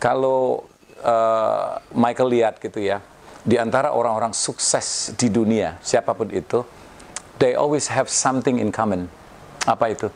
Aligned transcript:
Kalau 0.00 0.64
uh, 1.04 1.76
Michael 1.92 2.40
lihat 2.40 2.56
gitu 2.56 2.80
ya, 2.80 3.04
di 3.44 3.60
antara 3.60 3.92
orang-orang 3.92 4.32
sukses 4.32 5.12
di 5.16 5.28
dunia, 5.28 5.76
siapa 5.84 6.16
pun 6.16 6.32
itu, 6.32 6.64
they 7.36 7.52
always 7.52 7.92
have 7.92 8.08
something 8.08 8.56
in 8.56 8.72
common. 8.72 9.12
Apa 9.68 9.92
itu? 9.92 10.08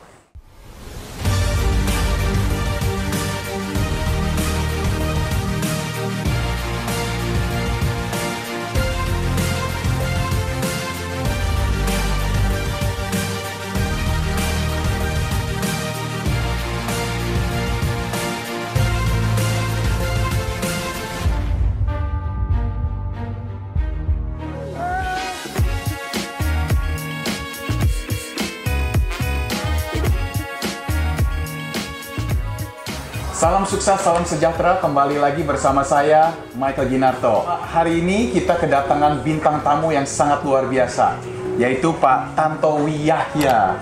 Sukses, 33.84 34.00
salam 34.00 34.24
sejahtera. 34.24 34.80
Kembali 34.80 35.20
lagi 35.20 35.44
bersama 35.44 35.84
saya, 35.84 36.32
Michael 36.56 36.88
Ginarto. 36.88 37.44
Hari 37.44 38.00
ini 38.00 38.32
kita 38.32 38.56
kedatangan 38.56 39.20
bintang 39.20 39.60
tamu 39.60 39.92
yang 39.92 40.08
sangat 40.08 40.40
luar 40.40 40.64
biasa, 40.64 41.20
yaitu 41.60 41.92
Pak 41.92 42.32
Tantowi 42.32 43.12
Yahya. 43.12 43.76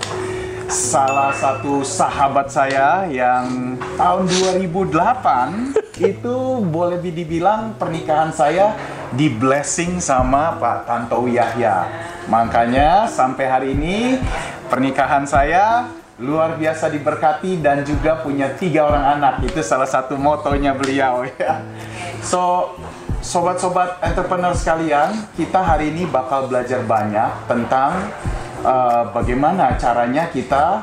Salah 0.66 1.30
satu 1.30 1.86
sahabat 1.86 2.50
saya 2.50 3.06
yang 3.06 3.78
tahun 3.94 4.26
2008 4.66 5.78
itu 6.10 6.36
boleh 6.66 6.98
dibilang 6.98 7.78
pernikahan 7.78 8.34
saya 8.34 8.74
di 9.14 9.30
blessing 9.30 10.02
sama 10.02 10.58
Pak 10.58 10.82
Tantowi 10.82 11.38
Yahya. 11.38 11.86
Makanya 12.26 13.06
sampai 13.06 13.46
hari 13.46 13.78
ini 13.78 14.18
pernikahan 14.66 15.22
saya 15.22 15.86
luar 16.20 16.60
biasa 16.60 16.92
diberkati 16.92 17.62
dan 17.64 17.80
juga 17.86 18.20
punya 18.20 18.52
tiga 18.58 18.84
orang 18.84 19.16
anak. 19.16 19.34
Itu 19.48 19.64
salah 19.64 19.88
satu 19.88 20.20
motonya 20.20 20.76
beliau 20.76 21.24
ya. 21.40 21.64
So 22.20 22.74
sobat-sobat 23.22 24.02
entrepreneur 24.02 24.52
sekalian 24.52 25.14
kita 25.38 25.62
hari 25.62 25.94
ini 25.94 26.10
bakal 26.10 26.50
belajar 26.50 26.82
banyak 26.82 27.30
tentang 27.46 28.10
uh, 28.66 29.08
bagaimana 29.14 29.78
caranya 29.78 30.26
kita 30.26 30.82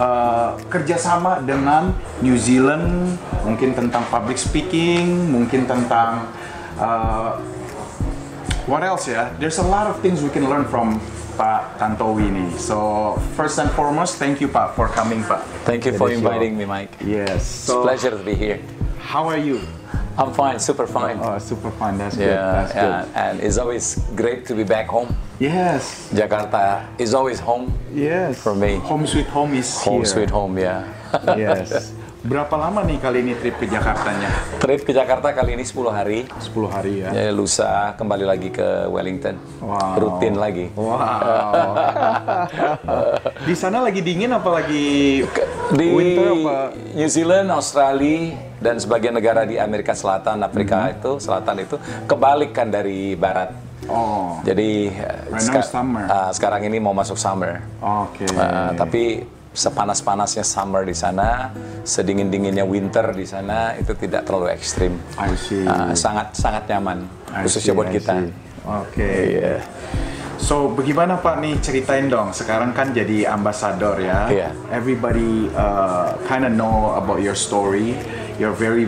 uh, 0.00 0.56
kerjasama 0.72 1.44
dengan 1.44 1.92
New 2.24 2.40
Zealand 2.40 3.20
mungkin 3.44 3.76
tentang 3.76 4.00
public 4.08 4.40
speaking 4.40 5.28
mungkin 5.28 5.68
tentang 5.68 6.24
uh, 6.80 7.36
what 8.64 8.80
else 8.80 9.08
ya? 9.08 9.28
There's 9.36 9.60
a 9.60 9.66
lot 9.68 9.92
of 9.92 10.00
things 10.00 10.24
we 10.24 10.32
can 10.32 10.48
learn 10.48 10.64
from 10.72 11.00
Pak 11.38 11.78
Tantowi. 11.78 12.26
So 12.58 13.14
first 13.38 13.58
and 13.62 13.70
foremost, 13.70 14.18
thank 14.18 14.40
you 14.42 14.48
Pak 14.50 14.74
for 14.74 14.88
coming 14.90 15.22
Pak. 15.22 15.46
Thank 15.62 15.86
you 15.86 15.94
for 15.96 16.10
inviting 16.10 16.54
show. 16.54 16.58
me, 16.58 16.64
Mike. 16.66 16.90
Yes. 17.00 17.46
It's 17.46 17.70
a 17.70 17.80
pleasure 17.80 18.10
to 18.10 18.18
be 18.18 18.34
here. 18.34 18.58
How 18.98 19.28
are 19.30 19.38
you? 19.38 19.62
I'm 20.18 20.34
fine, 20.34 20.58
super 20.58 20.86
fine. 20.90 21.22
Oh, 21.22 21.38
super 21.38 21.70
fine, 21.70 21.96
That's 21.96 22.16
good. 22.18 22.26
yeah, 22.34 22.50
That's 22.66 22.72
good. 22.74 22.90
yeah, 23.14 23.22
and 23.30 23.38
it's 23.40 23.56
always 23.56 24.02
great 24.18 24.44
to 24.50 24.54
be 24.58 24.64
back 24.66 24.88
home. 24.90 25.14
Yes. 25.38 26.10
Jakarta 26.10 26.82
is 26.98 27.14
always 27.14 27.38
home. 27.38 27.70
Yes. 27.94 28.42
For 28.42 28.58
me. 28.58 28.82
Home 28.82 29.06
sweet 29.06 29.30
home 29.30 29.54
is 29.54 29.70
Home 29.86 30.02
here. 30.02 30.10
sweet 30.10 30.30
home, 30.30 30.58
ya. 30.58 30.82
Yes. 31.38 31.94
Berapa 32.18 32.58
lama 32.58 32.82
nih 32.82 32.98
kali 32.98 33.22
ini 33.22 33.38
trip 33.38 33.54
ke 33.56 33.70
Jakartanya? 33.70 34.26
Trip 34.58 34.82
ke 34.82 34.90
Jakarta 34.90 35.30
kali 35.30 35.54
ini 35.54 35.62
10 35.62 35.78
hari. 35.88 36.26
10 36.26 36.66
hari 36.66 37.06
ya. 37.06 37.14
Ya, 37.14 37.30
lusa 37.30 37.94
kembali 37.94 38.26
lagi 38.26 38.50
ke 38.50 38.90
Wellington. 38.90 39.38
Wow. 39.62 39.94
Rutin 39.96 40.34
lagi. 40.34 40.66
Wow. 40.74 41.78
Di 43.46 43.54
sana 43.54 43.78
lagi 43.78 44.02
dingin 44.02 44.34
apa 44.34 44.50
lagi 44.50 45.22
Di 45.70 45.86
winter 45.86 46.28
apa? 46.34 46.56
New 46.98 47.06
Zealand, 47.06 47.54
Australia, 47.54 48.34
dan 48.58 48.74
sebagian 48.76 49.14
negara 49.14 49.46
di 49.46 49.54
Amerika 49.54 49.94
Selatan, 49.94 50.42
Afrika 50.42 50.90
Mhm. 50.90 50.92
itu, 50.98 51.10
selatan 51.22 51.62
itu 51.62 51.78
kebalikan 52.04 52.66
dari 52.66 53.14
barat. 53.14 53.67
Oh. 53.88 54.38
Jadi 54.44 54.92
Right 55.32 55.48
is 55.48 55.68
summer. 55.72 56.04
ah, 56.06 56.30
sekarang 56.30 56.64
ini 56.68 56.76
mau 56.78 56.92
masuk 56.92 57.16
summer. 57.16 57.64
Oke. 57.80 58.28
Ah, 58.36 58.76
tapi 58.76 59.24
sepanas-panasnya 59.56 60.44
summer 60.44 60.84
di 60.86 60.94
sana, 60.94 61.50
sedingin-dinginnya 61.82 62.62
winter 62.62 63.10
di 63.16 63.26
sana 63.26 63.74
itu 63.74 63.96
tidak 63.96 64.28
terlalu 64.28 64.52
ekstrim. 64.54 64.94
I 65.18 65.34
see. 65.34 65.64
Ah, 65.66 65.90
sangat 65.96 66.36
sangat 66.36 66.68
nyaman, 66.68 67.08
I 67.32 67.42
khususnya 67.42 67.72
see, 67.74 67.78
buat 67.80 67.88
I 67.90 67.94
kita. 67.96 68.14
Oke. 68.68 69.08
Iya. 69.34 69.64
So, 70.38 70.70
bagaimana 70.70 71.18
Pak 71.18 71.42
nih 71.42 71.58
ceritain 71.58 72.06
dong? 72.06 72.30
Sekarang 72.30 72.70
kan 72.70 72.94
jadi 72.94 73.26
ambasador 73.26 73.98
ya. 73.98 74.30
Iya. 74.30 74.48
Everybody 74.70 75.50
uh, 75.50 76.14
kind 76.30 76.46
of 76.46 76.54
know 76.54 76.94
about 76.94 77.18
your 77.18 77.34
story. 77.34 77.98
You're 78.38 78.54
very 78.54 78.86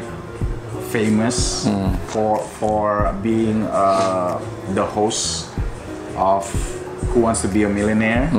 famous 0.91 1.65
Hmm. 1.65 1.95
for 2.11 2.43
for 2.59 3.15
being 3.23 3.62
uh, 3.67 4.37
the 4.75 4.83
host 4.84 5.47
of 6.19 6.45
Who 7.11 7.27
Wants 7.27 7.43
to 7.43 7.49
Be 7.49 7.67
a 7.67 7.71
Millionaire. 7.71 8.31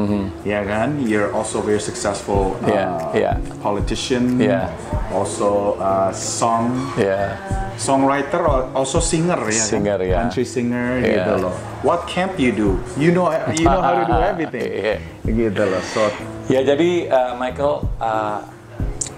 Ya 0.44 0.63
kan? 0.63 1.00
You're 1.03 1.31
also 1.31 1.59
very 1.59 1.79
successful 1.79 2.56
uh, 2.59 2.67
Mm-hmm. 2.67 2.72
Iya, 2.72 2.85
iya. 3.16 3.31
politician. 3.59 4.23
Iya. 4.40 4.72
Also 5.11 5.75
uh, 5.75 6.11
song 6.11 6.72
Ya. 6.95 7.35
songwriter 7.75 8.40
or 8.40 8.69
also 8.72 9.01
singer 9.01 9.35
ya 9.35 9.57
kan? 9.57 9.67
Singer, 9.73 10.00
ya. 10.06 10.16
country 10.22 10.45
singer 10.45 11.01
Iya. 11.01 11.07
gitu 11.17 11.34
loh 11.50 11.56
what 11.81 12.06
can't 12.06 12.31
you 12.38 12.53
do 12.53 12.78
you 12.94 13.09
know 13.09 13.25
you 13.57 13.66
know 13.66 13.81
how 13.81 13.97
to 13.97 14.06
do 14.06 14.13
everything 14.31 14.61
Iya. 14.69 14.95
gitu 15.25 15.63
loh 15.66 15.81
so 15.81 16.06
Ya 16.47 16.61
jadi 16.61 17.07
uh, 17.07 17.34
Michael, 17.40 17.88
uh, 17.97 18.44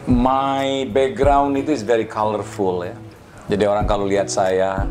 my 0.05 0.85
background 0.89 1.57
itu 1.57 1.73
is 1.73 1.81
very 1.81 2.05
colorful 2.05 2.85
ya. 2.85 2.93
Jadi 3.53 3.69
orang 3.69 3.85
kalau 3.85 4.09
lihat 4.09 4.33
saya, 4.33 4.81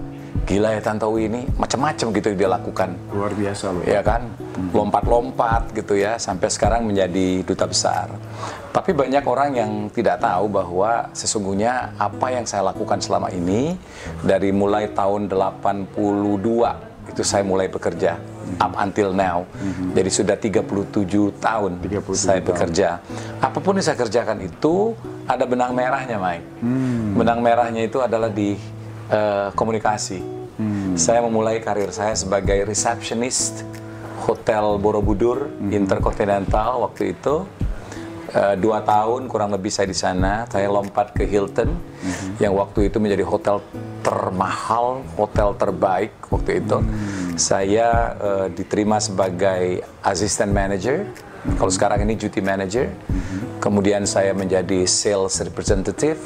gila 0.47 0.71
ya 0.71 0.79
Tantowi 0.79 1.27
ini 1.27 1.51
macam-macam 1.59 2.07
gitu 2.15 2.31
dia 2.31 2.47
lakukan. 2.47 2.95
luar 3.11 3.35
biasa 3.35 3.75
loh 3.75 3.83
Ya 3.83 4.07
kan, 4.07 4.31
lompat-lompat 4.71 5.75
gitu 5.75 5.99
ya, 5.99 6.15
sampai 6.15 6.47
sekarang 6.47 6.87
menjadi 6.87 7.43
duta 7.43 7.67
besar. 7.67 8.07
Tapi 8.71 8.95
banyak 8.95 9.27
orang 9.27 9.51
yang 9.59 9.71
tidak 9.91 10.23
tahu 10.23 10.47
bahwa 10.47 11.11
sesungguhnya 11.11 11.91
apa 11.99 12.39
yang 12.39 12.47
saya 12.47 12.71
lakukan 12.71 13.03
selama 13.03 13.35
ini 13.35 13.75
dari 14.23 14.55
mulai 14.55 14.95
tahun 14.95 15.27
82 15.27 17.03
itu 17.11 17.23
saya 17.27 17.43
mulai 17.43 17.67
bekerja 17.67 18.15
up 18.63 18.79
until 18.79 19.11
now. 19.11 19.43
Jadi 19.91 20.11
sudah 20.11 20.39
37 20.39 21.35
tahun 21.43 21.71
37 21.83 22.15
saya 22.15 22.39
tahun. 22.39 22.47
bekerja. 22.47 22.89
Apa 23.43 23.59
pun 23.59 23.75
yang 23.75 23.87
saya 23.91 23.99
kerjakan 23.99 24.39
itu 24.47 24.95
ada 25.27 25.45
benang 25.47 25.73
merahnya, 25.75 26.19
Mike. 26.19 26.47
Benang 27.15 27.39
merahnya 27.43 27.83
itu 27.87 27.99
adalah 28.03 28.31
di 28.31 28.59
eh, 29.11 29.49
komunikasi. 29.55 30.21
Saya 30.95 31.25
memulai 31.25 31.59
karir 31.59 31.91
saya 31.91 32.15
sebagai 32.15 32.63
receptionist 32.69 33.67
Hotel 34.23 34.79
Borobudur 34.79 35.51
Intercontinental 35.73 36.87
waktu 36.87 37.17
itu. 37.17 37.49
Eh, 38.33 38.57
dua 38.57 38.81
tahun 38.81 39.29
kurang 39.29 39.53
lebih 39.53 39.69
saya 39.69 39.91
di 39.91 39.97
sana. 39.97 40.47
Saya 40.49 40.71
lompat 40.71 41.13
ke 41.13 41.27
Hilton 41.29 41.69
yang 42.41 42.57
waktu 42.57 42.89
itu 42.89 42.97
menjadi 42.97 43.27
hotel 43.27 43.61
termahal, 44.01 45.05
hotel 45.19 45.53
terbaik 45.59 46.15
waktu 46.31 46.65
itu. 46.65 46.79
Saya 47.37 48.17
eh, 48.17 48.47
diterima 48.55 49.03
sebagai 49.03 49.85
assistant 50.01 50.53
manager. 50.55 51.05
Kalau 51.43 51.73
sekarang 51.73 52.07
ini 52.07 52.15
duty 52.15 52.39
manager. 52.39 52.91
Kemudian 53.63 54.07
saya 54.07 54.35
menjadi 54.35 54.87
sales 54.87 55.39
representative. 55.43 56.19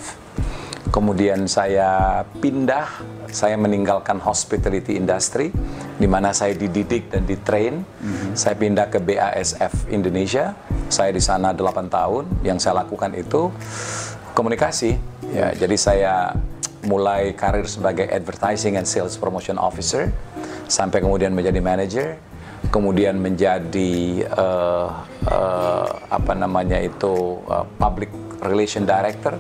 Kemudian 0.89 1.45
saya 1.45 2.23
pindah, 2.41 2.89
saya 3.29 3.61
meninggalkan 3.61 4.17
hospitality 4.17 4.97
industry, 4.97 5.53
di 6.01 6.09
mana 6.09 6.33
saya 6.33 6.57
dididik 6.57 7.13
dan 7.13 7.29
ditrain. 7.29 7.85
Saya 8.33 8.57
pindah 8.57 8.89
ke 8.89 8.97
BASF 9.03 9.93
Indonesia. 9.93 10.57
Saya 10.89 11.13
di 11.13 11.21
sana 11.21 11.53
8 11.53 11.93
tahun. 11.93 12.25
Yang 12.41 12.65
saya 12.65 12.81
lakukan 12.81 13.13
itu 13.13 13.53
komunikasi. 14.33 14.97
Ya, 15.33 15.53
jadi 15.53 15.77
saya 15.77 16.15
mulai 16.87 17.35
karir 17.35 17.67
sebagai 17.67 18.07
advertising 18.09 18.79
and 18.79 18.87
sales 18.87 19.19
promotion 19.19 19.59
officer 19.59 20.09
sampai 20.71 21.03
kemudian 21.03 21.35
menjadi 21.35 21.59
manager, 21.59 22.09
kemudian 22.69 23.19
menjadi 23.21 24.27
uh, 24.33 24.89
uh, 25.29 25.87
apa 26.11 26.33
namanya 26.35 26.81
itu 26.81 27.41
uh, 27.47 27.65
public 27.79 28.11
relation 28.45 28.85
director 28.85 29.39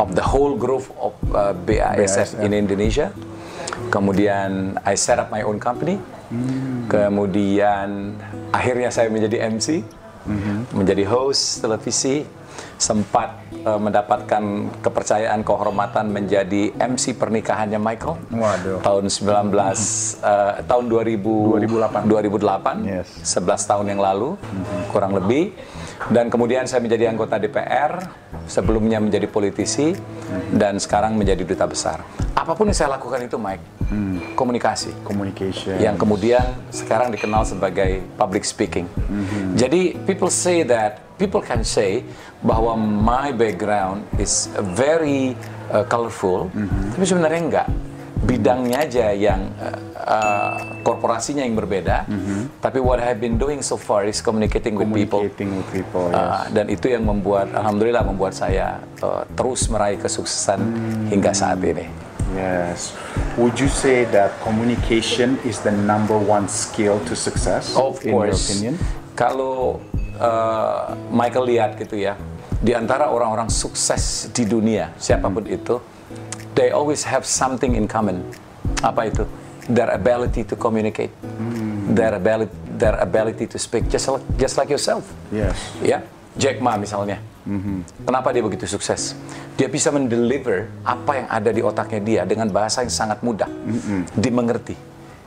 of 0.00 0.16
the 0.16 0.24
whole 0.24 0.56
group 0.56 0.88
of 0.96 1.12
uh, 1.34 1.52
BASF, 1.52 2.40
BASF. 2.40 2.44
in 2.44 2.50
Indonesia. 2.56 3.12
Kemudian 3.92 4.80
I 4.82 4.94
set 4.96 5.20
up 5.20 5.28
my 5.28 5.44
own 5.44 5.60
company. 5.60 6.00
Kemudian 6.90 8.18
akhirnya 8.50 8.90
saya 8.90 9.06
menjadi 9.12 9.44
MC, 9.54 9.86
menjadi 10.74 11.04
host 11.06 11.62
televisi, 11.62 12.26
sempat 12.80 13.43
uh, 13.64 13.80
mendapatkan 13.80 14.42
kepercayaan 14.84 15.40
kehormatan 15.42 16.12
menjadi 16.12 16.70
MC 16.76 17.16
pernikahannya 17.16 17.80
Michael. 17.80 18.20
Waduh. 18.30 18.78
Tahun 18.84 19.04
19 19.08 19.50
uh, 19.50 20.62
tahun 20.68 20.84
2000 20.86 22.04
2008. 22.04 22.06
2008. 22.06 22.84
Yes. 22.86 23.08
11 23.24 23.70
tahun 23.70 23.86
yang 23.96 24.00
lalu 24.00 24.36
kurang 24.92 25.16
lebih. 25.16 25.56
Dan 26.04 26.28
kemudian 26.28 26.68
saya 26.68 26.84
menjadi 26.84 27.08
anggota 27.08 27.40
DPR, 27.40 27.96
sebelumnya 28.44 29.00
menjadi 29.00 29.24
politisi 29.24 29.96
dan 30.52 30.76
sekarang 30.76 31.16
menjadi 31.16 31.46
duta 31.46 31.64
besar. 31.64 32.04
Apa 32.34 32.52
pun 32.52 32.68
yang 32.68 32.76
saya 32.76 32.98
lakukan 32.98 33.24
itu 33.24 33.40
Mike, 33.40 33.64
komunikasi 34.34 34.92
Communication. 35.06 35.80
yang 35.80 35.96
kemudian 35.96 36.44
sekarang 36.68 37.08
dikenal 37.08 37.46
sebagai 37.46 38.04
public 38.20 38.44
speaking. 38.44 38.84
Jadi 39.54 39.96
people 40.04 40.28
say 40.28 40.60
that 40.66 41.00
people 41.16 41.40
can 41.40 41.62
say 41.64 42.02
bahwa 42.44 42.76
my 42.76 43.32
background 43.32 44.04
is 44.18 44.50
very 44.76 45.32
uh, 45.72 45.86
colorful, 45.86 46.50
tapi 46.92 47.04
sebenarnya 47.06 47.40
enggak. 47.40 47.68
Bidangnya 48.24 48.88
aja 48.88 49.12
yang 49.12 49.52
uh, 49.60 49.78
uh, 50.00 50.54
korporasinya 50.80 51.44
yang 51.44 51.56
berbeda, 51.56 52.08
tapi 52.64 52.80
what 52.80 52.96
I 52.96 53.12
have 53.12 53.20
been 53.20 53.36
doing 53.36 53.60
so 53.60 53.76
far 53.76 54.08
is 54.08 54.24
communicating 54.24 54.74
with 54.80 54.88
people. 54.88 55.20
Communicating 55.28 55.60
with 55.60 55.68
people. 55.68 56.08
yes. 56.08 56.16
Uh, 56.16 56.44
dan 56.56 56.66
itu 56.72 56.88
yang 56.88 57.04
membuat, 57.04 57.52
alhamdulillah 57.52 58.04
membuat 58.04 58.32
saya 58.32 58.80
uh, 59.04 59.28
terus 59.36 59.68
meraih 59.68 60.00
kesuksesan 60.00 60.60
hingga 61.12 61.36
saat 61.36 61.60
ini. 61.60 61.84
Yes. 62.32 62.96
Would 63.36 63.60
you 63.60 63.68
say 63.68 64.08
that 64.10 64.34
communication 64.42 65.38
is 65.44 65.60
the 65.60 65.70
number 65.70 66.18
one 66.18 66.48
skill 66.50 66.98
to 67.06 67.14
success? 67.14 67.76
Of 67.76 68.02
in 68.02 68.16
your 68.16 68.32
course. 68.32 68.50
opinion? 68.50 68.74
Kalau 69.14 69.78
uh, 70.18 70.98
Michael 71.14 71.46
lihat 71.54 71.78
gitu 71.78 71.94
ya, 72.00 72.18
di 72.58 72.72
antara 72.74 73.12
orang-orang 73.12 73.52
sukses 73.52 74.32
di 74.32 74.48
dunia, 74.48 74.90
siapa 74.98 75.30
pun 75.30 75.44
itu, 75.46 75.78
they 76.54 76.70
always 76.74 77.02
have 77.06 77.26
something 77.26 77.74
in 77.74 77.86
common. 77.86 78.22
Apa 78.80 79.10
itu? 79.10 79.26
Their 79.64 79.96
ability 79.96 80.44
to 80.44 80.54
communicate, 80.60 81.08
their 81.88 82.12
ability, 82.16 82.52
their 82.76 83.00
ability 83.00 83.48
to 83.48 83.56
speak, 83.56 83.88
just 83.88 84.12
like, 84.12 84.24
just 84.36 84.60
like 84.60 84.68
yourself. 84.68 85.08
Yes. 85.32 85.56
Ya, 85.80 86.04
Jack 86.36 86.60
Ma 86.60 86.76
misalnya. 86.76 87.16
Kenapa 88.04 88.32
dia 88.32 88.40
begitu 88.40 88.64
sukses? 88.64 89.16
Dia 89.56 89.68
bisa 89.68 89.92
mendeliver 89.92 90.72
apa 90.80 91.12
yang 91.20 91.28
ada 91.28 91.50
di 91.52 91.60
otaknya 91.60 92.00
dia 92.00 92.22
dengan 92.24 92.48
bahasa 92.48 92.80
yang 92.84 92.92
sangat 92.92 93.20
mudah, 93.20 93.48
dimengerti. 94.16 94.76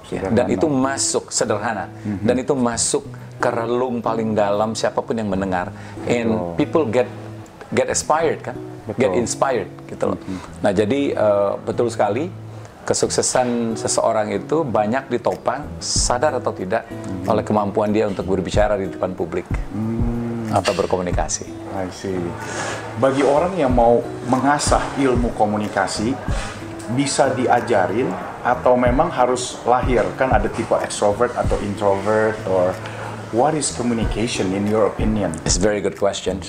Ya, 0.08 0.24
dan 0.32 0.48
itu 0.48 0.70
masuk 0.72 1.34
sederhana, 1.36 1.92
dan 2.24 2.36
itu 2.40 2.56
masuk 2.56 3.10
ke 3.38 3.50
relung 3.52 4.00
paling 4.02 4.34
dalam 4.34 4.74
siapa 4.74 5.04
pun 5.04 5.18
yang 5.18 5.30
mendengar. 5.30 5.70
And 6.08 6.56
people 6.56 6.88
get 6.88 7.10
get 7.74 7.92
inspired 7.92 8.40
kan, 8.40 8.56
get 8.96 9.12
Betul. 9.12 9.20
inspired 9.20 9.72
gitu 9.90 10.04
loh. 10.16 10.20
Nah 10.64 10.72
jadi 10.72 11.12
eh, 11.12 11.52
betul 11.68 11.92
sekali 11.92 12.32
kesuksesan 12.88 13.76
seseorang 13.76 14.32
itu 14.32 14.64
banyak 14.64 15.12
ditopang 15.12 15.68
sadar 15.84 16.40
atau 16.40 16.56
tidak 16.56 16.88
oleh 17.28 17.44
kemampuan 17.44 17.92
dia 17.92 18.08
untuk 18.08 18.24
berbicara 18.32 18.80
di 18.80 18.88
depan 18.88 19.12
publik 19.12 19.44
atau 20.56 20.72
berkomunikasi. 20.72 21.52
I 21.76 21.92
see. 21.92 22.16
Bagi 22.98 23.28
orang 23.28 23.60
yang 23.60 23.76
mau 23.76 24.00
mengasah 24.32 24.80
ilmu 24.96 25.36
komunikasi, 25.36 26.16
bisa 26.96 27.28
diajarin 27.36 28.08
atau 28.48 28.80
memang 28.80 29.12
harus 29.12 29.60
lahir? 29.68 30.08
Kan 30.16 30.32
ada 30.32 30.48
tipe 30.48 30.74
extrovert 30.80 31.36
atau 31.36 31.60
introvert, 31.60 32.40
or 32.48 32.72
what 33.32 33.54
is 33.54 33.76
communication 33.76 34.54
in 34.54 34.68
your 34.68 34.88
opinion? 34.88 35.34
It's 35.46 35.58
a 35.58 35.64
very 35.64 35.82
good 35.82 35.98
question. 35.98 36.40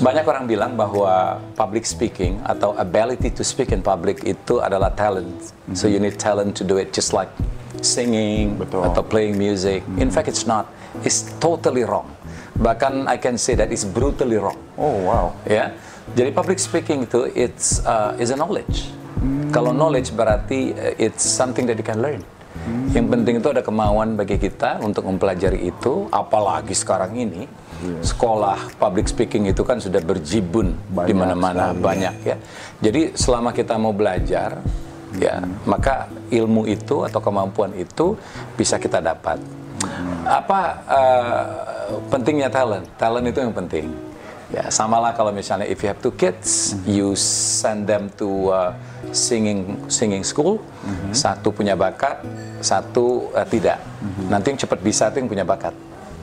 Banyak 0.00 0.24
orang 0.24 0.48
bilang 0.48 0.76
bahwa 0.78 1.40
public 1.58 1.84
speaking 1.84 2.40
atau 2.48 2.72
ability 2.78 3.28
to 3.36 3.44
speak 3.44 3.72
in 3.72 3.84
public 3.84 4.24
itu 4.24 4.60
adalah 4.64 4.92
talent. 4.96 5.52
So 5.76 5.88
you 5.88 6.00
need 6.00 6.16
talent 6.16 6.56
to 6.60 6.64
do 6.64 6.80
it 6.80 6.96
just 6.96 7.12
like 7.12 7.28
singing 7.84 8.56
Betul. 8.56 8.88
atau 8.88 9.02
playing 9.04 9.36
music. 9.36 9.84
In 10.00 10.08
fact, 10.08 10.28
it's 10.28 10.48
not. 10.48 10.68
It's 11.04 11.28
totally 11.40 11.84
wrong. 11.84 12.08
Bahkan 12.56 13.08
I 13.08 13.16
can 13.16 13.36
say 13.36 13.56
that 13.56 13.72
it's 13.72 13.84
brutally 13.84 14.36
wrong. 14.36 14.60
Oh 14.76 15.04
wow. 15.04 15.36
Ya, 15.48 15.72
jadi 16.12 16.32
public 16.32 16.60
speaking 16.60 17.08
itu 17.08 17.28
it's 17.32 17.80
uh, 17.84 18.16
is 18.20 18.32
a 18.32 18.38
knowledge. 18.38 18.88
Kalau 19.52 19.70
knowledge 19.70 20.12
berarti 20.12 20.72
uh, 20.72 20.96
it's 20.96 21.24
something 21.24 21.68
that 21.68 21.76
you 21.76 21.86
can 21.86 22.00
learn. 22.00 22.24
Yang 22.92 23.06
penting 23.08 23.34
itu 23.40 23.48
ada 23.48 23.62
kemauan 23.64 24.14
bagi 24.14 24.36
kita 24.36 24.78
untuk 24.84 25.08
mempelajari 25.08 25.66
itu, 25.66 26.06
apalagi 26.12 26.76
sekarang 26.76 27.16
ini 27.16 27.48
sekolah 27.82 28.78
public 28.78 29.10
speaking 29.10 29.50
itu 29.50 29.66
kan 29.66 29.82
sudah 29.82 29.98
berjibun 29.98 30.70
di 31.02 31.14
mana-mana 31.16 31.74
banyak 31.74 32.14
ya. 32.22 32.36
Jadi 32.78 33.18
selama 33.18 33.50
kita 33.50 33.74
mau 33.80 33.90
belajar, 33.90 34.62
ya 35.18 35.42
maka 35.66 36.06
ilmu 36.30 36.68
itu 36.70 37.02
atau 37.02 37.18
kemampuan 37.18 37.74
itu 37.74 38.14
bisa 38.54 38.78
kita 38.78 39.02
dapat. 39.02 39.42
Apa 40.22 40.60
uh, 40.86 41.44
pentingnya 42.06 42.46
talent? 42.46 42.86
Talent 42.94 43.26
itu 43.26 43.42
yang 43.42 43.50
penting. 43.50 43.90
Ya, 44.52 44.68
samalah 44.68 45.16
kalau 45.16 45.32
misalnya 45.32 45.64
if 45.64 45.80
you 45.80 45.88
have 45.88 45.98
two 45.98 46.14
kids, 46.14 46.76
you 46.84 47.16
send 47.18 47.88
them 47.88 48.12
to 48.20 48.52
uh, 48.52 48.76
singing 49.10 49.90
singing 49.90 50.22
school, 50.22 50.62
satu 51.10 51.50
punya 51.50 51.74
bakat, 51.74 52.22
satu 52.62 53.34
uh, 53.34 53.42
tidak. 53.42 53.82
Nanti 54.30 54.54
yang 54.54 54.60
cepat 54.60 54.78
bisa 54.78 55.10
itu 55.10 55.18
yang 55.18 55.30
punya 55.30 55.42
bakat. 55.42 55.74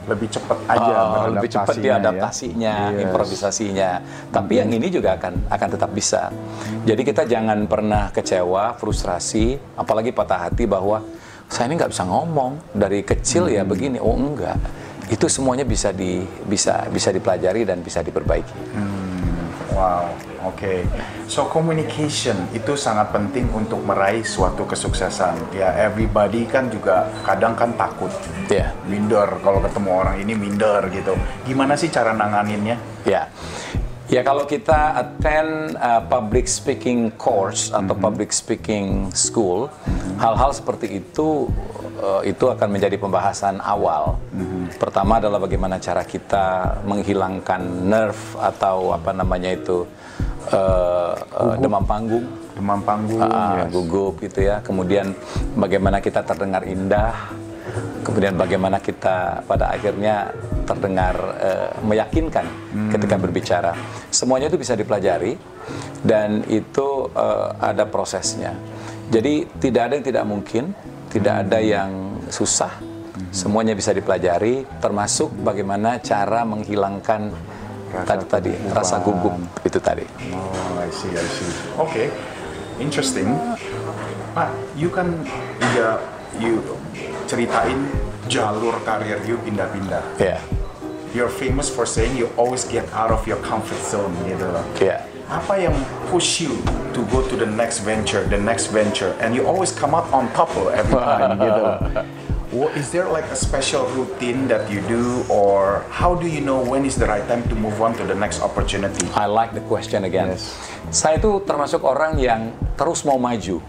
Lebih 0.10 0.26
cepat 0.32 0.58
aja 0.66 0.94
Oh, 1.06 1.30
lebih 1.30 1.54
cepat 1.54 1.76
dia 1.78 1.94
beradaptasinya 1.94 1.94
ya. 1.94 2.02
adaptasinya, 2.02 2.76
Yes. 2.90 3.02
improvisasinya. 3.06 3.90
Tapi 4.32 4.54
yang 4.58 4.70
ini 4.74 4.88
juga 4.90 5.20
akan 5.22 5.34
akan 5.46 5.68
tetap 5.70 5.92
bisa. 5.94 6.34
Jadi 6.82 7.02
kita 7.04 7.30
jangan 7.30 7.70
pernah 7.70 8.10
kecewa, 8.10 8.74
frustrasi, 8.74 9.60
apalagi 9.78 10.10
patah 10.10 10.50
hati 10.50 10.66
bahwa 10.66 11.06
saya 11.46 11.70
ini 11.70 11.78
nggak 11.78 11.94
bisa 11.94 12.10
ngomong 12.10 12.58
dari 12.74 13.06
kecil 13.06 13.54
ya 13.54 13.62
begini. 13.62 14.02
Oh 14.02 14.18
enggak, 14.18 14.58
itu 15.14 15.30
semuanya 15.30 15.62
bisa 15.62 15.94
di 15.94 16.26
bisa 16.42 16.90
bisa 16.90 17.14
dipelajari 17.14 17.62
dan 17.62 17.86
bisa 17.86 18.02
diperbaiki. 18.02 18.58
Wow, 19.74 20.10
oke. 20.50 20.86
So 21.30 21.46
communication 21.46 22.36
itu 22.58 22.74
sangat 22.74 23.14
penting 23.14 23.50
untuk 23.54 23.82
meraih 23.86 24.26
suatu 24.26 24.66
kesuksesan. 24.66 25.54
Ya, 25.54 25.74
everybody 25.78 26.50
kan 26.50 26.74
juga 26.74 27.06
kadang 27.22 27.54
kan 27.54 27.78
takut. 27.78 28.10
Ya. 28.50 28.74
Minder 28.90 29.30
kalau 29.46 29.62
ketemu 29.62 29.90
orang 29.94 30.16
ini 30.18 30.34
minder 30.34 30.90
gitu. 30.90 31.14
Gimana 31.46 31.78
sih 31.78 31.94
cara 31.94 32.18
nanganinnya? 32.18 32.78
Ya. 33.06 33.30
Ya 34.10 34.26
kalau 34.26 34.50
kita 34.50 34.98
attend 34.98 35.78
uh, 35.78 36.02
public 36.02 36.50
speaking 36.50 37.14
course 37.14 37.70
atau 37.70 37.94
public 37.94 38.34
speaking 38.34 39.14
school, 39.14 39.70
hal-hal 40.18 40.50
seperti 40.50 40.98
itu 40.98 41.46
uh, 42.00 42.22
itu 42.24 42.48
akan 42.48 42.68
menjadi 42.72 42.96
pembahasan 42.96 43.60
awal. 43.60 44.18
Pertama 44.80 45.20
adalah 45.20 45.38
bagaimana 45.44 45.78
cara 45.78 46.08
kita 46.08 46.80
menghilangkan 46.88 47.62
nerve 47.86 48.24
atau 48.40 48.96
apa 48.96 49.12
namanya 49.12 49.52
itu 49.54 49.84
uh, 50.56 51.14
uh, 51.14 51.56
demam 51.60 51.84
panggung. 51.84 52.26
Demam 52.56 52.82
panggung. 52.84 53.24
Ah, 53.24 53.64
yes. 53.64 53.72
gugup 53.72 54.20
gitu 54.20 54.44
ya. 54.44 54.60
Kemudian 54.60 55.16
bagaimana 55.56 56.04
kita 56.04 56.24
terdengar 56.24 56.68
indah. 56.68 57.16
Kemudian 58.02 58.34
bagaimana 58.34 58.82
kita 58.82 59.46
pada 59.46 59.70
akhirnya 59.70 60.34
terdengar 60.66 61.14
eh, 61.38 61.70
meyakinkan 61.86 62.46
ketika 62.94 63.16
berbicara. 63.18 63.74
Semuanya 64.10 64.50
itu 64.50 64.58
bisa 64.58 64.74
dipelajari 64.74 65.38
dan 66.02 66.42
itu 66.50 67.10
eh, 67.14 67.50
ada 67.62 67.86
prosesnya. 67.86 68.58
Jadi 69.10 69.46
tidak 69.62 69.82
ada 69.90 69.94
yang 69.98 70.06
tidak 70.06 70.26
mungkin, 70.26 70.74
tidak 71.10 71.46
ada 71.46 71.60
yang 71.60 72.22
susah. 72.30 72.72
Semuanya 73.30 73.76
bisa 73.76 73.92
dipelajari 73.92 74.66
termasuk 74.80 75.34
bagaimana 75.44 76.00
cara 76.00 76.48
menghilangkan 76.48 77.34
Rasa 77.90 78.06
tadi 78.06 78.26
tadi 78.30 78.52
rasa 78.70 78.96
gugup 79.02 79.34
itu 79.66 79.82
tadi. 79.82 80.06
Oh, 80.30 80.78
I 80.78 80.94
see, 80.94 81.10
I 81.10 81.26
see. 81.26 81.50
Oke, 81.74 82.14
interesting. 82.78 83.34
Pak, 84.38 84.54
you 84.78 84.94
kan 84.94 85.10
juga 85.58 85.98
you 86.38 86.62
ceritain 87.26 87.90
jalur 88.30 88.78
karir 88.86 89.18
you 89.26 89.42
pindah-pindah. 89.42 90.06
Ya. 90.22 90.38
You're 91.18 91.34
famous 91.34 91.66
for 91.66 91.90
saying 91.90 92.14
you 92.14 92.30
always 92.38 92.62
get 92.70 92.86
out 92.94 93.10
of 93.10 93.26
your 93.26 93.42
comfort 93.42 93.82
zone 93.82 94.14
gitu 94.30 94.46
loh. 94.46 94.62
Ya. 94.78 95.02
Apa 95.30 95.62
yang 95.62 95.78
push 96.10 96.42
you 96.42 96.58
to 96.90 97.06
go 97.14 97.22
to 97.22 97.38
the 97.38 97.46
next 97.46 97.86
venture, 97.86 98.26
the 98.28 98.38
next 98.38 98.74
venture, 98.74 99.14
and 99.22 99.38
you 99.38 99.46
always 99.46 99.70
come 99.70 99.94
out 99.94 100.10
on 100.10 100.26
top 100.34 100.50
every 100.74 100.98
time 100.98 101.38
gitu. 101.38 101.64
What, 102.50 102.74
is 102.74 102.90
there 102.90 103.06
like 103.06 103.30
a 103.30 103.38
special 103.38 103.86
routine 103.94 104.50
that 104.50 104.66
you 104.74 104.82
do, 104.90 105.22
or 105.30 105.86
how 105.94 106.18
do 106.18 106.26
you 106.26 106.42
know 106.42 106.58
when 106.58 106.82
is 106.82 106.98
the 106.98 107.06
right 107.06 107.22
time 107.30 107.46
to 107.46 107.54
move 107.54 107.78
on 107.78 107.94
to 108.02 108.04
the 108.10 108.18
next 108.18 108.42
opportunity? 108.42 109.06
I 109.14 109.30
like 109.30 109.54
the 109.54 109.62
question 109.70 110.02
again. 110.02 110.34
Yes. 110.34 110.58
Saya 110.90 111.22
itu 111.22 111.46
termasuk 111.46 111.86
orang 111.86 112.18
yang 112.18 112.50
terus 112.74 113.06
mau 113.06 113.22
maju. 113.22 113.62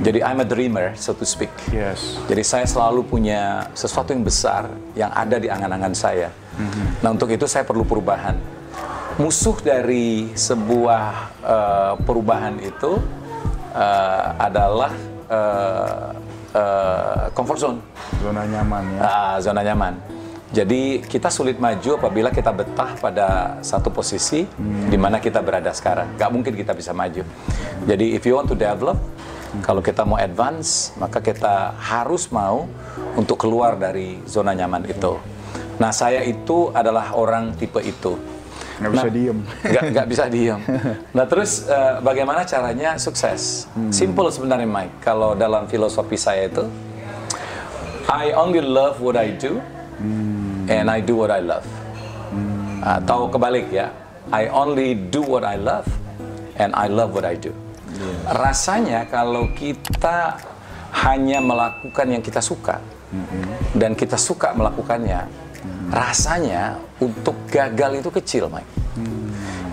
Jadi 0.00 0.18
I'm 0.24 0.40
a 0.40 0.48
dreamer, 0.48 0.96
so 0.96 1.12
to 1.12 1.28
speak. 1.28 1.52
Yes. 1.70 2.16
Jadi 2.24 2.40
saya 2.40 2.64
selalu 2.64 3.04
punya 3.04 3.68
sesuatu 3.76 4.16
yang 4.16 4.24
besar 4.24 4.66
yang 4.96 5.12
ada 5.12 5.36
di 5.36 5.52
angan-angan 5.52 5.92
saya. 5.92 6.32
Nah 7.04 7.12
untuk 7.12 7.28
itu 7.30 7.44
saya 7.44 7.68
perlu 7.68 7.84
perubahan. 7.84 8.34
Musuh 9.14 9.54
dari 9.62 10.34
sebuah 10.34 11.04
eh, 11.46 11.94
perubahan 12.02 12.58
itu 12.58 12.98
eh, 13.70 14.26
adalah 14.42 14.90
eh, 15.30 16.10
eh, 16.50 17.24
comfort 17.30 17.58
zone, 17.62 17.78
Zona 18.18 18.42
nyaman 18.42 18.84
ya. 18.98 19.00
Ah, 19.06 19.34
zona 19.38 19.62
nyaman. 19.62 19.94
Jadi 20.50 21.02
kita 21.06 21.30
sulit 21.30 21.62
maju 21.62 21.98
apabila 21.98 22.30
kita 22.30 22.50
betah 22.54 22.94
pada 22.98 23.58
satu 23.62 23.90
posisi 23.90 24.46
di 24.90 24.98
mana 24.98 25.18
kita 25.22 25.42
berada 25.42 25.70
sekarang. 25.70 26.14
Gak 26.14 26.30
mungkin 26.30 26.54
kita 26.54 26.74
bisa 26.74 26.90
maju. 26.94 27.22
Jadi 27.86 28.14
if 28.14 28.22
you 28.22 28.38
want 28.38 28.50
to 28.50 28.58
develop, 28.58 28.98
kalau 29.62 29.82
kita 29.82 30.02
mau 30.02 30.18
advance, 30.18 30.94
maka 30.98 31.22
kita 31.22 31.74
harus 31.78 32.30
mau 32.34 32.66
untuk 33.14 33.38
keluar 33.46 33.78
dari 33.78 34.18
zona 34.26 34.54
nyaman 34.54 34.86
itu. 34.90 35.18
Nah 35.78 35.90
saya 35.90 36.22
itu 36.22 36.70
adalah 36.74 37.14
orang 37.14 37.54
tipe 37.58 37.78
itu. 37.82 38.33
Nggak 38.74 38.92
bisa 38.92 39.08
diem. 39.10 39.38
Nggak, 39.62 39.82
nggak 39.94 40.06
bisa 40.10 40.24
diem. 40.26 40.60
Nah 41.16 41.24
terus 41.30 41.70
eh, 41.70 41.94
bagaimana 42.02 42.42
caranya 42.42 42.98
sukses? 42.98 43.70
Simple 43.94 44.28
sebenarnya 44.34 44.66
Mike. 44.66 44.98
Kalau 45.02 45.38
dalam 45.38 45.70
filosofi 45.70 46.18
saya 46.18 46.50
itu, 46.50 46.66
I 48.10 48.34
only 48.34 48.60
love 48.60 48.98
what 48.98 49.14
I 49.14 49.32
do, 49.34 49.62
and 50.66 50.90
I 50.90 50.98
do 50.98 51.14
what 51.14 51.30
I 51.30 51.40
love. 51.40 51.64
Atau 52.84 53.30
kebalik 53.32 53.70
ya, 53.72 53.94
I 54.34 54.50
only 54.50 54.98
do 54.98 55.22
what 55.24 55.46
I 55.46 55.56
love, 55.56 55.86
and 56.58 56.74
I 56.74 56.90
love 56.90 57.14
what 57.14 57.24
I 57.24 57.38
do. 57.38 57.54
Rasanya 58.26 59.06
kalau 59.06 59.48
kita 59.54 60.36
hanya 60.94 61.38
melakukan 61.38 62.06
yang 62.10 62.22
kita 62.22 62.42
suka, 62.42 62.82
dan 63.72 63.94
kita 63.94 64.18
suka 64.18 64.52
melakukannya, 64.52 65.43
rasanya 65.94 66.82
untuk 66.98 67.38
gagal 67.46 68.02
itu 68.02 68.10
kecil, 68.10 68.44
Mike. 68.50 68.70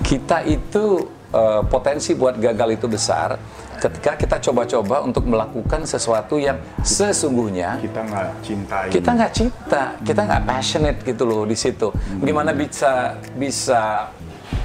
Kita 0.05 0.45
itu 0.45 0.85
eh, 1.33 1.61
potensi 1.65 2.13
buat 2.13 2.37
gagal 2.37 2.77
itu 2.77 2.85
besar 2.85 3.41
ketika 3.81 4.13
kita 4.13 4.37
coba-coba 4.37 5.01
untuk 5.01 5.25
melakukan 5.25 5.89
sesuatu 5.89 6.37
yang 6.37 6.61
sesungguhnya 6.85 7.81
Kita 7.81 8.05
nggak 8.05 8.27
cintai. 8.45 8.87
kita 8.93 9.09
nggak 9.09 9.31
cinta, 9.33 9.81
kita 10.05 10.21
nggak 10.21 10.43
passionate 10.45 10.99
gitu 11.01 11.23
loh 11.25 11.49
di 11.49 11.57
situ. 11.57 11.89
Gimana 12.21 12.53
bisa 12.53 13.17
bisa 13.33 14.13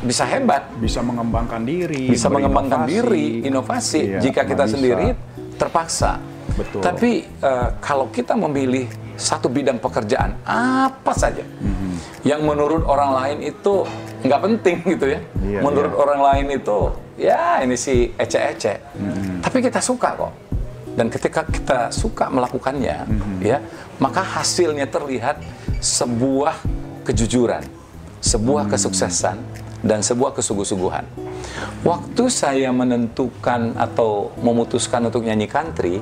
bisa 0.04 0.28
hebat, 0.28 0.68
bisa 0.76 1.00
mengembangkan 1.00 1.64
diri, 1.64 2.12
bisa 2.12 2.28
mengembangkan 2.28 2.84
diri, 2.84 3.40
inovasi 3.48 4.00
Iya, 4.04 4.20
jika 4.20 4.44
kita 4.44 4.68
bisa. 4.68 4.72
sendiri 4.76 5.06
terpaksa. 5.56 6.20
Betul. 6.52 6.84
Tapi 6.84 7.10
eh, 7.25 7.68
kalau 7.80 8.12
kita 8.12 8.36
memilih 8.36 8.84
satu 9.16 9.49
bidang 9.49 9.80
pekerjaan 9.80 10.37
apa 10.44 11.12
saja 11.16 11.42
Mhm. 11.42 12.23
yang 12.23 12.40
menurut 12.44 12.85
orang 12.85 13.16
lain 13.16 13.38
itu 13.49 13.85
nggak 14.23 14.40
penting 14.42 14.76
gitu 14.87 15.06
ya, 15.12 15.20
Iya, 15.40 15.61
menurut 15.61 15.92
iya. 15.92 16.00
orang 16.00 16.20
lain 16.20 16.46
itu 16.56 16.78
ya 17.16 17.42
ini 17.64 17.76
sih 17.76 18.12
ece-ece. 18.14 18.80
Mhm. 18.92 19.40
Tapi 19.40 19.58
kita 19.61 19.80
suka 19.80 20.12
kok. 20.16 20.32
Dan 20.96 21.12
ketika 21.12 21.44
kita 21.44 21.92
suka 21.92 22.32
melakukannya, 22.32 23.04
Mhm. 23.04 23.37
ya, 23.44 23.61
maka 24.00 24.25
hasilnya 24.25 24.88
terlihat 24.88 25.37
sebuah 25.78 26.56
kejujuran, 27.04 27.61
sebuah 28.25 28.64
Mhm. 28.64 28.70
kesuksesan, 28.73 29.37
dan 29.85 30.00
sebuah 30.00 30.32
kesungguh-sungguhan. 30.32 31.04
Waktu 31.85 32.25
saya 32.32 32.73
menentukan 32.73 33.76
atau 33.76 34.32
memutuskan 34.40 35.04
untuk 35.04 35.23
nyanyi 35.23 35.46
country, 35.46 36.00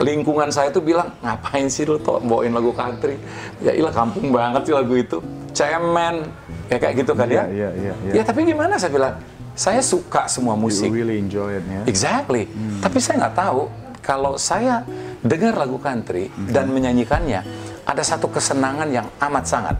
lingkungan 0.00 0.48
saya 0.48 0.72
tuh 0.72 0.80
bilang 0.80 1.12
ngapain 1.20 1.68
sih 1.68 1.84
lu 1.84 2.00
tuh 2.00 2.22
bawain 2.22 2.54
lagu 2.54 2.72
country? 2.72 3.20
Ya 3.60 3.76
ilah 3.76 3.92
kampung 3.92 4.32
banget 4.32 4.70
sih 4.70 4.74
lagu 4.74 4.94
itu, 4.96 5.18
cemen, 5.52 6.24
ya 6.72 6.76
kayak 6.80 6.94
gitu 7.04 7.12
kan 7.12 7.28
Iya, 7.28 7.44
ya. 7.44 7.44
iya, 7.50 7.70
iya, 7.76 7.94
iya. 8.08 8.12
Ya 8.16 8.22
tapi 8.24 8.48
gimana 8.48 8.80
saya 8.80 8.92
bilang, 8.92 9.14
saya 9.52 9.84
suka 9.84 10.24
semua 10.26 10.56
You 10.56 10.62
musik. 10.64 10.88
really 10.88 11.20
enjoy 11.20 11.60
it 11.60 11.64
ya. 11.68 11.82
Exactly. 11.84 12.48
Tapi 12.80 12.96
saya 12.96 13.28
nggak 13.28 13.36
tahu 13.36 13.62
kalau 14.00 14.34
saya 14.40 14.80
dengar 15.20 15.54
lagu 15.54 15.76
country 15.78 16.32
dan 16.50 16.72
menyanyikannya 16.72 17.44
ada 17.82 18.02
satu 18.02 18.30
kesenangan 18.30 18.88
yang 18.88 19.06
amat 19.20 19.44
sangat. 19.44 19.76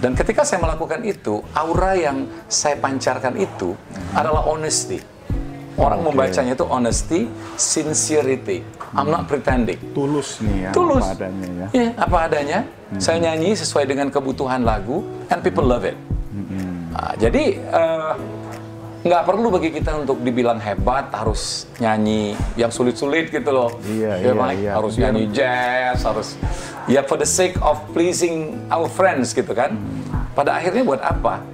Dan 0.00 0.16
ketika 0.16 0.42
saya 0.42 0.64
melakukan 0.64 1.04
itu, 1.04 1.44
aura 1.52 1.92
yang 1.94 2.24
saya 2.48 2.74
pancarkan 2.76 3.36
itu 3.36 3.76
adalah 4.12 4.44
honesty. 4.48 4.98
Orang 5.78 6.02
Oke. 6.02 6.06
membacanya 6.10 6.52
itu 6.52 6.66
honesty, 6.66 7.30
sincerity. 7.54 8.66
I'm 8.92 9.06
not 9.06 9.30
pretending. 9.30 9.78
Tulus 9.94 10.42
nih 10.42 10.66
ya. 10.66 10.70
Tulus. 10.74 11.04
Apa 11.06 11.14
adanya 11.22 11.48
ya. 11.48 11.66
Iya, 11.70 11.90
apa 11.94 12.16
adanya. 12.26 12.58
Saya 12.96 13.16
nyanyi 13.20 13.52
sesuai 13.54 13.84
dengan 13.84 14.08
kebutuhan 14.08 14.64
lagu, 14.64 15.04
and 15.28 15.38
people 15.38 15.62
love 15.62 15.84
it. 15.84 15.94
Nah, 16.88 17.14
jadi 17.14 17.60
eh, 17.60 18.12
nggak 18.98 19.22
perlu 19.22 19.54
bagi 19.54 19.70
kita 19.70 20.02
untuk 20.02 20.18
dibilang 20.18 20.58
hebat 20.58 21.12
harus 21.14 21.68
nyanyi 21.78 22.32
yang 22.56 22.72
sulit-sulit 22.72 23.30
gitu 23.30 23.52
loh. 23.52 23.76
Iya, 23.84 24.18
Ya, 24.18 24.24
iya, 24.24 24.32
Mike? 24.34 24.58
iya. 24.58 24.70
Harus 24.74 24.92
nyanyi 24.96 25.24
jazz, 25.30 26.02
harus 26.02 26.34
ya 26.88 27.04
for 27.04 27.14
the 27.14 27.28
sake 27.28 27.54
of 27.60 27.78
pleasing 27.92 28.56
our 28.66 28.88
friends 28.88 29.30
gitu 29.30 29.52
kan. 29.52 29.76
Pada 30.32 30.56
akhirnya 30.56 30.82
buat 30.82 30.98
apa? 30.98 31.44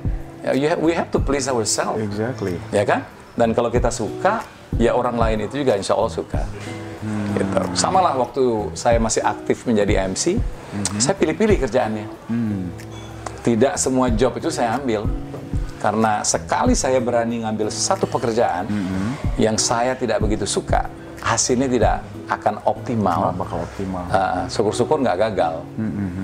Ya, 0.40 0.52
you 0.54 0.68
we 0.80 0.92
have 0.94 1.10
to 1.10 1.18
please 1.18 1.44
ourselves 1.44 1.98
Exactly. 1.98 2.56
ya 2.70 2.86
kan? 2.86 3.02
Dan 3.34 3.50
kalau 3.50 3.70
kita 3.70 3.90
suka, 3.90 4.46
ya 4.78 4.94
orang 4.94 5.18
lain 5.18 5.50
itu 5.50 5.62
juga 5.62 5.74
insya 5.74 5.98
Allah 5.98 6.14
suka. 6.14 6.42
Gitu. 7.34 7.58
Sama 7.74 7.98
lah 7.98 8.14
waktu 8.14 8.70
saya 8.78 9.02
masih 9.02 9.20
aktif 9.26 9.66
menjadi 9.66 10.06
MC, 10.08 10.38
saya 11.02 11.14
pilih-pilih 11.18 11.58
kerjaannya. 11.66 12.06
Tidak 13.44 13.74
semua 13.76 14.08
job 14.08 14.38
itu 14.38 14.48
saya 14.48 14.78
ambil. 14.78 15.04
Karena 15.82 16.24
sekali 16.24 16.72
saya 16.72 16.96
berani 16.96 17.44
ngambil 17.44 17.68
satu 17.68 18.08
pekerjaan 18.08 18.64
yang 19.36 19.60
saya 19.60 19.92
tidak 19.92 20.22
begitu 20.24 20.48
suka, 20.48 20.88
hasilnya 21.20 21.68
tidak 21.68 21.96
akan 22.24 22.56
optimal. 22.64 23.28
Nggak 23.28 23.36
bakal 23.36 23.58
optimal. 23.68 24.04
Ah, 24.08 24.48
syukur-syukur 24.48 24.96
nggak 25.04 25.18
gagal. 25.28 25.60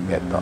Gitu. 0.09 0.39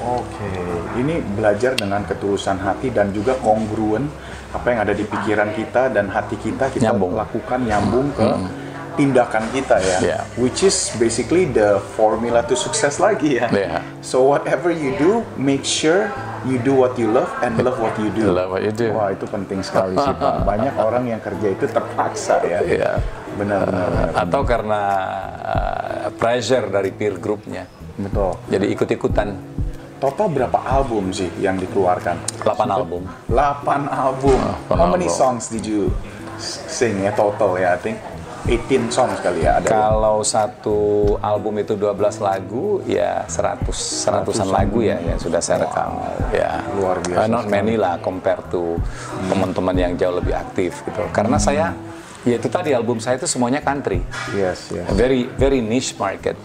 Oke, 0.00 0.52
ini 0.96 1.20
belajar 1.36 1.76
dengan 1.76 2.04
ketulusan 2.04 2.56
hati 2.60 2.88
dan 2.92 3.12
juga 3.12 3.36
kongruen 3.40 4.08
apa 4.50 4.66
yang 4.66 4.80
ada 4.82 4.94
di 4.94 5.04
pikiran 5.06 5.54
kita 5.54 5.94
dan 5.94 6.10
hati 6.10 6.34
kita 6.34 6.70
kita 6.74 6.90
Nyambung. 6.90 7.14
lakukan 7.14 7.60
nyambung 7.62 8.10
ke 8.14 8.26
tindakan 8.98 9.44
kita 9.54 9.76
ya. 9.80 9.98
Yeah. 10.02 10.20
Which 10.36 10.66
is 10.66 10.92
basically 11.00 11.48
the 11.48 11.80
formula 11.96 12.42
to 12.44 12.54
sukses 12.58 12.98
lagi 12.98 13.38
ya. 13.40 13.48
Yeah. 13.48 13.80
So 14.02 14.26
whatever 14.26 14.68
you 14.68 14.92
do, 14.98 15.22
make 15.40 15.62
sure 15.62 16.10
you 16.44 16.60
do 16.60 16.76
what 16.76 16.98
you 17.00 17.08
love 17.08 17.30
and 17.40 17.56
love 17.62 17.78
what 17.78 17.94
you 17.96 18.10
do. 18.12 18.28
Love 18.28 18.52
what 18.52 18.62
you 18.66 18.74
do. 18.74 18.92
Wah 18.92 19.14
itu 19.14 19.24
penting 19.24 19.62
sekali 19.64 19.96
sih 19.96 20.14
Pak. 20.18 20.44
Banyak 20.50 20.74
orang 20.76 21.04
yang 21.06 21.20
kerja 21.22 21.48
itu 21.48 21.64
terpaksa 21.70 22.42
ya. 22.44 22.60
Iya. 22.60 22.90
Benar 23.38 23.64
benar. 23.68 23.86
benar. 23.88 24.08
Atau 24.18 24.42
karena 24.44 24.82
uh, 25.40 26.06
pressure 26.12 26.68
dari 26.68 26.90
peer 26.92 27.16
groupnya. 27.16 27.64
Betul. 27.96 28.36
Jadi 28.48 28.66
ikut-ikutan 28.72 29.28
Total 30.00 30.32
berapa 30.32 30.58
album 30.64 31.12
sih 31.12 31.28
yang 31.44 31.60
dikeluarkan? 31.60 32.16
8 32.40 32.72
album. 32.72 33.04
8 33.28 33.84
album. 33.84 34.38
delapan 34.40 34.78
How 34.80 34.88
many 34.88 35.04
album. 35.04 35.20
songs 35.20 35.52
did 35.52 35.68
you 35.68 35.92
sing 36.40 37.04
ya 37.04 37.12
total 37.12 37.60
ya? 37.60 37.76
I 37.76 37.80
think 37.84 38.00
18 38.48 38.88
songs 38.88 39.20
kali 39.20 39.44
ya 39.44 39.60
ada. 39.60 39.68
Kalau 39.68 40.24
satu 40.24 40.80
album 41.20 41.60
itu 41.60 41.76
12 41.76 42.16
lagu, 42.24 42.80
ya 42.88 43.28
100 43.28 43.68
seratusan 43.76 44.48
lagu 44.48 44.80
ya 44.80 44.96
yang 45.04 45.20
sudah 45.20 45.44
saya 45.44 45.68
rekam. 45.68 46.00
Ya. 46.32 46.64
Luar 46.80 46.96
biasa 47.04 47.20
Uh, 47.20 47.28
not 47.28 47.44
many 47.52 47.76
lah 47.76 48.00
compare 48.00 48.40
to 48.48 48.80
teman-teman 49.28 49.76
yang 49.76 49.92
jauh 50.00 50.16
lebih 50.16 50.32
aktif 50.32 50.80
gitu. 50.88 51.04
Karena 51.12 51.36
saya 51.36 51.76
ya 52.24 52.40
itu 52.40 52.48
tadi 52.48 52.72
album 52.72 52.96
saya 53.04 53.20
itu 53.20 53.28
semuanya 53.28 53.60
country. 53.60 54.00
Yes, 54.32 54.72
yes. 54.72 54.88
A 54.88 54.96
very 54.96 55.28
very 55.36 55.60
niche 55.60 55.92
market. 56.00 56.40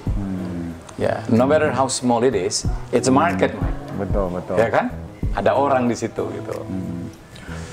Ya, 0.96 1.28
no 1.28 1.44
matter 1.44 1.76
how 1.76 1.92
small 1.92 2.24
it 2.24 2.32
is, 2.32 2.64
it's 2.96 3.12
a 3.12 3.16
market, 3.16 3.52
Betul, 4.00 4.32
betul. 4.32 4.56
ya 4.56 4.72
kan? 4.72 4.96
Ada 5.36 5.52
orang 5.52 5.92
di 5.92 5.96
situ 6.00 6.24
gitu. 6.32 6.56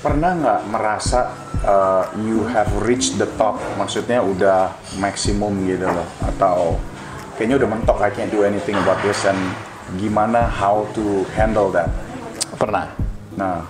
Pernah 0.03 0.31
nggak 0.35 0.61
merasa 0.67 1.31
uh, 1.63 2.03
you 2.27 2.43
have 2.51 2.67
reached 2.83 3.15
the 3.15 3.27
top? 3.39 3.55
Maksudnya 3.79 4.19
udah 4.19 4.75
maksimum 4.99 5.55
gitu 5.63 5.87
loh? 5.87 6.07
Atau 6.27 6.75
kayaknya 7.39 7.63
udah 7.63 7.69
mentok, 7.71 7.97
I 8.03 8.11
can't 8.11 8.27
do 8.27 8.43
anything 8.43 8.75
about 8.75 8.99
this 8.99 9.23
and 9.23 9.39
gimana 9.95 10.43
how 10.43 10.83
to 10.91 11.23
handle 11.31 11.71
that? 11.71 11.87
Pernah. 12.59 12.91
Nah, 13.39 13.63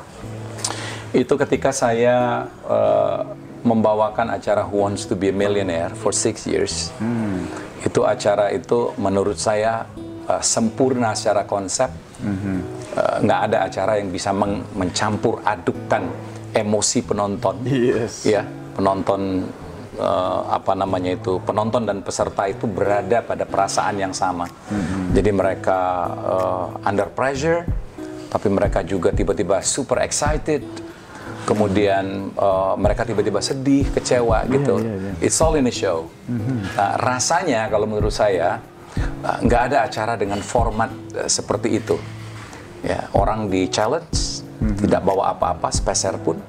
Itu 1.13 1.37
ketika 1.37 1.69
saya 1.69 2.49
uh, 2.65 3.21
membawakan 3.61 4.33
acara 4.33 4.65
Who 4.65 4.81
Wants 4.81 5.05
to 5.05 5.13
Be 5.13 5.29
a 5.29 5.35
Millionaire 5.35 5.93
for 5.93 6.09
six 6.09 6.49
years. 6.49 6.89
Hmm. 6.97 7.45
Itu 7.83 8.07
acara 8.07 8.49
itu 8.55 8.95
menurut 8.95 9.35
saya 9.35 9.83
uh, 10.27 10.39
sempurna 10.39 11.11
secara 11.13 11.43
konsep. 11.43 11.91
Hmm. 12.23 12.63
Uh, 12.95 13.15
nggak 13.27 13.39
ada 13.51 13.57
acara 13.67 13.99
yang 13.99 14.07
bisa 14.07 14.31
men 14.31 14.63
mencampur 14.71 15.43
adukkan 15.43 16.07
emosi 16.55 17.03
penonton. 17.03 17.59
Yes. 17.67 18.23
Ya, 18.23 18.47
penonton 18.77 19.51
uh, 19.99 20.41
apa 20.47 20.73
namanya 20.77 21.17
itu 21.19 21.43
penonton 21.43 21.83
dan 21.83 21.99
peserta 21.99 22.47
itu 22.47 22.63
berada 22.69 23.19
pada 23.25 23.43
perasaan 23.43 23.99
yang 23.99 24.13
sama. 24.15 24.47
Hmm. 24.71 25.11
Jadi 25.11 25.29
mereka 25.35 25.79
uh, 26.23 26.87
under 26.87 27.11
pressure, 27.11 27.67
tapi 28.31 28.47
mereka 28.47 28.81
juga 28.87 29.11
tiba-tiba 29.11 29.59
super 29.59 29.99
excited 30.01 30.63
kemudian 31.43 32.31
uh, 32.39 32.73
mereka 32.79 33.03
tiba-tiba 33.03 33.43
sedih, 33.43 33.87
kecewa 33.91 34.47
yeah, 34.47 34.53
gitu. 34.55 34.75
Yeah, 34.79 34.97
yeah. 35.11 35.25
It's 35.25 35.37
all 35.43 35.55
in 35.59 35.67
the 35.67 35.75
show. 35.75 36.07
Mm-hmm. 36.27 36.57
Nah, 36.75 36.93
rasanya 36.99 37.67
kalau 37.67 37.85
menurut 37.87 38.15
saya 38.15 38.63
uh, 39.23 39.37
nggak 39.43 39.61
uh, 39.61 39.67
ada 39.71 39.77
acara 39.85 40.13
dengan 40.15 40.39
format 40.39 40.91
uh, 41.15 41.27
seperti 41.27 41.79
itu. 41.79 41.99
Ya, 42.83 43.07
orang 43.15 43.47
di 43.47 43.71
challenge 43.71 44.43
mm-hmm. 44.59 44.87
tidak 44.87 45.01
bawa 45.03 45.35
apa-apa 45.35 45.71
sepeser 45.71 46.15
pun. 46.19 46.39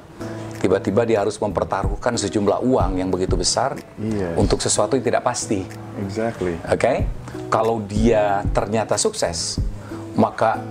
Tiba-tiba 0.64 1.04
dia 1.04 1.20
harus 1.20 1.36
mempertaruhkan 1.36 2.16
sejumlah 2.16 2.64
uang 2.64 2.96
yang 2.96 3.12
begitu 3.12 3.36
besar 3.36 3.76
yes. 4.00 4.32
untuk 4.32 4.64
sesuatu 4.64 4.96
yang 4.96 5.04
tidak 5.04 5.20
pasti. 5.20 5.60
Exactly. 6.00 6.56
Oke, 6.64 6.80
okay? 6.80 6.96
kalau 7.52 7.84
dia 7.84 8.40
ternyata 8.56 8.96
sukses, 8.96 9.60
maka 10.16 10.64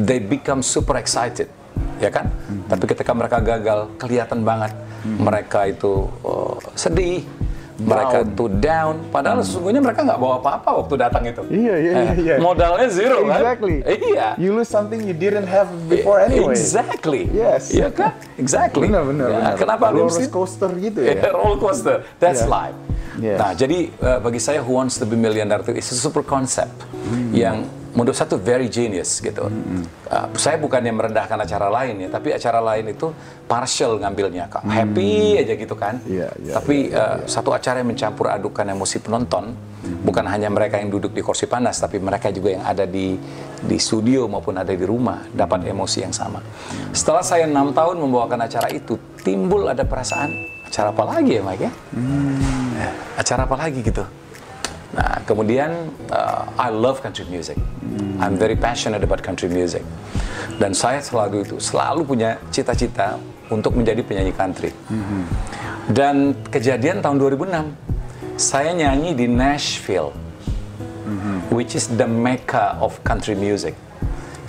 they 0.00 0.16
become 0.16 0.64
super 0.64 0.96
excited 0.96 1.44
ya 1.98 2.10
kan? 2.10 2.26
Hmm. 2.30 2.64
Tapi 2.70 2.84
ketika 2.86 3.12
mereka 3.14 3.38
gagal, 3.42 3.92
kelihatan 3.98 4.42
banget 4.42 4.72
hmm. 5.04 5.18
mereka 5.22 5.66
itu 5.66 6.06
uh, 6.22 6.58
sedih, 6.78 7.22
down. 7.78 7.86
mereka 7.86 8.16
itu 8.26 8.44
down. 8.58 8.96
Padahal 9.10 9.38
hmm. 9.38 9.46
sesungguhnya 9.46 9.80
mereka 9.82 10.00
nggak 10.02 10.20
bawa 10.20 10.34
apa-apa 10.42 10.70
waktu 10.82 10.94
datang 10.98 11.22
itu. 11.26 11.42
Iya 11.46 11.74
iya 11.78 11.92
eh, 11.94 12.12
iya. 12.18 12.34
Modalnya 12.42 12.88
zero 12.90 13.22
exactly. 13.26 13.76
kan? 13.82 13.94
Iya. 13.94 14.28
You 14.38 14.50
lose 14.58 14.70
something 14.70 15.00
you 15.06 15.14
didn't 15.14 15.46
have 15.46 15.70
before 15.86 16.18
anyway. 16.18 16.54
Exactly. 16.54 17.30
Yes. 17.30 17.70
Iya 17.70 17.88
kan? 17.94 18.18
Exactly. 18.38 18.90
Benar 18.90 19.06
benar. 19.06 19.28
Ya, 19.30 19.38
benar. 19.38 19.54
Kenapa 19.58 19.84
roller 19.94 20.28
coaster 20.30 20.70
gitu 20.78 20.98
ya? 21.02 21.14
roller 21.36 21.58
coaster. 21.58 22.02
That's 22.18 22.42
yeah. 22.44 22.50
life. 22.50 22.78
Yes. 23.18 23.38
Nah, 23.38 23.50
jadi 23.50 23.90
uh, 23.98 24.18
bagi 24.22 24.38
saya 24.38 24.62
Who 24.62 24.78
Wants 24.78 24.94
to 25.02 25.04
Be 25.06 25.18
Millionaire 25.18 25.62
itu 25.66 25.74
is 25.74 25.90
a 25.90 25.98
super 25.98 26.22
concept 26.22 26.86
hmm. 26.86 27.34
yang 27.34 27.66
menurut 27.98 28.14
saya 28.14 28.30
itu 28.30 28.38
very 28.38 28.70
genius 28.70 29.18
gitu. 29.18 29.50
Mm-hmm. 29.50 29.82
Uh, 30.06 30.30
saya 30.38 30.54
bukannya 30.62 30.94
merendahkan 30.94 31.34
acara 31.34 31.66
lain 31.66 32.06
ya, 32.06 32.08
tapi 32.14 32.30
acara 32.30 32.62
lain 32.62 32.94
itu 32.94 33.10
partial 33.50 33.98
ngambilnya, 33.98 34.46
kak. 34.46 34.62
Mm-hmm. 34.62 34.76
happy 34.78 35.14
aja 35.42 35.54
gitu 35.58 35.74
kan. 35.74 35.98
Yeah, 36.06 36.30
yeah, 36.38 36.54
tapi 36.54 36.94
yeah, 36.94 36.94
yeah, 36.94 37.02
uh, 37.02 37.16
yeah. 37.18 37.26
satu 37.26 37.50
acara 37.50 37.82
yang 37.82 37.90
mencampur 37.90 38.30
adukan 38.30 38.62
emosi 38.70 39.02
penonton, 39.02 39.50
mm-hmm. 39.50 40.06
bukan 40.06 40.24
hanya 40.30 40.46
mereka 40.46 40.78
yang 40.78 40.94
duduk 40.94 41.10
di 41.10 41.26
kursi 41.26 41.50
panas, 41.50 41.82
tapi 41.82 41.98
mereka 41.98 42.30
juga 42.30 42.54
yang 42.54 42.62
ada 42.62 42.86
di 42.86 43.18
di 43.58 43.76
studio 43.82 44.30
maupun 44.30 44.54
ada 44.54 44.70
di 44.70 44.86
rumah 44.86 45.26
dapat 45.34 45.66
emosi 45.66 46.06
yang 46.06 46.14
sama. 46.14 46.38
Mm-hmm. 46.38 46.94
Setelah 46.94 47.26
saya 47.26 47.50
enam 47.50 47.74
tahun 47.74 47.98
membawakan 47.98 48.46
acara 48.46 48.70
itu, 48.70 48.94
timbul 49.26 49.66
ada 49.66 49.82
perasaan 49.82 50.30
acara 50.68 50.94
apa 50.94 51.02
lagi 51.02 51.40
ya, 51.40 51.42
Mike 51.42 51.64
ya? 51.66 51.72
Mm. 51.96 52.36
Acara 53.16 53.48
apa 53.48 53.56
lagi 53.56 53.80
gitu? 53.80 54.04
Nah, 54.98 55.22
kemudian 55.22 55.94
uh, 56.10 56.42
I 56.58 56.74
love 56.74 56.98
country 56.98 57.22
music. 57.30 57.54
I'm 58.18 58.34
very 58.34 58.58
passionate 58.58 59.06
about 59.06 59.22
country 59.22 59.46
music. 59.46 59.86
Dan 60.58 60.74
saya 60.74 60.98
selalu 60.98 61.46
itu 61.46 61.56
selalu 61.62 62.02
punya 62.02 62.42
cita-cita 62.50 63.14
untuk 63.46 63.78
menjadi 63.78 64.02
penyanyi 64.02 64.34
country. 64.34 64.74
Dan 65.86 66.34
kejadian 66.50 66.98
tahun 66.98 67.14
2006, 67.14 67.78
saya 68.34 68.74
nyanyi 68.74 69.14
di 69.14 69.30
Nashville, 69.30 70.10
which 71.54 71.78
is 71.78 71.86
the 71.94 72.10
mecca 72.10 72.74
of 72.82 72.98
country 73.06 73.38
music. 73.38 73.78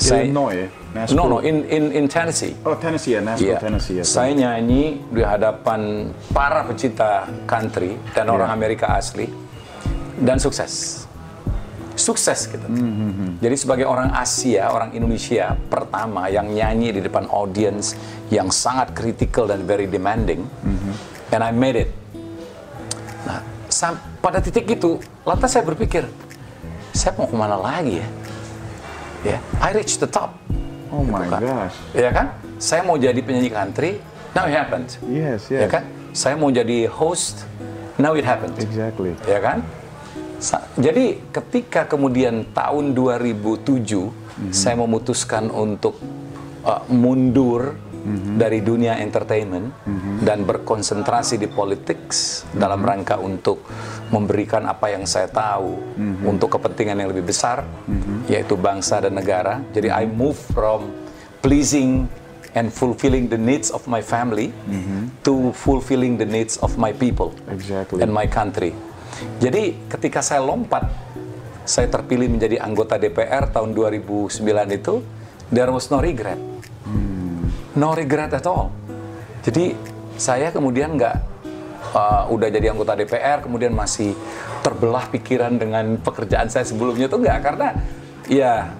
Illinois, 0.02 0.66
Nashville. 0.98 1.30
No, 1.30 1.30
no, 1.30 1.38
in 1.46 1.62
in 1.70 1.94
in 1.94 2.06
Tennessee. 2.10 2.58
Oh, 2.66 2.74
Tennessee 2.74 3.14
ya, 3.14 3.22
Nashville, 3.22 3.54
yeah. 3.54 3.62
Tennessee 3.62 4.02
ya. 4.02 4.04
Saya 4.08 4.34
nyanyi 4.34 4.98
di 5.14 5.22
hadapan 5.22 6.10
para 6.34 6.66
pecinta 6.66 7.30
country 7.46 8.02
dan 8.18 8.26
yeah. 8.26 8.34
orang 8.34 8.50
Amerika 8.50 8.98
asli 8.98 9.49
dan 10.20 10.38
sukses. 10.38 11.06
Sukses 12.00 12.48
gitu. 12.48 12.64
Mm 12.64 12.80
-hmm. 12.80 13.30
Jadi 13.44 13.56
sebagai 13.60 13.86
orang 13.88 14.16
Asia, 14.16 14.72
orang 14.72 14.96
Indonesia 14.96 15.60
pertama 15.68 16.32
yang 16.32 16.48
nyanyi 16.48 16.96
di 16.96 17.02
depan 17.04 17.28
audience 17.28 17.96
yang 18.32 18.48
sangat 18.48 18.96
critical 18.96 19.52
dan 19.52 19.68
very 19.68 19.84
demanding, 19.84 20.48
mm 20.48 20.76
-hmm. 20.80 20.94
and 21.36 21.42
I 21.44 21.52
made 21.52 21.76
it. 21.76 21.92
Nah, 23.28 23.44
pada 24.24 24.40
titik 24.40 24.64
itu, 24.72 24.96
lantas 25.28 25.52
saya 25.52 25.68
berpikir, 25.68 26.08
saya 26.96 27.12
mau 27.20 27.28
ke 27.28 27.36
mana 27.36 27.60
lagi 27.60 28.00
ya? 28.00 28.08
Ya, 29.20 29.30
yeah, 29.36 29.40
I 29.60 29.76
reach 29.76 30.00
the 30.00 30.08
top. 30.08 30.40
Oh 30.90 31.04
gitu 31.04 31.12
my 31.12 31.28
kan. 31.28 31.42
gosh. 31.44 31.76
Ya 31.92 32.10
kan? 32.16 32.32
Saya 32.56 32.82
mau 32.88 32.96
jadi 32.96 33.20
penyanyi 33.20 33.52
country, 33.52 34.00
now 34.32 34.48
it 34.48 34.56
happened. 34.56 34.88
Yes, 35.04 35.52
yes. 35.52 35.64
Ya 35.64 35.68
kan? 35.68 35.84
Saya 36.16 36.36
mau 36.40 36.48
jadi 36.48 36.88
host, 36.88 37.44
now 38.00 38.16
it 38.16 38.24
happened. 38.24 38.56
Exactly. 38.56 39.14
Ya 39.28 39.44
kan? 39.44 39.62
Jadi 40.80 41.30
ketika 41.36 41.86
kemudian 41.86 42.48
tahun 42.56 42.96
2007 42.96 43.60
mm-hmm. 43.68 44.52
saya 44.56 44.76
memutuskan 44.80 45.52
untuk 45.52 46.00
uh, 46.64 46.84
mundur 46.88 47.76
mm-hmm. 47.76 48.36
dari 48.40 48.60
dunia 48.64 48.98
entertainment 49.04 49.76
mm-hmm. 49.84 50.24
dan 50.24 50.48
berkonsentrasi 50.48 51.36
di 51.36 51.48
politik 51.52 52.08
mm-hmm. 52.10 52.56
dalam 52.56 52.80
rangka 52.82 53.20
untuk 53.20 53.68
memberikan 54.10 54.66
apa 54.66 54.96
yang 54.96 55.04
saya 55.04 55.28
tahu 55.28 55.76
mm-hmm. 55.76 56.32
untuk 56.32 56.56
kepentingan 56.56 57.04
yang 57.04 57.10
lebih 57.12 57.28
besar 57.28 57.64
mm-hmm. 57.64 58.32
yaitu 58.32 58.56
bangsa 58.56 59.04
dan 59.04 59.16
negara. 59.16 59.60
Jadi 59.76 59.92
I 59.92 60.08
move 60.08 60.40
from 60.56 60.88
pleasing 61.44 62.08
and 62.58 62.74
fulfilling 62.74 63.30
the 63.30 63.38
needs 63.38 63.70
of 63.70 63.86
my 63.86 64.02
family 64.02 64.50
mm-hmm. 64.50 65.14
to 65.22 65.54
fulfilling 65.54 66.18
the 66.18 66.26
needs 66.26 66.58
of 66.66 66.76
my 66.82 66.90
people 66.90 67.30
exactly. 67.52 68.02
and 68.02 68.10
my 68.10 68.26
country. 68.26 68.74
Jadi 69.40 69.76
ketika 69.92 70.20
saya 70.24 70.44
lompat, 70.44 70.88
saya 71.68 71.88
terpilih 71.92 72.32
menjadi 72.32 72.62
anggota 72.64 72.98
DPR 72.98 73.52
tahun 73.52 73.76
2009 73.78 74.42
itu, 74.74 75.04
there 75.54 75.70
was 75.70 75.88
no 75.94 76.02
regret. 76.02 76.40
Hmm. 76.88 77.52
No 77.78 77.94
regret 77.94 78.34
at 78.34 78.46
all. 78.50 78.74
Jadi 79.46 79.78
saya 80.20 80.52
kemudian 80.52 81.00
nggak 81.00 81.16
uh, 81.96 82.24
udah 82.34 82.48
jadi 82.52 82.74
anggota 82.74 82.98
DPR, 82.98 83.46
kemudian 83.46 83.72
masih 83.72 84.18
terbelah 84.60 85.08
pikiran 85.08 85.56
dengan 85.56 85.96
pekerjaan 86.02 86.52
saya 86.52 86.68
sebelumnya 86.68 87.08
itu 87.08 87.18
nggak 87.18 87.40
karena 87.40 87.68
ya 88.28 88.74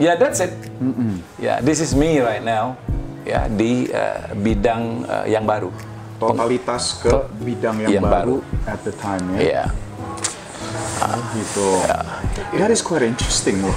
ya 0.00 0.12
that's 0.16 0.40
it. 0.40 0.54
Mm 0.80 0.94
-mm. 0.94 1.12
Ya 1.36 1.44
yeah, 1.44 1.56
this 1.60 1.84
is 1.84 1.92
me 1.92 2.18
right 2.22 2.42
now 2.42 2.78
ya 3.24 3.48
di 3.48 3.88
uh, 3.88 4.32
bidang 4.36 5.08
uh, 5.08 5.24
yang 5.24 5.48
baru 5.48 5.72
totalitas 6.32 6.84
ke 7.02 7.12
bidang 7.42 7.76
yang, 7.84 8.00
yang 8.00 8.04
baru, 8.04 8.40
baru 8.40 8.70
at 8.70 8.80
the 8.86 8.94
time 8.96 9.24
ya. 9.36 9.40
Yeah. 9.42 9.68
Ah, 11.04 11.20
gitu. 11.36 11.68
Yeah. 11.84 12.64
That 12.64 12.70
is 12.72 12.80
quite 12.80 13.04
interesting 13.04 13.60
loh. 13.60 13.76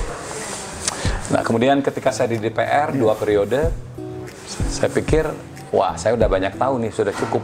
Nah 1.33 1.43
kemudian 1.43 1.83
ketika 1.83 2.15
saya 2.15 2.31
di 2.31 2.39
DPR 2.39 2.95
yeah. 2.95 2.99
dua 3.01 3.13
periode, 3.19 3.73
saya 4.47 4.87
pikir 4.87 5.27
wah 5.75 5.99
saya 5.99 6.15
udah 6.15 6.27
banyak 6.31 6.55
tahu 6.55 6.79
nih 6.79 6.91
sudah 6.93 7.13
cukup. 7.15 7.43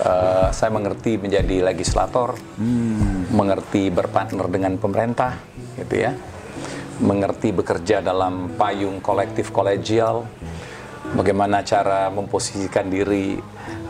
Uh, 0.00 0.48
saya 0.48 0.72
mengerti 0.72 1.20
menjadi 1.20 1.60
legislator, 1.60 2.32
hmm. 2.56 3.36
mengerti 3.36 3.92
berpartner 3.92 4.48
dengan 4.48 4.80
pemerintah, 4.80 5.36
gitu 5.76 6.08
ya, 6.08 6.16
mengerti 7.04 7.52
bekerja 7.52 8.00
dalam 8.00 8.48
payung 8.56 9.04
kolektif 9.04 9.52
kolegial, 9.52 10.24
bagaimana 11.14 11.62
cara 11.66 12.06
memposisikan 12.12 12.86
diri 12.86 13.38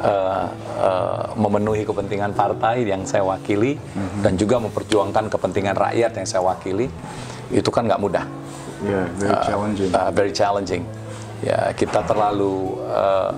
uh, 0.00 0.46
uh, 0.80 1.24
memenuhi 1.36 1.84
kepentingan 1.84 2.32
partai 2.32 2.84
yang 2.88 3.04
saya 3.04 3.24
wakili 3.24 3.76
mm-hmm. 3.76 4.20
dan 4.24 4.32
juga 4.40 4.56
memperjuangkan 4.62 5.28
kepentingan 5.28 5.76
rakyat 5.76 6.12
yang 6.16 6.26
saya 6.26 6.42
wakili 6.44 6.88
itu 7.50 7.68
kan 7.68 7.84
nggak 7.86 8.00
mudah. 8.00 8.24
Yeah, 8.80 9.06
very 9.20 9.36
uh, 9.36 9.44
challenging. 9.44 9.90
Uh, 9.92 10.10
very 10.10 10.32
challenging. 10.32 10.82
Ya 11.40 11.72
kita 11.76 12.04
terlalu 12.04 12.80
uh, 12.88 13.32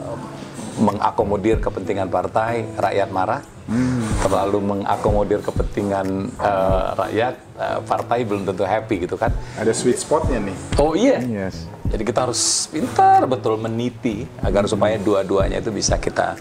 mengakomodir 0.78 1.60
kepentingan 1.60 2.08
partai, 2.08 2.64
rakyat 2.78 3.08
marah. 3.12 3.42
Hmm. 3.68 4.01
Terlalu 4.22 4.58
mengakomodir 4.62 5.42
kepentingan 5.42 6.30
uh, 6.38 6.94
rakyat, 6.94 7.34
uh, 7.58 7.78
partai 7.82 8.22
belum 8.22 8.46
tentu 8.46 8.62
happy 8.62 9.04
gitu 9.04 9.18
kan. 9.18 9.34
Ada 9.58 9.74
sweet 9.74 9.98
spotnya 9.98 10.38
nih. 10.38 10.56
Oh 10.78 10.94
iya. 10.94 11.18
Yes. 11.18 11.66
Jadi 11.90 12.02
kita 12.06 12.30
harus 12.30 12.70
pintar 12.70 13.26
betul 13.26 13.58
meniti 13.58 14.24
agar 14.40 14.64
hmm. 14.64 14.72
supaya 14.72 14.96
dua-duanya 14.96 15.58
itu 15.58 15.74
bisa 15.74 15.98
kita 15.98 16.38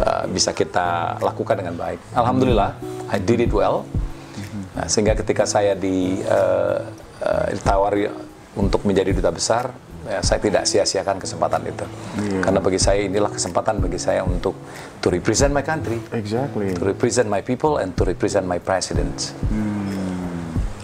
uh, 0.00 0.24
bisa 0.32 0.56
kita 0.56 1.20
lakukan 1.20 1.60
dengan 1.60 1.76
baik. 1.76 2.00
Alhamdulillah, 2.16 2.74
I 3.12 3.20
did 3.20 3.44
it 3.44 3.52
well. 3.52 3.84
Nah, 4.72 4.88
sehingga 4.88 5.12
ketika 5.12 5.44
saya 5.44 5.76
di 5.76 6.16
uh, 6.24 6.80
uh, 7.20 7.46
ditawari 7.52 8.08
untuk 8.56 8.88
menjadi 8.88 9.12
duta 9.12 9.28
besar, 9.28 9.68
ya, 10.04 10.18
saya 10.20 10.38
tidak 10.38 10.64
sia-siakan 10.64 11.16
kesempatan 11.16 11.62
itu. 11.64 11.86
Karena 12.40 12.58
bagi 12.58 12.78
saya 12.78 13.02
inilah 13.02 13.30
kesempatan 13.30 13.78
bagi 13.78 13.96
saya 13.96 14.22
untuk 14.22 14.54
to 14.98 15.08
represent 15.08 15.50
my 15.50 15.62
country, 15.62 15.98
Exactly. 16.10 16.74
to 16.74 16.82
represent 16.84 17.26
my 17.26 17.40
people, 17.40 17.78
and 17.78 17.94
to 17.94 18.02
represent 18.02 18.44
my 18.44 18.58
president. 18.58 19.34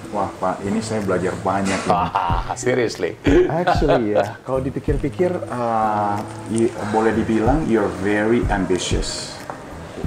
Wah 0.08 0.32
Pak, 0.34 0.64
ini 0.64 0.80
saya 0.80 1.04
belajar 1.04 1.36
banyak. 1.44 1.84
Ah, 1.86 2.50
seriously. 2.56 3.12
Actually 3.46 4.16
ya, 4.16 4.40
kalau 4.40 4.58
dipikir-pikir, 4.58 5.28
uh, 5.46 6.16
you- 6.48 6.72
boleh 6.88 7.12
dibilang 7.12 7.68
you're 7.68 7.92
very 8.00 8.40
ambitious, 8.48 9.36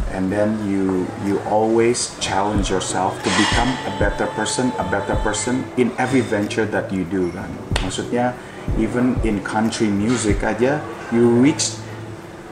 and 0.10 0.34
then 0.34 0.58
you 0.66 1.06
you 1.22 1.38
always 1.46 2.18
challenge 2.18 2.74
yourself 2.74 3.14
to 3.22 3.30
become 3.38 3.70
a 3.86 3.94
better 4.02 4.26
person, 4.34 4.74
a 4.82 4.86
better 4.90 5.14
person 5.22 5.62
in 5.78 5.94
every 6.02 6.26
venture 6.26 6.66
that 6.66 6.90
you 6.90 7.06
do 7.06 7.30
kan. 7.30 7.48
Maksudnya, 7.86 8.34
even 8.78 9.16
in 9.24 9.40
country 9.44 9.88
music 9.88 10.44
aja, 10.44 10.80
you 11.12 11.28
reach 11.42 11.78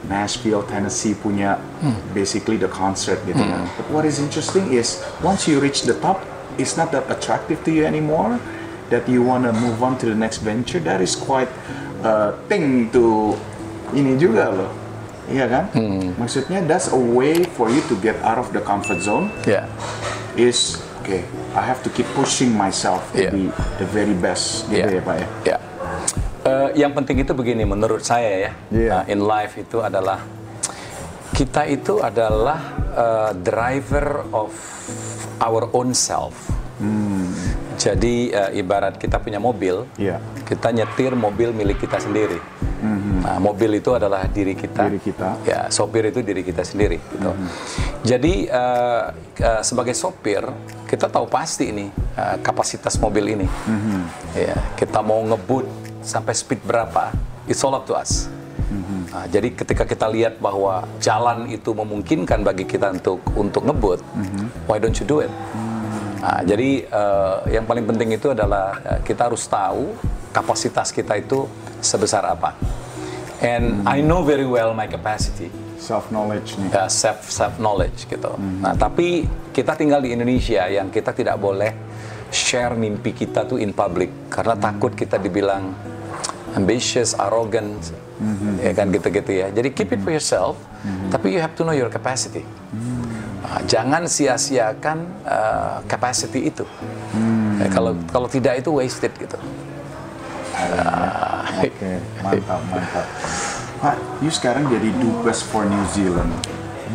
Nashville, 0.08 0.64
Tennessee 0.66 1.14
punya 1.14 1.60
basically 2.16 2.56
the 2.56 2.68
concert 2.68 3.20
gitu 3.28 3.38
kan. 3.38 3.68
But 3.78 3.86
what 3.92 4.04
is 4.08 4.18
interesting 4.18 4.72
is 4.74 4.98
once 5.20 5.46
you 5.46 5.60
reach 5.60 5.84
the 5.86 5.94
top, 6.00 6.24
it's 6.56 6.74
not 6.74 6.90
that 6.90 7.06
attractive 7.12 7.62
to 7.64 7.70
you 7.70 7.84
anymore. 7.86 8.40
That 8.90 9.06
you 9.06 9.22
wanna 9.22 9.54
move 9.54 9.78
on 9.86 10.02
to 10.02 10.10
the 10.10 10.18
next 10.18 10.42
venture. 10.42 10.82
That 10.82 10.98
is 10.98 11.14
quite 11.14 11.46
a 12.02 12.34
thing 12.50 12.90
to 12.90 13.38
ini 13.94 14.18
juga 14.18 14.50
loh. 14.50 14.70
Iya 15.30 15.46
kan? 15.46 15.64
Maksudnya 16.18 16.66
that's 16.66 16.90
a 16.90 16.98
way 16.98 17.46
for 17.54 17.70
you 17.70 17.78
to 17.86 17.94
get 18.02 18.18
out 18.26 18.34
of 18.34 18.50
the 18.50 18.58
comfort 18.58 18.98
zone. 18.98 19.30
Ya. 19.46 19.70
Is 20.34 20.82
okay. 21.06 21.22
I 21.54 21.62
have 21.62 21.86
to 21.86 21.90
keep 21.94 22.06
pushing 22.18 22.50
myself 22.50 23.06
to 23.14 23.30
Yeah. 23.30 23.30
be 23.30 23.42
the 23.78 23.86
very 23.86 24.14
best. 24.18 24.66
Gitu 24.66 24.90
Ya. 24.90 24.98
ya 24.98 25.02
Pak 25.06 25.16
ya. 25.22 25.26
Ya. 25.54 25.56
Eh, 26.40 26.68
yang 26.80 26.96
penting 26.96 27.20
itu 27.20 27.36
begini 27.36 27.68
menurut 27.68 28.00
saya 28.00 28.48
ya. 28.48 28.52
Iya. 28.72 28.88
Nah, 28.88 29.02
in 29.12 29.20
life 29.20 29.60
itu 29.60 29.84
adalah 29.84 30.24
kita 31.36 31.68
itu 31.68 32.00
adalah 32.00 32.60
eh, 32.96 33.30
driver 33.44 34.24
of 34.32 34.52
our 35.40 35.68
own 35.76 35.92
self. 35.92 36.32
Jadi 37.76 38.32
eh, 38.32 38.60
ibarat 38.60 38.96
kita 38.96 39.20
punya 39.20 39.36
mobil, 39.36 39.84
Iya. 40.00 40.16
kita 40.48 40.72
nyetir 40.72 41.12
mobil 41.12 41.52
milik 41.52 41.84
kita 41.84 42.00
sendiri. 42.00 42.40
Nah, 43.20 43.36
mobil 43.36 43.76
itu 43.76 43.92
adalah 43.92 44.24
diri 44.24 44.56
kita. 44.56 44.88
Diri 44.88 45.00
kita. 45.00 45.36
Ya, 45.44 45.68
sopir 45.68 46.08
itu 46.08 46.24
diri 46.24 46.40
kita 46.40 46.64
sendiri. 46.64 46.96
Gitu. 46.96 47.30
Jadi 48.08 48.48
eh, 48.48 49.04
eh, 49.44 49.60
sebagai 49.60 49.92
sopir 49.92 50.40
kita 50.88 51.12
tahu 51.12 51.28
pasti 51.28 51.68
ini 51.68 51.92
eh, 52.16 52.36
kapasitas 52.40 52.96
mobil 52.96 53.36
ini. 53.36 53.46
Ya, 54.32 54.56
kita 54.80 55.04
mau 55.04 55.20
ngebut 55.20 55.89
sampai 56.00 56.32
speed 56.32 56.60
berapa, 56.64 57.12
it's 57.46 57.60
all 57.60 57.76
up 57.76 57.84
to 57.86 57.94
us. 57.96 58.26
Nah, 59.10 59.26
jadi 59.26 59.50
ketika 59.50 59.82
kita 59.82 60.06
lihat 60.06 60.38
bahwa 60.38 60.86
jalan 61.02 61.50
itu 61.50 61.74
memungkinkan 61.74 62.46
bagi 62.46 62.62
kita 62.62 62.94
untuk 62.94 63.18
untuk 63.34 63.62
ngebut, 63.66 63.98
why 64.70 64.78
don't 64.78 64.94
you 64.94 65.06
do 65.06 65.18
it? 65.18 65.32
Nah, 66.22 66.44
jadi 66.46 66.84
eh, 66.86 67.36
yang 67.58 67.66
paling 67.66 67.82
penting 67.88 68.14
itu 68.14 68.30
adalah 68.30 68.78
eh, 68.86 69.00
kita 69.02 69.26
harus 69.26 69.42
tahu 69.50 69.90
kapasitas 70.30 70.94
kita 70.94 71.18
itu 71.18 71.50
sebesar 71.82 72.22
apa. 72.22 72.54
And 73.40 73.82
I 73.88 74.04
know 74.04 74.22
very 74.22 74.46
well 74.46 74.76
my 74.76 74.86
capacity, 74.86 75.48
Self 75.80 76.12
knowledge 76.12 76.60
nih. 76.60 76.70
ya, 76.70 76.86
self 76.92 77.26
self 77.32 77.56
knowledge 77.56 78.04
gitu. 78.06 78.36
Nah, 78.36 78.76
tapi 78.76 79.24
kita 79.50 79.74
tinggal 79.74 80.04
di 80.04 80.12
Indonesia 80.14 80.68
yang 80.70 80.92
kita 80.92 81.10
tidak 81.10 81.40
boleh 81.40 81.72
share 82.30 82.74
mimpi 82.78 83.12
kita 83.12 83.46
tuh 83.46 83.58
in 83.58 83.74
public 83.74 84.30
karena 84.30 84.54
takut 84.54 84.94
kita 84.94 85.18
dibilang 85.18 85.74
ambitious, 86.54 87.14
arrogant, 87.14 87.94
ya 88.58 88.74
kan 88.74 88.90
gitu-gitu 88.90 89.30
ya. 89.30 89.46
Jadi 89.54 89.68
keep 89.70 89.94
it 89.94 90.02
for 90.02 90.10
yourself, 90.10 90.58
tapi 91.10 91.34
you 91.34 91.38
have 91.42 91.54
to 91.54 91.62
know 91.62 91.74
your 91.74 91.90
capacity. 91.90 92.42
Nah, 93.40 93.62
jangan 93.66 94.06
sia-siakan 94.06 94.98
uh, 95.26 95.82
capacity 95.90 96.50
itu. 96.50 96.66
Ya, 97.58 97.66
kalau 97.70 97.98
kalau 98.10 98.28
tidak 98.30 98.62
itu 98.62 98.70
wasted 98.74 99.10
gitu. 99.18 99.38
Oke, 101.60 101.90
mantap, 102.22 102.60
mantap. 102.70 103.06
Pak, 103.80 103.96
you 104.20 104.28
sekarang 104.28 104.68
jadi 104.68 104.92
dubes 105.00 105.40
for 105.40 105.64
New 105.64 105.84
Zealand. 105.90 106.30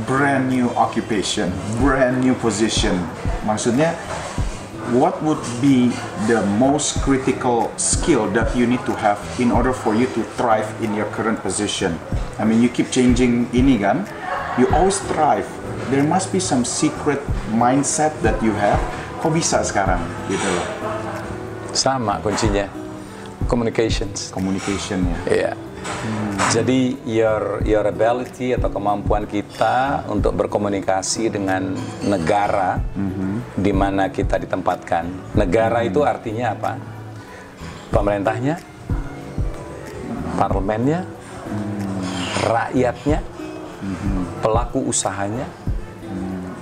Brand 0.05 0.51
new 0.51 0.69
occupation, 0.75 1.49
brand 1.81 2.19
new 2.19 2.35
position. 2.37 2.93
Maksudnya, 3.47 3.95
what 4.93 5.17
would 5.23 5.41
be 5.61 5.89
the 6.27 6.45
most 6.61 7.01
critical 7.01 7.71
skill 7.77 8.29
that 8.37 8.55
you 8.55 8.67
need 8.67 8.83
to 8.85 8.93
have 8.93 9.17
in 9.39 9.49
order 9.51 9.73
for 9.73 9.95
you 9.95 10.05
to 10.13 10.21
thrive 10.37 10.67
in 10.83 10.93
your 10.93 11.09
current 11.09 11.41
position? 11.41 11.97
I 12.37 12.45
mean, 12.45 12.61
you 12.61 12.69
keep 12.69 12.91
changing 12.93 13.49
ini 13.49 13.81
kan, 13.81 14.05
you 14.61 14.69
always 14.75 15.01
thrive. 15.09 15.47
There 15.89 16.05
must 16.05 16.29
be 16.29 16.41
some 16.41 16.65
secret 16.65 17.21
mindset 17.53 18.13
that 18.21 18.37
you 18.45 18.53
have. 18.57 18.77
Kok 19.25 19.33
bisa 19.33 19.65
sekarang 19.65 20.01
gitu 20.29 20.45
loh? 20.45 20.67
Sama 21.73 22.21
kuncinya 22.21 22.69
communications. 23.49 24.29
Communication 24.29 25.05
ya. 25.09 25.17
Iya. 25.25 25.51
Jadi 26.55 26.95
your 27.03 27.59
your 27.67 27.83
ability 27.83 28.55
atau 28.55 28.71
kemampuan 28.71 29.27
kita 29.27 30.07
untuk 30.07 30.37
berkomunikasi 30.39 31.27
dengan 31.27 31.75
negara 32.05 32.79
di 33.55 33.71
mana 33.75 34.07
kita 34.07 34.39
ditempatkan. 34.39 35.35
Negara 35.35 35.83
itu 35.83 36.05
artinya 36.05 36.55
apa? 36.55 36.79
Pemerintahnya, 37.91 38.55
parlemennya, 40.39 41.03
rakyatnya, 42.45 43.19
pelaku 44.39 44.91
usahanya, 44.91 45.47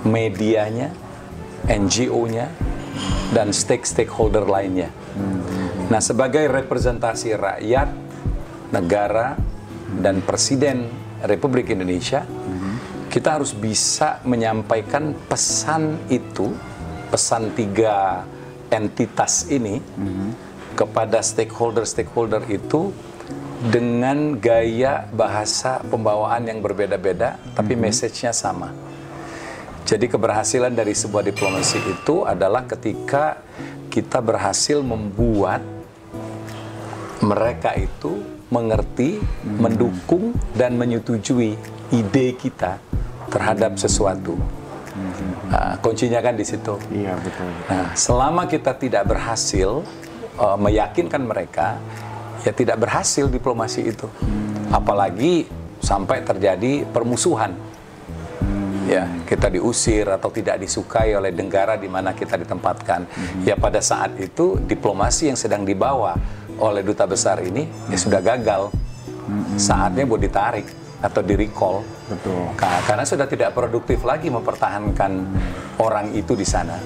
medianya, 0.06 0.90
NGO-nya, 1.66 2.50
dan 3.34 3.50
stake-stakeholder 3.50 4.46
lainnya. 4.46 4.90
Nah, 5.90 6.00
sebagai 6.00 6.46
representasi 6.48 7.34
rakyat, 7.34 8.03
negara, 8.74 9.38
dan 10.02 10.18
Presiden 10.26 10.90
Republik 11.22 11.70
Indonesia, 11.70 12.26
kita 13.06 13.38
harus 13.38 13.54
bisa 13.54 14.18
menyampaikan 14.26 15.14
pesan 15.30 16.02
itu, 16.10 16.50
pesan 17.14 17.54
tiga 17.54 18.26
entitas 18.74 19.46
ini 19.46 19.78
kepada 20.74 21.22
stakeholder-stakeholder 21.22 22.50
itu 22.50 22.90
dengan 23.70 24.34
gaya 24.36 25.06
bahasa 25.14 25.78
pembawaan 25.86 26.42
yang 26.50 26.58
berbeda-beda, 26.58 27.38
tapi 27.54 27.78
message-nya 27.78 28.34
sama. 28.34 28.74
Jadi 29.86 30.10
keberhasilan 30.10 30.74
dari 30.74 30.96
sebuah 30.96 31.22
diplomasi 31.22 31.78
itu 31.86 32.26
adalah 32.26 32.66
ketika 32.66 33.38
kita 33.92 34.18
berhasil 34.18 34.82
membuat 34.82 35.62
mereka 37.22 37.78
itu 37.78 38.33
mengerti, 38.54 39.18
mendukung 39.58 40.30
dan 40.54 40.78
menyetujui 40.78 41.58
ide 41.90 42.26
kita 42.38 42.78
terhadap 43.26 43.74
sesuatu. 43.74 44.38
Nah, 45.50 45.74
kuncinya 45.82 46.22
kan 46.22 46.38
di 46.38 46.46
situ. 46.46 46.78
Iya, 46.94 47.18
betul. 47.18 47.50
Nah, 47.66 47.90
selama 47.98 48.46
kita 48.46 48.78
tidak 48.78 49.10
berhasil 49.10 49.82
uh, 50.38 50.54
meyakinkan 50.54 51.26
mereka, 51.26 51.82
ya 52.46 52.54
tidak 52.54 52.78
berhasil 52.78 53.26
diplomasi 53.26 53.90
itu. 53.90 54.06
Apalagi 54.70 55.50
sampai 55.82 56.22
terjadi 56.22 56.86
permusuhan. 56.86 57.58
Ya, 58.84 59.08
kita 59.24 59.48
diusir 59.48 60.04
atau 60.04 60.28
tidak 60.28 60.60
disukai 60.60 61.16
oleh 61.16 61.32
negara 61.32 61.74
di 61.74 61.88
mana 61.88 62.12
kita 62.12 62.36
ditempatkan. 62.36 63.08
Ya 63.48 63.56
pada 63.56 63.80
saat 63.80 64.12
itu 64.20 64.60
diplomasi 64.60 65.32
yang 65.32 65.40
sedang 65.40 65.64
dibawa 65.64 66.20
oleh 66.58 66.82
duta 66.82 67.04
besar 67.04 67.40
ini 67.40 67.66
ya 67.88 67.98
sudah 67.98 68.20
gagal. 68.20 68.70
Saatnya 69.56 70.04
buat 70.04 70.20
ditarik 70.20 70.68
atau 71.00 71.20
di 71.20 71.34
recall. 71.34 71.80
Betul. 72.06 72.52
Ka- 72.54 72.84
Karena 72.84 73.04
sudah 73.04 73.24
tidak 73.24 73.52
produktif 73.52 74.04
lagi 74.04 74.28
mempertahankan 74.28 75.12
orang 75.80 76.12
itu 76.12 76.36
di 76.36 76.44
sana. 76.44 76.76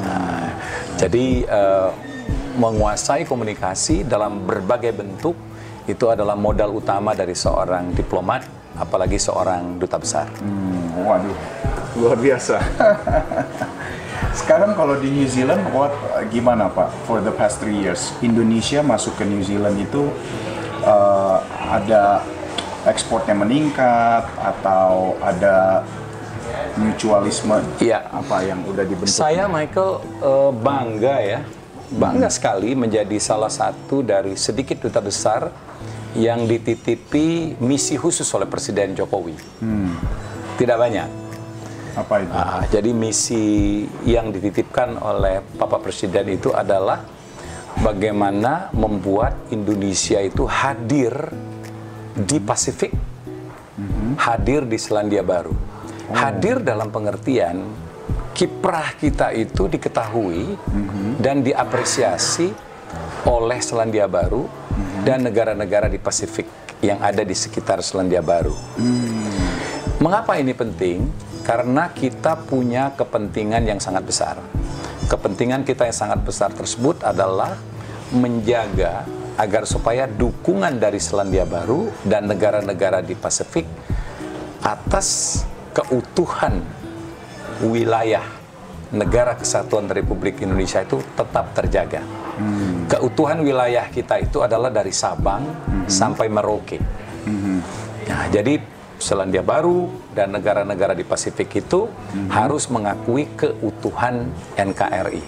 Nah, 0.00 0.46
jadi 0.94 1.26
eh, 1.42 1.90
menguasai 2.54 3.24
komunikasi 3.24 4.04
dalam 4.04 4.46
berbagai 4.46 4.94
bentuk 4.94 5.34
itu 5.86 6.06
adalah 6.06 6.38
modal 6.38 6.76
utama 6.76 7.14
dari 7.14 7.34
seorang 7.34 7.90
diplomat, 7.90 8.46
apalagi 8.78 9.18
seorang 9.18 9.78
duta 9.78 9.98
besar. 9.98 10.26
Hmm, 10.38 11.02
waduh, 11.02 11.34
luar 11.98 12.16
biasa. 12.18 12.60
Sekarang 14.40 14.78
kalau 14.78 14.94
di 15.00 15.10
New 15.10 15.26
Zealand, 15.26 15.64
what, 15.74 15.90
gimana 16.30 16.70
Pak? 16.70 16.92
For 17.08 17.18
the 17.18 17.34
past 17.34 17.58
three 17.58 17.74
years, 17.78 18.14
Indonesia 18.22 18.78
masuk 18.84 19.18
ke 19.18 19.24
New 19.26 19.42
Zealand 19.42 19.74
itu 19.80 20.06
uh, 20.86 21.42
ada 21.66 22.22
ekspornya 22.86 23.34
meningkat 23.34 24.24
atau 24.38 25.18
ada 25.20 25.84
mutualisme 26.78 27.60
Iya. 27.82 28.06
apa 28.08 28.42
yang 28.46 28.64
udah 28.64 28.84
dibentuk? 28.86 29.12
Saya 29.12 29.44
Michael 29.46 30.00
eh, 30.00 30.50
bangga 30.54 31.16
ya 31.20 31.40
bangga 31.90 32.30
sekali 32.30 32.78
menjadi 32.78 33.18
salah 33.18 33.50
satu 33.50 34.06
dari 34.06 34.38
sedikit 34.38 34.78
duta 34.78 35.02
besar 35.02 35.50
yang 36.14 36.46
dititipi 36.46 37.58
misi 37.58 37.98
khusus 37.98 38.26
oleh 38.34 38.46
Presiden 38.46 38.94
Jokowi. 38.94 39.34
Tidak 40.58 40.76
banyak. 40.78 41.19
Apa 41.96 42.14
itu? 42.22 42.32
Ah, 42.32 42.62
jadi 42.70 42.90
misi 42.94 43.84
yang 44.06 44.30
dititipkan 44.30 44.98
oleh 45.00 45.42
Bapak 45.58 45.82
Presiden 45.86 46.30
itu 46.30 46.54
adalah 46.54 47.02
bagaimana 47.82 48.70
membuat 48.74 49.50
Indonesia 49.50 50.18
itu 50.22 50.46
hadir 50.46 51.12
di 52.14 52.38
Pasifik, 52.42 52.92
hadir 54.18 54.66
di 54.66 54.78
Selandia 54.78 55.22
Baru. 55.22 55.54
Hadir 56.10 56.58
dalam 56.58 56.90
pengertian 56.90 57.70
kiprah 58.34 58.98
kita 58.98 59.30
itu 59.30 59.70
diketahui 59.70 60.58
dan 61.22 61.46
diapresiasi 61.46 62.50
oleh 63.26 63.58
Selandia 63.62 64.10
Baru 64.10 64.50
dan 65.06 65.22
negara-negara 65.22 65.86
di 65.86 66.02
Pasifik 66.02 66.46
yang 66.82 66.98
ada 66.98 67.22
di 67.22 67.36
sekitar 67.36 67.84
Selandia 67.84 68.24
Baru. 68.24 68.56
Mengapa 70.00 70.40
ini 70.40 70.56
penting? 70.56 71.29
Karena 71.50 71.90
kita 71.90 72.38
punya 72.46 72.94
kepentingan 72.94 73.66
yang 73.66 73.82
sangat 73.82 74.06
besar. 74.06 74.38
Kepentingan 75.10 75.66
kita 75.66 75.82
yang 75.90 75.98
sangat 75.98 76.22
besar 76.22 76.54
tersebut 76.54 77.02
adalah 77.02 77.58
menjaga 78.14 79.02
agar 79.34 79.66
supaya 79.66 80.06
dukungan 80.06 80.78
dari 80.78 81.02
Selandia 81.02 81.42
Baru 81.42 81.90
dan 82.06 82.30
negara-negara 82.30 83.02
di 83.02 83.18
Pasifik 83.18 83.66
atas 84.62 85.42
keutuhan 85.74 86.62
wilayah 87.66 88.22
negara 88.94 89.34
kesatuan 89.34 89.90
Republik 89.90 90.38
Indonesia 90.46 90.86
itu 90.86 91.02
tetap 91.18 91.50
terjaga. 91.50 92.06
Keutuhan 92.86 93.42
wilayah 93.42 93.90
kita 93.90 94.22
itu 94.22 94.38
adalah 94.38 94.70
dari 94.70 94.94
Sabang 94.94 95.42
sampai 95.90 96.30
Merauke. 96.30 96.78
Nah, 98.06 98.30
jadi 98.30 98.58
Selandia 99.00 99.40
Baru 99.40 99.88
dan 100.12 100.36
negara-negara 100.36 100.92
di 100.92 101.02
Pasifik 101.02 101.64
itu 101.64 101.88
harus 102.28 102.68
mengakui 102.68 103.26
keutuhan 103.34 104.28
NKRI. 104.54 105.24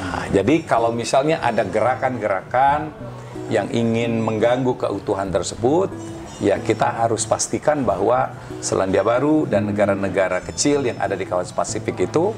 Nah, 0.00 0.24
jadi 0.30 0.62
kalau 0.64 0.94
misalnya 0.94 1.42
ada 1.42 1.66
gerakan-gerakan 1.66 2.94
yang 3.50 3.66
ingin 3.74 4.22
mengganggu 4.22 4.78
keutuhan 4.78 5.34
tersebut, 5.34 5.90
ya 6.40 6.56
kita 6.62 7.04
harus 7.04 7.28
pastikan 7.28 7.84
bahwa 7.84 8.32
Selandia 8.64 9.04
Baru 9.04 9.44
dan 9.44 9.68
negara-negara 9.68 10.40
kecil 10.40 10.86
yang 10.88 10.96
ada 11.02 11.18
di 11.18 11.28
kawasan 11.28 11.52
Pasifik 11.52 12.08
itu 12.08 12.32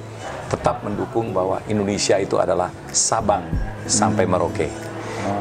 tetap 0.51 0.83
mendukung 0.83 1.31
bahwa 1.31 1.63
Indonesia 1.71 2.19
itu 2.19 2.37
adalah 2.41 2.69
Sabang 2.91 3.47
sampai 3.87 4.25
Merauke. 4.27 4.69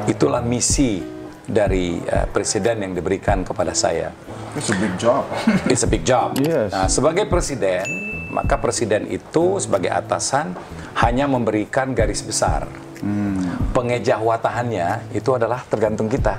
Itulah 0.06 0.46
misi 0.46 1.02
dari 1.42 2.00
eh, 2.00 2.26
presiden 2.30 2.86
yang 2.86 2.94
diberikan 2.94 3.42
kepada 3.42 3.74
saya. 3.74 4.14
It's 4.52 4.68
a 4.68 4.76
big 4.76 4.94
job. 5.00 5.24
It's 5.72 5.84
a 5.88 5.90
big 5.90 6.04
job. 6.04 6.36
Yes. 6.36 6.76
Nah, 6.76 6.92
sebagai 6.92 7.24
presiden, 7.32 7.88
maka 8.36 8.60
presiden 8.60 9.08
itu 9.08 9.56
sebagai 9.64 9.88
atasan 9.88 10.52
hanya 11.00 11.24
memberikan 11.28 11.96
garis 11.96 12.20
besar. 12.20 12.68
Pengejawatahannya 13.72 15.16
itu 15.16 15.30
adalah 15.34 15.64
tergantung 15.66 16.12
kita. 16.12 16.38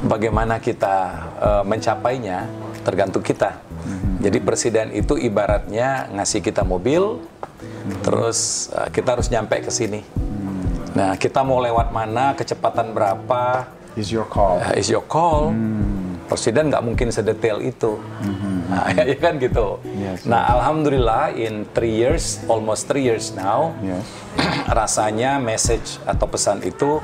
Bagaimana 0.00 0.58
kita 0.58 0.96
eh, 1.38 1.62
mencapainya 1.68 2.48
tergantung 2.82 3.20
kita. 3.20 3.60
Jadi 4.20 4.40
presiden 4.40 4.92
itu 4.92 5.16
ibaratnya 5.16 6.08
ngasih 6.12 6.40
kita 6.40 6.64
mobil, 6.64 7.20
terus 8.00 8.72
eh, 8.72 8.88
kita 8.90 9.20
harus 9.20 9.28
nyampe 9.28 9.60
ke 9.60 9.68
sini. 9.68 10.00
Nah, 10.96 11.14
kita 11.20 11.44
mau 11.44 11.60
lewat 11.60 11.92
mana, 11.92 12.32
kecepatan 12.34 12.96
berapa, 12.96 13.76
Is 13.98 14.14
your 14.14 14.24
call. 14.24 14.62
Uh, 14.62 14.78
is 14.78 14.86
your 14.86 15.02
call. 15.02 15.50
Presiden 16.30 16.70
nggak 16.70 16.84
mungkin 16.86 17.10
sedetail 17.10 17.58
itu, 17.58 17.98
nah, 18.70 18.86
ya 19.10 19.18
kan 19.18 19.42
gitu. 19.42 19.82
Yes, 19.98 20.22
nah, 20.22 20.46
alhamdulillah 20.46 21.34
in 21.34 21.66
three 21.74 21.90
years, 21.90 22.38
almost 22.46 22.86
three 22.86 23.02
years 23.02 23.34
now, 23.34 23.74
Yes. 23.82 24.06
rasanya 24.78 25.42
message 25.42 25.98
atau 26.06 26.30
pesan 26.30 26.62
itu 26.62 27.02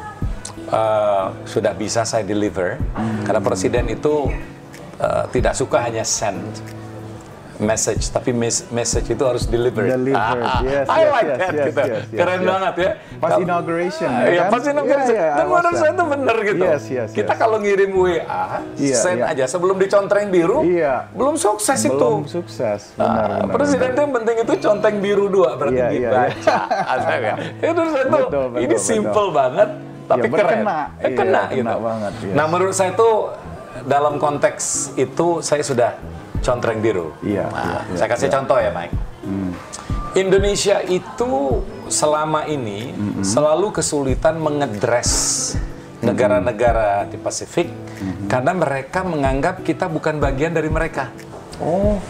uh, 0.71 1.35
sudah 1.43 1.75
bisa 1.75 2.07
saya 2.07 2.23
deliver. 2.23 2.79
Karena 3.27 3.43
presiden 3.43 3.91
itu 3.91 4.31
uh, 5.03 5.27
tidak 5.35 5.59
suka 5.59 5.83
hanya 5.83 6.07
send 6.07 6.39
message, 7.59 8.09
tapi 8.09 8.31
mes- 8.31 8.69
message 8.69 9.09
itu 9.09 9.21
harus 9.21 9.45
deliver. 9.45 9.83
Delivered, 9.83 10.43
yes, 10.67 10.87
I 10.87 11.01
yes, 11.01 11.09
like 11.09 11.27
yes, 11.27 11.39
that 11.39 11.53
yes, 11.53 11.67
gitu. 11.67 11.81
yes, 11.81 11.89
yes, 11.89 12.05
Keren 12.15 12.37
yes. 12.37 12.47
banget 12.47 12.75
ya. 12.77 12.91
Pas 13.17 13.31
Kalau- 13.31 13.43
inauguration, 13.43 14.09
Ah, 14.09 14.19
ya 14.19 14.27
Iya, 14.27 14.41
kan? 14.41 14.51
pas 14.51 14.63
inauguration. 14.63 15.13
Iya, 15.13 15.23
iya, 15.23 15.35
Dan 15.35 15.45
menurut 15.47 15.77
saya 15.77 15.91
itu 15.91 16.05
bener 16.07 16.37
gitu. 16.43 16.65
Yes, 16.65 16.85
yes, 16.87 17.09
Kita 17.11 17.33
yes. 17.33 17.39
kalau 17.39 17.57
ngirim 17.59 17.91
WA, 17.93 18.45
Iya, 18.77 18.97
send 18.97 19.19
iya. 19.19 19.33
aja 19.33 19.45
sebelum 19.47 19.77
dicontreng 19.77 20.27
biru, 20.29 20.59
Iya. 20.63 20.95
belum 21.11 21.35
sukses 21.35 21.79
itu. 21.81 21.97
Belum 21.97 22.25
sukses. 22.27 22.81
Benar, 22.95 23.09
Ah, 23.09 23.27
benar, 23.43 23.55
presiden 23.55 23.89
itu 23.89 24.01
yang 24.01 24.15
penting 24.15 24.37
itu 24.39 24.53
conteng 24.61 24.95
biru 24.99 25.25
dua 25.27 25.51
berarti 25.55 25.77
Iya, 25.77 25.89
iya, 25.91 26.11
dibaca. 26.11 26.57
Ada 26.93 27.15
ya. 27.17 27.35
Itu 27.63 27.81
betul, 28.07 28.45
ini 28.57 28.67
betul. 28.69 28.83
simple 28.83 29.29
banget 29.31 29.69
tapi 30.05 30.21
Iya, 30.23 30.31
keren. 30.31 30.45
berkena. 30.63 30.79
Eh, 30.79 31.03
Iya, 31.03 31.09
kena 31.15 31.43
kena 31.43 31.43
gitu. 31.51 31.77
banget, 31.81 32.13
iya. 32.21 32.33
Nah, 32.33 32.47
menurut 32.47 32.75
saya 32.75 32.91
itu 32.91 33.11
dalam 33.85 34.15
konteks 34.17 34.65
itu 34.95 35.27
saya 35.41 35.61
sudah 35.61 35.91
contreng 36.47 36.79
biru. 36.79 37.11
Iya, 37.27 37.51
Nah, 37.51 37.83
iya, 37.83 37.99
saya 37.99 38.09
kasih 38.15 38.31
contoh 38.31 38.59
ya, 38.63 38.71
Mike. 38.71 38.95
Indonesia 40.17 40.81
itu 40.87 41.61
selama 41.93 42.47
ini 42.49 42.95
selalu 43.21 43.75
kesulitan 43.75 44.39
mengedres 44.41 45.13
negara-negara 46.01 47.05
di 47.11 47.19
Pasifik 47.19 47.69
karena 48.31 48.55
mereka 48.55 49.03
menganggap 49.03 49.61
kita 49.61 49.91
bukan 49.91 50.17
bagian 50.17 50.55
dari 50.55 50.71
mereka. 50.73 51.11
Oh, 51.61 52.01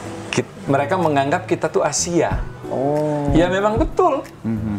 mereka 0.66 0.99
menganggap 0.99 1.46
kita 1.46 1.70
tuh 1.70 1.83
Asia. 1.83 2.42
oh. 2.70 3.31
Ya 3.35 3.46
memang 3.51 3.79
betul. 3.79 4.22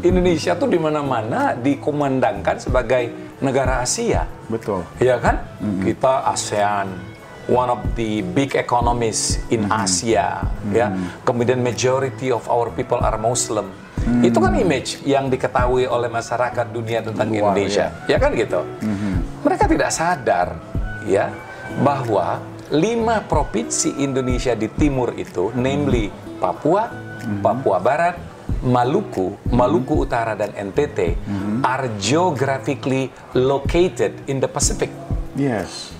Indonesia 0.03 0.55
tuh 0.55 0.67
di 0.71 0.79
mana-mana 0.79 1.55
dikumandangkan 1.55 2.59
sebagai 2.59 3.11
negara 3.39 3.83
Asia. 3.83 4.27
Betul. 4.47 4.83
Ya 4.99 5.19
kan? 5.19 5.43
Kita 5.83 6.27
ASEAN, 6.27 6.87
one 7.47 7.71
of 7.71 7.79
the 7.95 8.21
big 8.35 8.55
economies 8.59 9.39
in 9.47 9.67
Asia, 9.71 10.43
ya. 10.71 10.91
Kemudian 11.23 11.63
majority 11.63 12.31
of 12.31 12.43
our 12.51 12.71
people 12.75 12.99
are 12.99 13.15
Muslim. 13.15 13.71
Itu 14.23 14.39
kan 14.39 14.55
image 14.55 15.03
yang 15.03 15.27
diketahui 15.27 15.83
oleh 15.83 16.07
masyarakat 16.07 16.71
dunia 16.71 17.03
tentang 17.03 17.27
Luar, 17.27 17.51
Indonesia, 17.51 17.91
ya. 18.07 18.15
kan 18.19 18.31
gitu. 18.35 18.63
Mereka 19.43 19.67
tidak 19.67 19.89
sadar, 19.91 20.47
ya, 21.03 21.31
bahwa 21.83 22.39
lima 22.71 23.23
provinsi 23.23 23.95
Indonesia 23.99 24.55
di 24.55 24.67
timur 24.71 25.15
itu, 25.15 25.51
namely 25.55 26.11
Papua, 26.39 26.91
Papua 27.43 27.79
Barat, 27.79 28.15
Maluku, 28.63 29.35
Maluku 29.51 30.07
Utara 30.07 30.35
dan 30.35 30.51
NTT 30.55 31.15
are 31.63 31.87
geographically 31.99 33.11
located 33.35 34.15
in 34.27 34.39
the 34.39 34.49
Pacific. 34.49 34.91
Yes. 35.37 35.96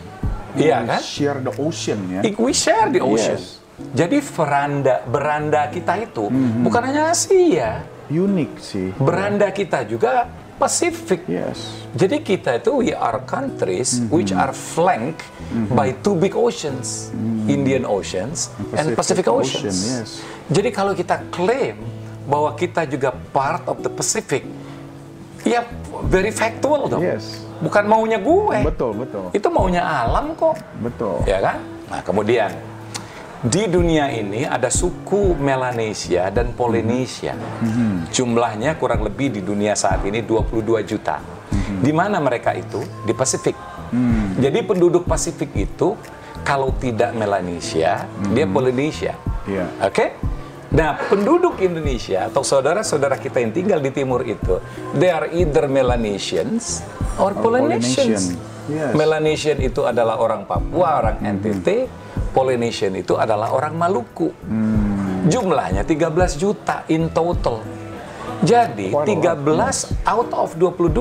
Iya 0.58 0.78
We 0.84 0.90
kan? 0.90 1.02
Share 1.02 1.40
the 1.40 1.54
ocean 1.56 2.00
ya. 2.10 2.22
We 2.36 2.52
share 2.52 2.90
the 2.90 3.02
ocean. 3.02 3.38
Yes. 3.38 3.62
Jadi 3.94 4.18
veranda 4.26 5.06
beranda 5.06 5.70
kita 5.70 6.02
itu 6.02 6.34
bukan 6.66 6.82
hanya 6.82 7.14
Asia, 7.14 7.86
Unik 8.10 8.52
sih. 8.58 8.90
beranda 8.98 9.54
kita 9.54 9.86
juga 9.86 10.26
Pasifik. 10.58 11.30
Yes. 11.30 11.86
Jadi 11.94 12.26
kita 12.26 12.58
itu 12.58 12.82
we 12.82 12.90
are 12.90 13.22
countries 13.30 14.02
which 14.10 14.34
are 14.34 14.50
flanked 14.50 15.22
by 15.70 15.94
two 16.02 16.18
big 16.18 16.34
oceans, 16.34 17.14
Indian 17.46 17.86
Oceans 17.86 18.50
and 18.74 18.98
Pacific 18.98 19.22
Pacific 19.22 19.26
Ocean, 19.30 19.70
Oceans. 19.70 19.78
yes. 19.86 20.10
Jadi 20.50 20.74
kalau 20.74 20.98
kita 20.98 21.22
klaim 21.30 21.78
bahwa 22.26 22.58
kita 22.58 22.90
juga 22.90 23.14
part 23.30 23.70
of 23.70 23.86
the 23.86 23.92
Pacific, 23.94 24.42
ya 25.46 25.62
very 26.10 26.34
factual 26.34 26.90
dong. 26.90 27.06
Yes. 27.06 27.46
Bukan 27.58 27.84
maunya 27.90 28.22
gue. 28.22 28.58
Betul, 28.62 28.92
betul. 28.94 29.26
Itu 29.34 29.48
maunya 29.50 29.82
alam 29.82 30.38
kok. 30.38 30.58
Betul. 30.82 31.26
Ya 31.26 31.42
kan? 31.42 31.58
Nah, 31.88 32.02
kemudian 32.04 32.52
di 33.38 33.70
dunia 33.70 34.10
ini 34.10 34.50
ada 34.50 34.68
suku 34.68 35.38
Melanesia 35.38 36.30
dan 36.34 36.58
Polynesia. 36.58 37.38
Jumlahnya 38.10 38.78
kurang 38.82 39.06
lebih 39.06 39.30
di 39.30 39.42
dunia 39.46 39.78
saat 39.78 40.02
ini 40.06 40.26
22 40.26 40.82
juta. 40.86 41.22
Di 41.78 41.94
mana 41.94 42.18
mereka 42.18 42.54
itu? 42.58 42.82
Di 43.06 43.14
Pasifik. 43.14 43.54
Jadi 44.38 44.60
penduduk 44.66 45.06
Pasifik 45.06 45.54
itu 45.54 45.96
kalau 46.44 46.74
tidak 46.78 47.14
Melanesia, 47.14 48.08
dia 48.34 48.46
Polynesia. 48.50 49.14
Iya. 49.48 49.66
Oke? 49.84 50.16
Nah, 50.68 51.00
penduduk 51.00 51.64
Indonesia 51.64 52.28
atau 52.28 52.44
saudara-saudara 52.44 53.16
kita 53.16 53.40
yang 53.40 53.56
tinggal 53.56 53.80
di 53.80 53.92
timur 53.96 54.20
itu, 54.28 54.60
they 55.00 55.08
are 55.08 55.32
either 55.32 55.72
Melanesians 55.72 56.84
or 57.16 57.32
Polynesians. 57.32 58.36
Polynesian. 58.36 58.56
Yes. 58.68 58.92
Melanesian 58.92 59.58
itu 59.64 59.88
adalah 59.88 60.20
orang 60.20 60.44
Papua, 60.44 61.00
orang 61.00 61.24
NTT. 61.24 61.88
Polynesian 62.36 62.92
itu 63.00 63.16
adalah 63.16 63.56
orang 63.56 63.80
Maluku. 63.80 64.28
Jumlahnya 65.32 65.88
13 65.88 66.36
juta 66.36 66.84
in 66.92 67.08
total. 67.16 67.64
Jadi 68.44 68.92
Quite 68.92 69.24
a 69.24 69.34
lot. 69.40 69.72
13 69.72 70.04
out 70.06 70.32
of 70.36 70.50
22, 70.60 70.92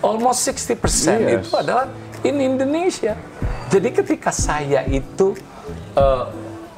almost 0.00 0.46
60% 0.46 0.78
Yes. 1.20 1.42
itu 1.42 1.50
adalah 1.58 1.90
in 2.22 2.38
Indonesia. 2.38 3.18
Jadi 3.68 3.88
ketika 3.92 4.30
saya 4.30 4.86
itu 4.86 5.34
eh, 5.98 6.24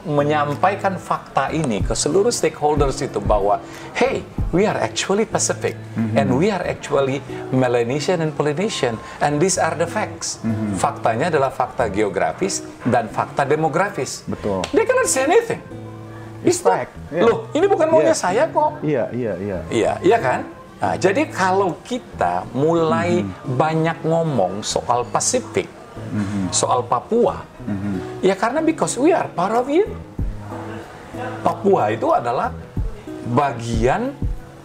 menyampaikan 0.05 0.97
fakta 0.97 1.49
ini 1.49 1.81
ke 1.81 1.93
seluruh 1.93 2.29
stakeholders 2.29 3.01
itu 3.01 3.19
bahwa 3.19 3.61
hey, 3.97 4.21
we 4.53 4.65
are 4.65 4.77
actually 4.79 5.25
Pacific 5.25 5.75
Mm-hmm. 5.95 6.19
and 6.19 6.27
we 6.35 6.51
are 6.51 6.63
actually 6.63 7.23
Melanesian 7.51 8.19
and 8.21 8.35
Polynesian 8.35 8.95
and 9.19 9.39
these 9.39 9.57
are 9.57 9.73
the 9.75 9.87
facts. 9.87 10.43
Mm-hmm. 10.43 10.75
Faktanya 10.77 11.31
adalah 11.31 11.51
fakta 11.51 11.87
geografis 11.87 12.63
dan 12.83 13.07
fakta 13.09 13.43
demografis. 13.43 14.27
Betul. 14.27 14.63
They 14.71 14.85
cannot 14.85 15.07
say 15.07 15.25
anything. 15.25 15.63
It's 16.45 16.59
It's 16.59 16.61
not- 16.61 16.77
fact, 16.85 16.93
yeah. 17.09 17.25
Loh, 17.25 17.49
ini 17.57 17.65
bukan 17.65 17.89
maunya 17.89 18.13
Yes. 18.13 18.21
saya 18.21 18.45
kok. 18.51 18.85
Iya, 18.85 19.09
iya, 19.17 19.33
iya. 19.41 19.59
Iya, 19.73 19.93
iya 20.05 20.19
kan? 20.21 20.41
Nah, 20.77 20.95
jadi 21.01 21.25
kalau 21.33 21.81
kita 21.81 22.45
mulai 22.53 23.25
banyak 23.49 24.05
ngomong 24.05 24.61
soal 24.61 25.09
Pasifik, 25.09 25.65
soal 26.53 26.85
Papua, 26.85 27.41
ya 28.25 28.35
karena 28.35 28.65
because 28.65 28.97
we 28.97 29.13
are 29.13 29.29
part 29.29 29.53
of 29.53 29.69
it. 29.69 29.85
Papua 31.45 31.93
itu 31.93 32.11
adalah 32.11 32.51
bagian 33.29 34.11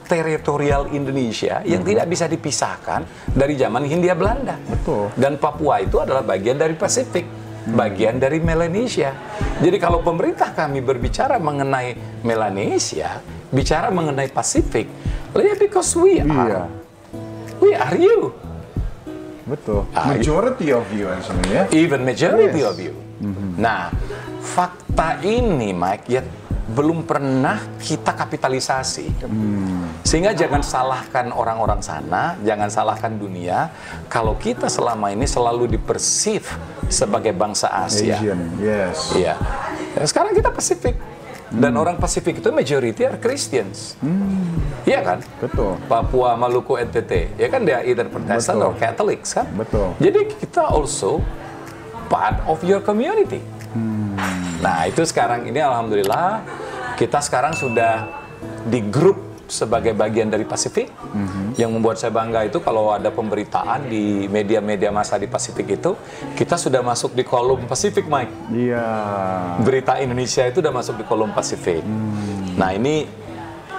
teritorial 0.09 0.89
Indonesia 0.89 1.61
yang 1.61 1.85
tidak 1.85 2.09
bisa 2.09 2.25
dipisahkan 2.25 3.05
dari 3.29 3.53
zaman 3.53 3.85
Hindia 3.85 4.17
Belanda. 4.17 4.57
Betul. 4.57 5.13
Dan 5.13 5.37
Papua 5.37 5.77
itu 5.77 6.01
adalah 6.01 6.25
bagian 6.25 6.57
dari 6.57 6.73
Pasifik, 6.73 7.29
bagian 7.69 8.17
dari 8.17 8.41
Melanesia. 8.41 9.13
Jadi 9.61 9.77
kalau 9.77 10.01
pemerintah 10.01 10.49
kami 10.49 10.81
berbicara 10.81 11.37
mengenai 11.37 11.93
Melanesia, 12.25 13.21
bicara 13.53 13.93
mengenai 13.93 14.33
Pasifik, 14.33 14.89
ya 15.37 15.53
because 15.53 15.93
we 15.93 16.17
Iya. 16.17 16.25
are, 16.25 16.65
we 17.61 17.77
are 17.77 17.93
you, 17.93 18.33
Betul. 19.45 19.85
Majority 19.93 20.73
of 20.73 20.85
you 20.89 21.05
actually 21.09 21.45
ya. 21.53 21.69
even 21.69 22.01
majority 22.01 22.65
Yes. 22.65 22.69
of 22.73 22.77
you. 22.81 22.93
Nah, 23.59 23.91
fakta 24.39 25.19
ini, 25.23 25.75
Mike, 25.75 26.07
ya 26.07 26.21
belum 26.69 27.01
pernah 27.01 27.57
kita 27.81 28.13
kapitalisasi. 28.13 29.25
Sehingga 30.05 30.37
jangan 30.37 30.61
salahkan 30.61 31.33
orang-orang 31.33 31.81
sana, 31.81 32.37
jangan 32.45 32.69
salahkan 32.69 33.17
dunia, 33.17 33.73
kalau 34.05 34.37
kita 34.37 34.69
selama 34.69 35.09
ini 35.09 35.25
selalu 35.25 35.65
dipersif 35.65 36.53
sebagai 36.85 37.33
bangsa 37.33 37.73
Asia. 37.73 38.21
Asian. 38.21 38.39
Yes. 38.61 39.17
Iya. 39.17 39.33
Dan 39.97 40.05
sekarang 40.05 40.31
kita 40.37 40.53
Pasifik. 40.53 40.95
Dan 41.49 41.73
orang 41.81 41.97
Pasifik 41.97 42.45
itu 42.45 42.53
majority 42.53 43.09
are 43.09 43.17
Christians. 43.17 43.97
Iya 44.85 45.01
kan? 45.01 45.19
Betul. 45.41 45.81
Papua, 45.89 46.37
Maluku, 46.37 46.77
NTT. 46.77 47.33
Ya 47.41 47.49
kan 47.49 47.65
dia 47.65 47.81
either 47.81 48.05
Protestant 48.05 48.61
Betul. 48.61 48.69
or 48.69 48.73
Catholics 48.77 49.33
kan? 49.33 49.49
Betul. 49.57 49.97
Jadi 49.97 50.29
kita 50.37 50.69
also 50.69 51.17
part 52.09 52.41
of 52.49 52.59
your 52.65 52.81
community. 52.81 53.39
Nah 54.59 54.89
itu 54.89 55.05
sekarang 55.07 55.47
ini 55.47 55.61
alhamdulillah 55.63 56.43
kita 56.99 57.23
sekarang 57.23 57.55
sudah 57.55 58.11
di 58.67 58.83
grup 58.83 59.29
sebagai 59.49 59.97
bagian 59.97 60.29
dari 60.29 60.45
Pasifik. 60.45 60.93
Yang 61.57 61.69
membuat 61.73 61.97
saya 61.97 62.13
bangga 62.13 62.45
itu 62.45 62.61
kalau 62.61 62.93
ada 62.93 63.09
pemberitaan 63.09 63.89
di 63.89 64.29
media-media 64.29 64.93
masa 64.93 65.17
di 65.17 65.25
Pasifik 65.25 65.79
itu, 65.81 65.97
kita 66.37 66.55
sudah 66.55 66.79
masuk 66.85 67.17
di 67.17 67.25
kolom 67.25 67.65
Pasifik, 67.65 68.05
Mike 68.05 68.53
Iya. 68.53 68.87
berita 69.65 69.97
Indonesia 69.99 70.45
itu 70.45 70.61
udah 70.61 70.71
masuk 70.71 71.01
di 71.01 71.03
kolom 71.03 71.33
Pasifik. 71.33 71.81
Nah 72.55 72.69
ini 72.75 73.09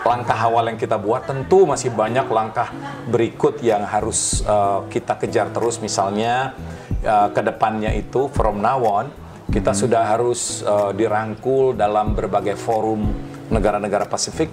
langkah 0.01 0.37
awal 0.37 0.73
yang 0.73 0.79
kita 0.81 0.97
buat 0.97 1.29
tentu 1.29 1.69
masih 1.69 1.93
banyak 1.93 2.27
langkah 2.33 2.73
berikut 3.07 3.61
yang 3.61 3.85
harus 3.85 4.43
uh, 4.49 4.85
kita 4.89 5.17
kejar 5.21 5.53
terus. 5.55 5.79
Misalnya 5.79 6.57
uh, 7.05 7.29
ke 7.33 7.41
depannya 7.45 7.93
itu 7.97 8.29
from 8.33 8.61
now 8.61 8.81
on 8.85 9.09
kita 9.51 9.75
sudah 9.75 10.07
harus 10.07 10.63
uh, 10.63 10.95
dirangkul 10.95 11.75
dalam 11.75 12.15
berbagai 12.15 12.55
forum 12.55 13.11
negara-negara 13.51 14.07
Pasifik. 14.07 14.51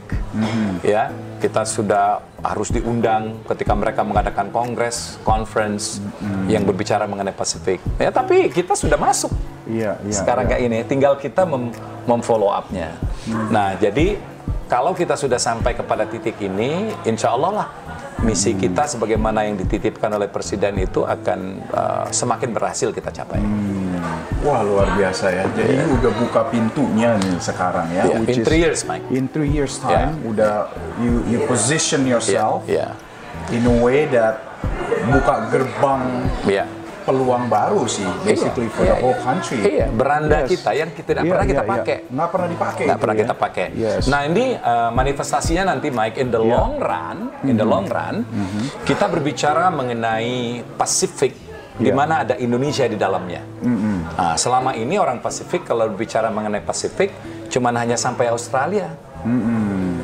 Ya, 0.81 1.13
kita 1.37 1.69
sudah 1.69 2.25
harus 2.41 2.73
diundang 2.73 3.45
ketika 3.45 3.77
mereka 3.77 4.01
mengadakan 4.01 4.49
kongres, 4.49 5.21
conference 5.21 6.01
yang 6.49 6.65
berbicara 6.65 7.05
mengenai 7.05 7.37
Pasifik. 7.37 7.77
Ya, 8.01 8.09
tapi 8.09 8.49
kita 8.49 8.73
sudah 8.73 8.97
masuk 8.97 9.29
Iya, 9.67 9.99
iya. 9.99 10.15
sekarang 10.15 10.47
iya. 10.47 10.51
kayak 10.55 10.61
ini 10.63 10.77
tinggal 10.87 11.13
kita 11.19 11.43
mem 11.43 11.75
memfollow 12.07 12.47
up-nya. 12.47 12.95
Nah, 13.51 13.75
jadi 13.75 14.15
kalau 14.67 14.91
kita 14.91 15.15
sudah 15.15 15.39
sampai 15.39 15.73
kepada 15.73 16.03
titik 16.03 16.35
ini, 16.43 16.91
insya 17.07 17.31
Allah 17.31 17.51
lah 17.63 17.67
misi 18.23 18.51
kita 18.57 18.89
sebagaimana 18.89 19.45
yang 19.45 19.55
dititipkan 19.55 20.09
oleh 20.09 20.27
presiden 20.27 20.75
itu 20.81 21.05
akan 21.05 21.39
uh, 21.69 22.05
semakin 22.09 22.49
berhasil 22.51 22.89
kita 22.91 23.13
capai. 23.13 23.39
Wah 24.43 24.61
luar 24.65 24.91
biasa 24.97 25.33
ya. 25.33 25.43
Jadi 25.55 25.81
you 25.81 25.87
udah 26.01 26.11
buka 26.19 26.41
pintunya 26.51 27.15
nih 27.17 27.37
sekarang 27.41 27.87
ya. 27.93 28.03
Yeah, 28.11 28.27
in 28.27 28.43
three 28.45 28.61
years, 28.61 28.83
Mike. 28.85 29.05
In 29.09 29.25
three 29.31 29.49
years 29.49 29.79
time, 29.79 30.19
udah 30.25 30.69
you 31.01 31.23
you 31.29 31.39
position 31.47 32.05
yourself 32.05 32.65
Iya, 32.67 32.93
in 33.53 33.63
a 33.65 33.75
way 33.81 34.05
that 34.11 34.43
buka 35.07 35.47
gerbang 35.49 36.03
iya. 36.45 36.65
Peluang 37.07 37.47
baru 37.47 37.87
sih, 37.87 38.03
basically 38.27 38.67
for 38.67 38.83
Iya, 38.83 38.91
the 38.91 38.97
whole 38.99 39.15
iya. 39.15 39.23
country. 39.23 39.59
Iya, 39.63 39.87
beranda 39.87 40.37
Yes. 40.43 40.49
kita 40.51 40.71
yang 40.75 40.89
kita 40.91 41.07
tidak 41.15 41.23
Iya, 41.23 41.31
pernah 41.31 41.45
iya, 41.47 41.51
kita 41.55 41.63
iya. 41.63 41.71
pakai. 41.71 41.97
Nggak 42.11 42.29
pernah 42.29 42.47
dipakai. 42.51 42.83
nggak 42.83 42.99
pernah 42.99 43.15
ya. 43.15 43.21
kita 43.23 43.33
pakai. 43.39 43.67
Yes. 43.71 44.01
Nah 44.11 44.21
ini 44.27 44.45
uh, 44.53 44.89
manifestasinya 44.91 45.63
nanti 45.71 45.87
Mike 45.87 46.17
in 46.19 46.27
the 46.27 46.41
Iya. 46.43 46.51
long 46.51 46.73
run, 46.75 47.17
in 47.47 47.55
the 47.55 47.63
long 47.63 47.87
run, 47.87 48.27
kita 48.83 49.07
berbicara 49.07 49.71
mengenai 49.71 50.35
Pasifik 50.75 51.31
di 51.79 51.87
Iya. 51.87 51.95
mana 51.95 52.27
ada 52.27 52.35
Indonesia 52.35 52.83
di 52.83 52.99
dalamnya. 52.99 53.39
Nah, 53.63 54.35
selama 54.35 54.75
ini 54.75 54.99
orang 54.99 55.23
Pasifik 55.23 55.63
kalau 55.63 55.87
berbicara 55.87 56.27
mengenai 56.27 56.59
Pasifik 56.59 57.15
cuman 57.47 57.71
hanya 57.77 57.95
sampai 57.95 58.27
Australia, 58.27 58.91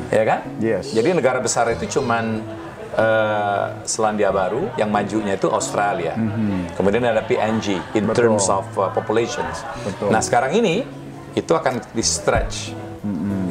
ya 0.08 0.24
kan? 0.24 0.40
Yes. 0.56 0.94
Jadi 0.94 1.12
negara 1.12 1.36
besar 1.38 1.68
itu 1.68 2.00
cuman 2.00 2.40
eh, 2.94 3.64
Selandia 3.84 4.30
Baru, 4.30 4.70
yang 4.78 4.88
majunya 4.88 5.34
itu 5.34 5.50
Australia. 5.50 6.14
Kemudian 6.78 7.04
ada 7.04 7.22
PNG 7.26 7.78
in 7.98 8.08
Betul. 8.08 8.34
terms 8.34 8.46
of 8.48 8.64
uh, 8.78 8.90
populations. 8.94 9.66
Betul. 9.82 10.08
Nah 10.14 10.22
sekarang 10.22 10.54
ini 10.54 10.86
itu 11.34 11.52
akan 11.52 11.82
di 11.90 12.04
stretch. 12.04 12.72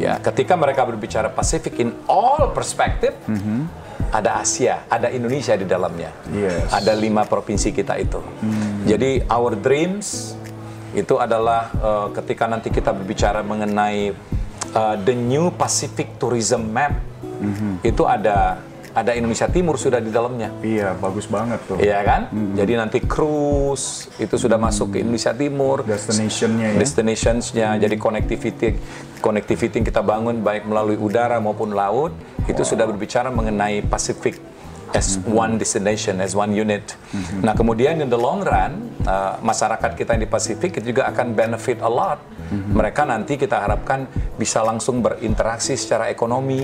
Ya, 0.02 0.18
ketika 0.18 0.58
mereka 0.58 0.82
berbicara 0.82 1.30
Pasifik 1.30 1.78
in 1.78 1.94
all 2.10 2.50
perspective, 2.58 3.14
ada 4.10 4.42
Asia, 4.42 4.82
ada 4.90 5.14
Indonesia 5.14 5.54
di 5.54 5.66
dalamnya. 5.70 6.10
Yes. 6.34 6.74
Ada 6.74 6.98
lima 6.98 7.24
provinsi 7.30 7.70
kita 7.70 8.02
itu. 8.02 8.18
Jadi 8.90 9.22
our 9.30 9.54
dreams 9.54 10.34
itu 10.94 11.18
adalah 11.22 11.70
uh, 11.82 12.08
ketika 12.14 12.50
nanti 12.50 12.70
kita 12.74 12.94
berbicara 12.94 13.46
mengenai 13.46 14.14
uh, 14.74 14.96
the 15.02 15.14
new 15.14 15.54
Pacific 15.54 16.18
tourism 16.18 16.74
map, 16.74 16.98
itu 17.86 18.04
ada 18.06 18.58
ada 18.94 19.12
Indonesia 19.18 19.50
Timur 19.50 19.76
sudah 19.82 19.98
di 19.98 20.14
dalamnya. 20.14 20.54
Iya, 20.62 20.94
bagus 21.02 21.26
banget 21.26 21.60
tuh. 21.66 21.82
Iya 21.82 22.00
kan? 22.06 22.22
Jadi 22.54 22.74
nanti 22.78 22.98
cruise 23.02 24.08
itu 24.22 24.38
sudah 24.38 24.62
masuk 24.62 24.94
ke 24.94 24.98
Indonesia 25.02 25.34
Timur. 25.34 25.82
Destination-nya 25.82 26.78
ya. 26.78 26.80
Destinations-nya, 26.80 27.68
jadi 27.82 27.96
connectivity 27.98 28.78
connectivity 29.24 29.80
yang 29.80 29.88
kita 29.88 30.04
bangun 30.04 30.44
baik 30.44 30.68
melalui 30.68 31.00
udara 31.00 31.40
maupun 31.40 31.72
laut 31.72 32.12
itu 32.44 32.60
sudah 32.68 32.84
berbicara 32.84 33.32
mengenai 33.32 33.80
Pacific 33.88 34.36
as 34.94 35.18
one 35.26 35.58
destination, 35.58 36.22
as 36.22 36.38
one 36.38 36.54
unit. 36.54 36.94
Nah 37.42 37.58
kemudian 37.58 38.00
in 38.00 38.10
the 38.14 38.18
long 38.18 38.46
run 38.46 38.94
uh, 39.04 39.42
masyarakat 39.42 39.98
kita 39.98 40.16
yang 40.16 40.24
di 40.24 40.30
Pasifik 40.30 40.80
itu 40.80 40.94
juga 40.94 41.10
akan 41.10 41.34
benefit 41.34 41.82
a 41.82 41.90
lot. 41.90 42.22
Mereka 42.54 43.10
nanti 43.10 43.34
kita 43.34 43.66
harapkan 43.66 44.06
bisa 44.38 44.62
langsung 44.62 45.02
berinteraksi 45.02 45.74
secara 45.74 46.14
ekonomi 46.14 46.62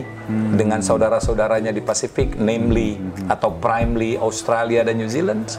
dengan 0.53 0.85
saudara-saudaranya 0.85 1.73
di 1.73 1.81
Pasifik, 1.81 2.37
namely 2.37 3.01
atau 3.25 3.49
primely 3.57 4.13
Australia 4.13 4.85
dan 4.85 5.01
New 5.01 5.09
Zealand. 5.09 5.49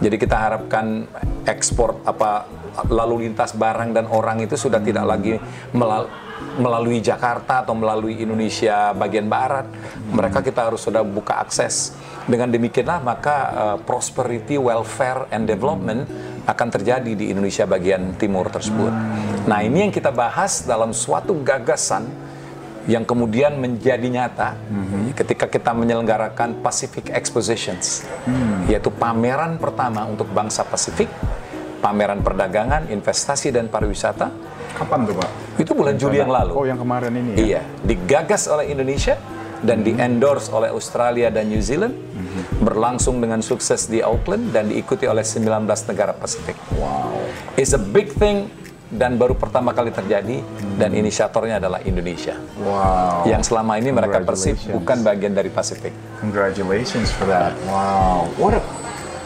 Jadi 0.00 0.16
kita 0.16 0.32
harapkan 0.32 1.04
ekspor 1.44 2.00
apa 2.08 2.48
lalu 2.88 3.28
lintas 3.28 3.52
barang 3.52 3.92
dan 3.92 4.08
orang 4.08 4.40
itu 4.40 4.56
sudah 4.56 4.80
tidak 4.80 5.04
lagi 5.04 5.36
melal- 5.76 6.08
melalui 6.56 7.04
Jakarta 7.04 7.62
atau 7.62 7.76
melalui 7.76 8.16
Indonesia 8.18 8.92
bagian 8.96 9.28
barat. 9.28 9.68
Mereka 10.12 10.40
kita 10.40 10.72
harus 10.72 10.82
sudah 10.84 11.04
buka 11.04 11.40
akses. 11.40 11.94
Dengan 12.26 12.50
demikianlah 12.50 12.98
maka 13.06 13.36
uh, 13.54 13.76
prosperity, 13.78 14.58
welfare, 14.58 15.30
and 15.30 15.46
development 15.46 16.10
akan 16.46 16.68
terjadi 16.74 17.14
di 17.14 17.30
Indonesia 17.30 17.66
bagian 17.66 18.18
timur 18.18 18.50
tersebut. 18.50 18.90
Nah 19.46 19.62
ini 19.62 19.86
yang 19.86 19.92
kita 19.94 20.10
bahas 20.10 20.66
dalam 20.66 20.90
suatu 20.90 21.38
gagasan 21.42 22.06
yang 22.86 23.02
kemudian 23.02 23.58
menjadi 23.58 24.06
nyata 24.06 24.54
ketika 25.18 25.50
kita 25.50 25.74
menyelenggarakan 25.74 26.62
Pacific 26.62 27.10
Expositions, 27.10 28.06
yaitu 28.70 28.94
pameran 28.94 29.58
pertama 29.58 30.06
untuk 30.06 30.30
bangsa 30.30 30.62
Pasifik, 30.62 31.10
pameran 31.80 32.20
perdagangan, 32.24 32.88
investasi 32.88 33.52
dan 33.52 33.68
pariwisata. 33.68 34.28
Kapan 34.76 35.08
tuh 35.08 35.16
Pak? 35.16 35.30
Itu 35.56 35.72
bulan 35.72 35.96
Juli 35.96 36.20
yang 36.20 36.28
lalu. 36.28 36.52
Oh 36.52 36.64
yang 36.68 36.76
kemarin 36.76 37.12
ini 37.16 37.30
ya? 37.32 37.36
Iya, 37.40 37.62
digagas 37.84 38.44
oleh 38.48 38.68
Indonesia 38.68 39.16
dan 39.64 39.80
di 39.80 39.96
endorse 39.96 40.52
oleh 40.52 40.68
Australia 40.68 41.32
dan 41.32 41.48
New 41.48 41.64
Zealand, 41.64 41.96
berlangsung 42.60 43.20
dengan 43.24 43.40
sukses 43.40 43.88
di 43.88 44.04
Auckland 44.04 44.52
dan 44.52 44.68
diikuti 44.68 45.08
oleh 45.08 45.24
19 45.24 45.64
negara 45.64 46.12
Pasifik. 46.12 46.56
Wow. 46.76 47.24
It's 47.56 47.72
a 47.72 47.80
big 47.80 48.12
thing 48.12 48.52
dan 48.86 49.18
baru 49.18 49.34
pertama 49.34 49.74
kali 49.74 49.90
terjadi 49.90 50.44
dan 50.78 50.94
inisiatornya 50.94 51.58
adalah 51.58 51.82
Indonesia. 51.82 52.38
Wow. 52.62 53.26
Yang 53.26 53.50
selama 53.50 53.80
ini 53.82 53.90
mereka 53.90 54.22
Congratulations. 54.22 54.70
bukan 54.70 54.98
bagian 55.02 55.32
dari 55.34 55.50
Pasifik. 55.50 55.90
Congratulations 56.22 57.10
for 57.10 57.26
that. 57.26 57.56
Wow. 57.66 58.30
What 58.38 58.54
a 58.54 58.62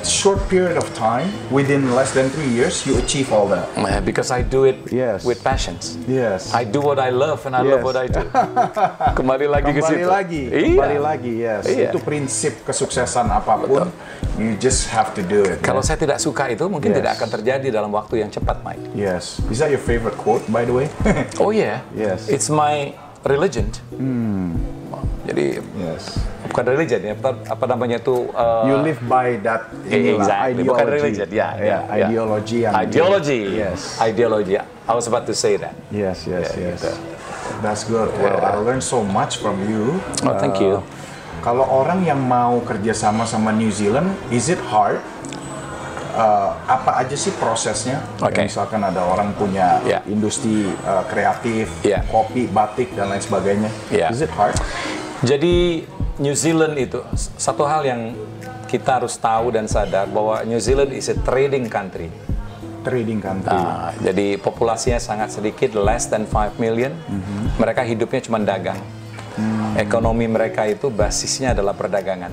short 0.02 0.40
period 0.48 0.76
of 0.76 0.86
time. 0.94 1.28
Within 1.50 1.92
less 1.92 2.12
than 2.12 2.30
three 2.30 2.48
years, 2.48 2.86
you 2.86 2.96
achieve 2.96 3.28
all 3.30 3.46
that. 3.48 3.68
Uh, 3.74 4.00
Because 4.00 4.30
I 4.30 4.40
do 4.40 4.64
it 4.64 4.88
Yes. 4.88 5.22
with 5.22 5.40
passions. 5.40 5.98
Yes. 6.06 6.50
I 6.52 6.64
do 6.64 6.80
what 6.80 6.96
I 6.96 7.10
love 7.10 7.44
and 7.44 7.52
I 7.52 7.62
love 7.62 7.80
Yes. 7.80 7.86
what 7.86 7.96
I 7.96 8.06
do. 8.06 8.24
Kembali 9.18 9.46
lagi 9.46 9.70
ke 9.70 9.80
kembali 9.80 9.98
situ. 10.00 10.08
lagi, 10.08 10.42
Iya. 10.46 10.66
kembali 10.74 10.98
lagi, 10.98 11.32
yes. 11.36 11.62
Iya. 11.66 11.88
Itu 11.92 11.98
prinsip 12.00 12.64
kesuksesan 12.64 13.28
apa 13.28 13.60
pun. 13.60 13.88
You 14.40 14.56
just 14.56 14.88
have 14.88 15.12
to 15.14 15.22
do 15.22 15.44
it. 15.44 15.60
Kalau 15.60 15.84
saya 15.84 16.00
tidak 16.00 16.16
suka 16.16 16.48
itu 16.48 16.64
mungkin 16.66 16.90
Yes. 16.90 16.98
tidak 17.04 17.12
akan 17.20 17.28
terjadi 17.30 17.66
dalam 17.68 17.90
waktu 17.92 18.24
yang 18.24 18.30
cepat, 18.32 18.64
Mike. 18.64 18.80
Yes. 18.96 19.36
Is 19.52 19.60
that 19.60 19.68
your 19.68 19.82
favorite 19.82 20.16
quote, 20.16 20.42
by 20.48 20.64
the 20.64 20.72
way? 20.72 20.88
Oh 21.42 21.52
yeah. 21.52 21.84
Yes. 21.92 22.26
It's 22.26 22.48
my 22.48 22.96
religion. 23.24 23.68
Jadi 25.30 25.62
yes. 25.78 26.18
bukan 26.50 26.64
religion 26.74 27.00
ya, 27.06 27.14
apa, 27.14 27.30
apa 27.46 27.64
namanya 27.70 28.02
itu? 28.02 28.26
uh, 28.34 28.66
You 28.66 28.82
live 28.82 28.98
by 29.06 29.38
that 29.46 29.70
eh, 29.86 29.94
inilah, 29.94 30.26
exactly. 30.26 30.62
Bukan 30.66 30.86
religion, 30.90 31.28
ya, 31.30 31.48
Yeah, 31.54 31.54
ya, 31.54 31.78
ya. 31.86 32.06
ideology 32.10 32.58
yang 32.66 32.74
Ideology. 32.74 33.40
Yes. 33.54 33.94
Ideology. 34.02 34.58
I 34.58 34.90
was 34.90 35.06
about 35.06 35.30
to 35.30 35.34
say 35.38 35.54
that. 35.62 35.70
Yes, 35.94 36.26
yes, 36.26 36.50
Ya, 36.58 36.74
yes. 36.74 36.82
gitu. 36.82 36.90
That's 37.62 37.86
good. 37.86 38.10
Well, 38.18 38.42
I 38.42 38.58
learned 38.58 38.82
so 38.82 39.06
much 39.06 39.38
from 39.38 39.62
you. 39.70 40.02
Oh, 40.26 40.34
thank 40.34 40.58
you. 40.58 40.82
Kalau 41.46 41.62
orang 41.62 42.02
yang 42.02 42.18
mau 42.18 42.58
kerjasama 42.66 43.22
sama 43.22 43.54
New 43.54 43.70
Zealand, 43.70 44.10
is 44.34 44.50
it 44.50 44.58
hard? 44.66 44.98
Uh, 46.10 46.58
apa 46.66 47.06
aja 47.06 47.14
sih 47.14 47.30
prosesnya? 47.38 48.02
Oke. 48.18 48.34
Kayak 48.34 48.50
Misalkan 48.50 48.82
ada 48.82 48.98
orang 49.06 49.30
punya 49.38 49.78
Ya. 49.86 50.02
industri 50.10 50.66
uh, 50.82 51.06
kreatif, 51.06 51.70
Ya. 51.86 52.02
kopi, 52.10 52.50
batik 52.50 52.98
dan 52.98 53.14
lain 53.14 53.22
sebagainya. 53.22 53.70
Ya. 53.94 54.10
Is 54.10 54.18
it 54.18 54.32
hard? 54.34 54.58
Jadi 55.20 55.84
New 56.20 56.32
Zealand 56.32 56.80
itu 56.80 57.04
satu 57.16 57.68
hal 57.68 57.84
yang 57.84 58.16
kita 58.70 59.02
harus 59.02 59.18
tahu 59.20 59.52
dan 59.52 59.68
sadar 59.68 60.08
bahwa 60.08 60.40
New 60.48 60.60
Zealand 60.62 60.96
is 60.96 61.12
a 61.12 61.16
trading 61.26 61.68
country. 61.68 62.08
Trading 62.80 63.20
country. 63.20 63.52
Ah, 63.52 63.92
jadi 64.00 64.40
populasinya 64.40 64.96
sangat 64.96 65.36
sedikit, 65.36 65.76
less 65.76 66.08
than 66.08 66.24
5 66.24 66.56
million. 66.56 66.96
Mereka 67.60 67.84
hidupnya 67.84 68.20
cuma 68.24 68.40
dagang. 68.40 68.80
Ekonomi 69.76 70.24
mereka 70.24 70.64
itu 70.64 70.88
basisnya 70.88 71.52
adalah 71.52 71.76
perdagangan. 71.76 72.32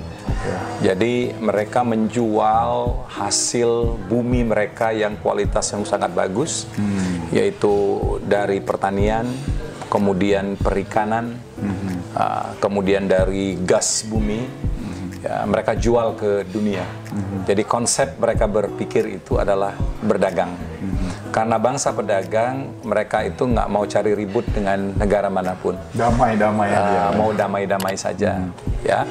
Jadi 0.79 1.35
mereka 1.35 1.83
menjual 1.83 3.03
hasil 3.11 3.99
bumi 4.07 4.47
mereka 4.47 4.95
yang 4.95 5.19
kualitas 5.19 5.67
yang 5.75 5.83
sangat 5.83 6.15
bagus, 6.15 6.63
yaitu 7.35 7.99
dari 8.23 8.63
pertanian, 8.63 9.27
kemudian 9.91 10.55
perikanan, 10.55 11.35
ah, 12.13 12.53
kemudian 12.61 13.09
dari 13.09 13.57
gas 13.59 14.05
bumi, 14.07 14.45
ya, 15.19 15.43
mereka 15.49 15.75
jual 15.75 16.15
ke 16.15 16.45
dunia. 16.47 16.85
Jadi 17.47 17.63
konsep 17.65 18.19
mereka 18.21 18.45
berpikir 18.45 19.17
itu 19.17 19.39
adalah 19.41 19.73
berdagang. 20.03 20.53
Karena 21.33 21.57
bangsa 21.61 21.93
pedagang, 21.93 22.81
mereka 22.81 23.21
itu 23.21 23.45
nggak 23.45 23.67
mau 23.69 23.85
cari 23.85 24.11
ribut 24.17 24.45
dengan 24.53 24.93
negara 24.97 25.29
mana 25.29 25.53
pun. 25.53 25.77
Damai-damai. 25.93 26.69
Uh, 26.73 27.09
mau 27.13 27.29
damai-damai 27.33 27.93
saja, 27.93 28.41
ya. 28.81 29.05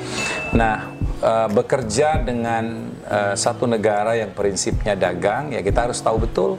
Nah, 0.51 0.91
uh, 1.23 1.49
bekerja 1.51 2.19
dengan 2.23 2.91
uh, 3.07 3.35
satu 3.37 3.71
negara 3.71 4.19
yang 4.19 4.35
prinsipnya 4.35 4.99
dagang, 4.99 5.55
ya 5.55 5.63
kita 5.63 5.87
harus 5.87 6.03
tahu 6.03 6.27
betul, 6.27 6.51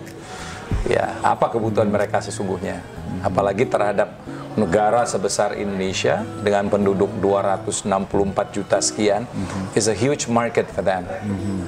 ya 0.87 1.19
apa 1.21 1.51
kebutuhan 1.51 1.91
mereka 1.91 2.23
sesungguhnya. 2.23 2.79
Apalagi 3.21 3.67
terhadap 3.67 4.13
negara 4.57 5.05
sebesar 5.05 5.53
Indonesia 5.53 6.25
dengan 6.41 6.65
penduduk 6.65 7.13
264 7.21 8.55
juta 8.57 8.81
sekian, 8.81 9.29
is 9.77 9.85
a 9.85 9.93
huge 9.93 10.25
market 10.25 10.65
for 10.73 10.81
them. 10.81 11.05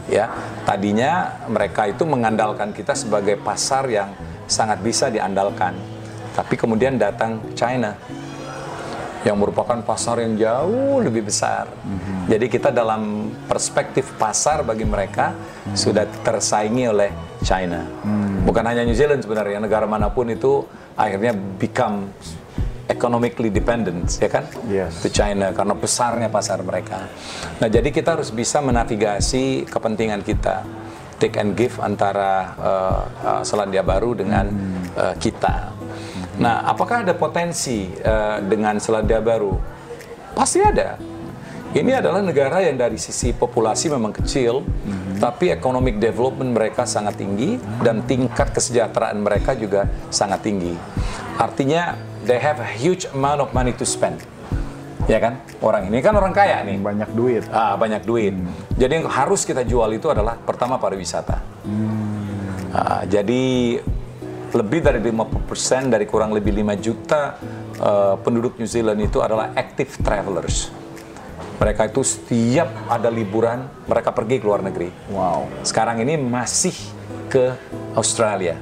Ya, 0.10 0.34
tadinya 0.66 1.38
mereka 1.46 1.86
itu 1.86 2.02
mengandalkan 2.06 2.74
kita 2.74 2.98
sebagai 2.98 3.38
pasar 3.38 3.86
yang 3.86 4.10
sangat 4.50 4.82
bisa 4.82 5.14
diandalkan, 5.14 5.78
tapi 6.34 6.58
kemudian 6.58 6.98
datang 6.98 7.38
China 7.54 7.94
yang 9.22 9.36
merupakan 9.36 9.78
pasar 9.84 10.24
yang 10.24 10.34
jauh 10.40 11.04
lebih 11.04 11.28
besar. 11.30 11.68
Jadi 12.26 12.46
kita 12.48 12.72
dalam 12.72 13.34
perspektif 13.46 14.16
pasar 14.16 14.64
bagi 14.64 14.88
mereka 14.88 15.36
sudah 15.76 16.08
tersaingi 16.24 16.88
oleh 16.88 17.12
China. 17.44 17.84
Bukan 18.44 18.64
hanya 18.66 18.88
New 18.88 18.98
Zealand 18.98 19.22
sebenarnya, 19.22 19.60
negara 19.62 19.86
mana 19.86 20.10
pun 20.10 20.30
itu 20.32 20.64
akhirnya 20.96 21.36
become 21.36 22.10
economically 22.90 23.54
dependent, 23.54 24.10
ya 24.18 24.28
kan? 24.28 24.50
Yes. 24.66 25.06
To 25.06 25.14
China 25.14 25.54
karena 25.54 25.78
besarnya 25.78 26.28
pasar 26.34 26.66
mereka. 26.66 27.06
Nah, 27.62 27.70
jadi 27.70 27.94
kita 27.94 28.18
harus 28.18 28.34
bisa 28.34 28.60
menavigasi 28.60 29.70
kepentingan 29.70 30.26
kita 30.26 30.66
take 31.20 31.36
and 31.36 31.54
give 31.54 31.76
antara 31.84 32.56
uh, 32.56 33.02
uh, 33.22 33.42
Selandia 33.44 33.84
Baru 33.84 34.16
dengan 34.16 34.50
uh, 34.96 35.14
kita. 35.20 35.76
Nah, 36.40 36.64
apakah 36.64 37.04
ada 37.04 37.12
potensi 37.14 37.92
uh, 38.02 38.40
dengan 38.40 38.80
Selandia 38.80 39.20
Baru? 39.20 39.60
Pasti 40.32 40.64
ada. 40.64 40.96
Ini 41.70 42.02
adalah 42.02 42.26
negara 42.26 42.66
yang 42.66 42.82
dari 42.82 42.98
sisi 42.98 43.30
populasi 43.30 43.94
memang 43.94 44.10
kecil, 44.10 44.66
tapi 45.22 45.54
economic 45.54 46.02
development 46.02 46.58
mereka 46.58 46.90
sangat 46.90 47.22
tinggi 47.22 47.62
dan 47.86 48.02
tingkat 48.10 48.50
kesejahteraan 48.58 49.22
mereka 49.22 49.54
juga 49.54 49.86
sangat 50.10 50.50
tinggi. 50.50 50.74
Artinya 51.38 51.94
they 52.26 52.42
have 52.42 52.58
a 52.58 52.66
huge 52.66 53.06
amount 53.14 53.46
of 53.46 53.54
money 53.54 53.70
to 53.78 53.86
spend. 53.86 54.18
Ya 55.06 55.22
kan? 55.22 55.46
Orang 55.62 55.94
ini 55.94 56.02
kan 56.02 56.18
orang 56.18 56.34
kaya 56.34 56.66
nih. 56.66 56.82
Banyak 56.82 57.10
duit. 57.14 57.46
Ah, 57.54 57.78
banyak 57.78 58.02
duit. 58.02 58.34
Jadi 58.74 59.06
yang 59.06 59.06
harus 59.06 59.46
kita 59.46 59.62
jual 59.62 59.94
itu 59.94 60.10
adalah 60.10 60.42
pertama 60.42 60.82
pariwisata. 60.82 61.38
Ah, 62.74 63.06
jadi 63.06 63.78
lebih 64.58 64.82
dari 64.82 64.98
50% 65.06 65.94
dari 65.94 66.10
kurang 66.10 66.34
lebih 66.34 66.50
5 66.50 66.74
juta 66.82 67.38
eh, 67.78 68.16
penduduk 68.26 68.58
New 68.58 68.66
Zealand 68.66 68.98
itu 69.06 69.22
adalah 69.22 69.54
active 69.54 70.02
travelers. 70.02 70.74
Mereka 71.60 71.92
itu 71.92 72.02
setiap 72.08 72.72
ada 72.88 73.12
liburan, 73.12 73.68
mereka 73.84 74.16
pergi 74.16 74.40
ke 74.40 74.46
luar 74.48 74.64
negeri. 74.64 74.90
Wow. 75.12 75.52
Sekarang 75.68 76.00
ini 76.00 76.16
masih 76.16 76.72
ke 77.28 77.52
Australia, 77.94 78.56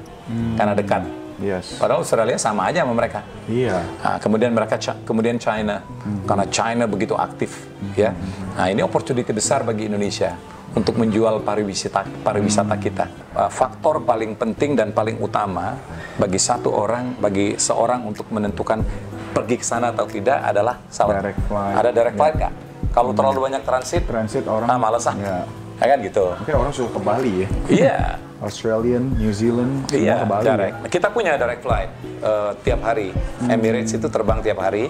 karena 0.58 0.74
dekat. 0.74 1.06
Yes. 1.38 1.78
Padahal 1.78 2.02
Australia 2.02 2.34
sama 2.42 2.66
aja 2.66 2.82
sama 2.82 2.98
mereka. 2.98 3.22
Iya. 3.46 3.86
Nah, 4.02 4.18
kemudian 4.18 4.50
mereka 4.58 4.82
kemudian 5.06 5.38
China 5.38 5.86
karena 6.26 6.46
China 6.50 6.84
begitu 6.90 7.14
aktif 7.14 7.70
ya. 7.94 8.10
Nah, 8.58 8.74
ini 8.74 8.82
opportunity 8.82 9.30
besar 9.30 9.62
bagi 9.62 9.86
Indonesia 9.86 10.34
untuk 10.74 10.98
menjual 10.98 11.46
pariwisata 11.46 12.26
pariwisata 12.26 12.76
kita. 12.82 13.06
Uh, 13.38 13.54
faktor 13.54 14.02
paling 14.02 14.34
penting 14.34 14.74
dan 14.74 14.90
paling 14.90 15.22
utama 15.22 15.78
bagi 16.18 16.42
satu 16.42 16.74
orang 16.74 17.22
bagi 17.22 17.54
seorang 17.54 18.10
untuk 18.10 18.26
menentukan 18.34 18.82
pergi 19.30 19.62
ke 19.62 19.66
sana 19.66 19.94
atau 19.94 20.10
tidak 20.10 20.42
adalah 20.42 20.82
pesawat. 20.90 21.22
Direct 21.22 21.42
flight. 21.46 21.76
Ada 21.78 21.90
direct 21.94 22.18
flight 22.18 22.36
nggak? 22.42 22.54
Kalau 22.98 23.14
terlalu 23.14 23.40
banyak 23.46 23.62
transit, 23.62 24.04
Transit 24.04 24.50
orang. 24.50 24.66
ah 24.66 24.78
malas 24.82 25.06
ah. 25.06 25.14
Ya. 25.14 25.46
Ya 25.78 25.86
kan 25.94 25.98
gitu. 26.02 26.34
Mungkin 26.42 26.56
orang 26.58 26.74
suka 26.74 26.90
ke 26.98 27.00
Bali 27.00 27.34
ya. 27.46 27.48
Iya. 27.70 27.98
Australian, 28.38 29.18
New 29.18 29.34
Zealand, 29.34 29.90
semua 29.90 29.98
Iya, 29.98 30.16
ke 30.22 30.28
Bali. 30.30 30.44
direct. 30.46 30.76
Kita 30.90 31.08
punya 31.10 31.38
direct 31.38 31.62
flight 31.62 31.90
eh, 32.22 32.52
tiap 32.62 32.82
hari. 32.82 33.10
Emirates 33.46 33.94
itu 33.94 34.06
terbang 34.10 34.42
tiap 34.42 34.58
hari 34.58 34.90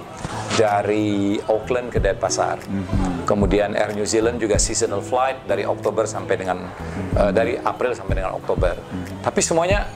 dari 0.53 1.36
Auckland 1.43 1.88
ke 1.88 1.99
Denpasar. 1.99 2.60
Kemudian 3.24 3.72
Air 3.72 3.91
New 3.91 4.03
Zealand 4.03 4.39
juga 4.39 4.55
seasonal 4.55 4.99
flight 4.99 5.43
dari 5.43 5.64
Oktober 5.64 6.03
sampai 6.03 6.36
dengan 6.36 6.60
eh, 7.14 7.32
dari 7.32 7.55
April 7.55 7.91
sampai 7.91 8.20
dengan 8.20 8.36
Oktober. 8.36 8.76
Tapi 9.20 9.39
semuanya 9.39 9.88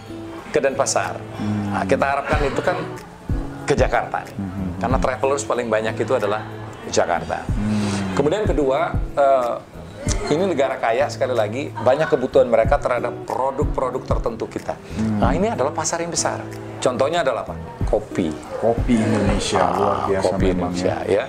ke 0.51 0.59
Denpasar. 0.59 1.15
Nah, 1.71 1.83
kita 1.83 2.03
harapkan 2.03 2.39
itu 2.43 2.59
kan 2.59 2.75
ke 3.63 3.75
Jakarta. 3.75 4.23
Karena 4.79 4.97
travelers 4.97 5.43
paling 5.43 5.67
banyak 5.67 5.95
itu 5.95 6.11
adalah 6.15 6.43
Jakarta. 6.87 7.43
Kemudian 8.11 8.43
kedua, 8.43 8.91
eh, 9.15 9.53
ini 10.31 10.43
negara 10.47 10.77
kaya 10.77 11.07
sekali 11.07 11.35
lagi 11.35 11.69
banyak 11.71 12.07
kebutuhan 12.07 12.47
mereka 12.47 12.79
terhadap 12.79 13.13
produk-produk 13.27 14.03
tertentu 14.05 14.45
kita. 14.47 14.75
Nah 15.19 15.31
ini 15.31 15.51
adalah 15.51 15.71
pasar 15.71 16.01
yang 16.01 16.11
besar. 16.11 16.41
Contohnya 16.81 17.21
adalah 17.21 17.45
apa? 17.45 17.53
Kopi. 17.85 18.33
Kopi 18.57 18.97
Indonesia 18.97 19.61
luar 19.69 19.97
biasa 20.09 20.25
Ah, 20.25 20.31
kopi 20.33 20.45
memang 20.49 20.71
Indonesia 20.73 20.97
ya. 21.05 21.13
ya. 21.13 21.25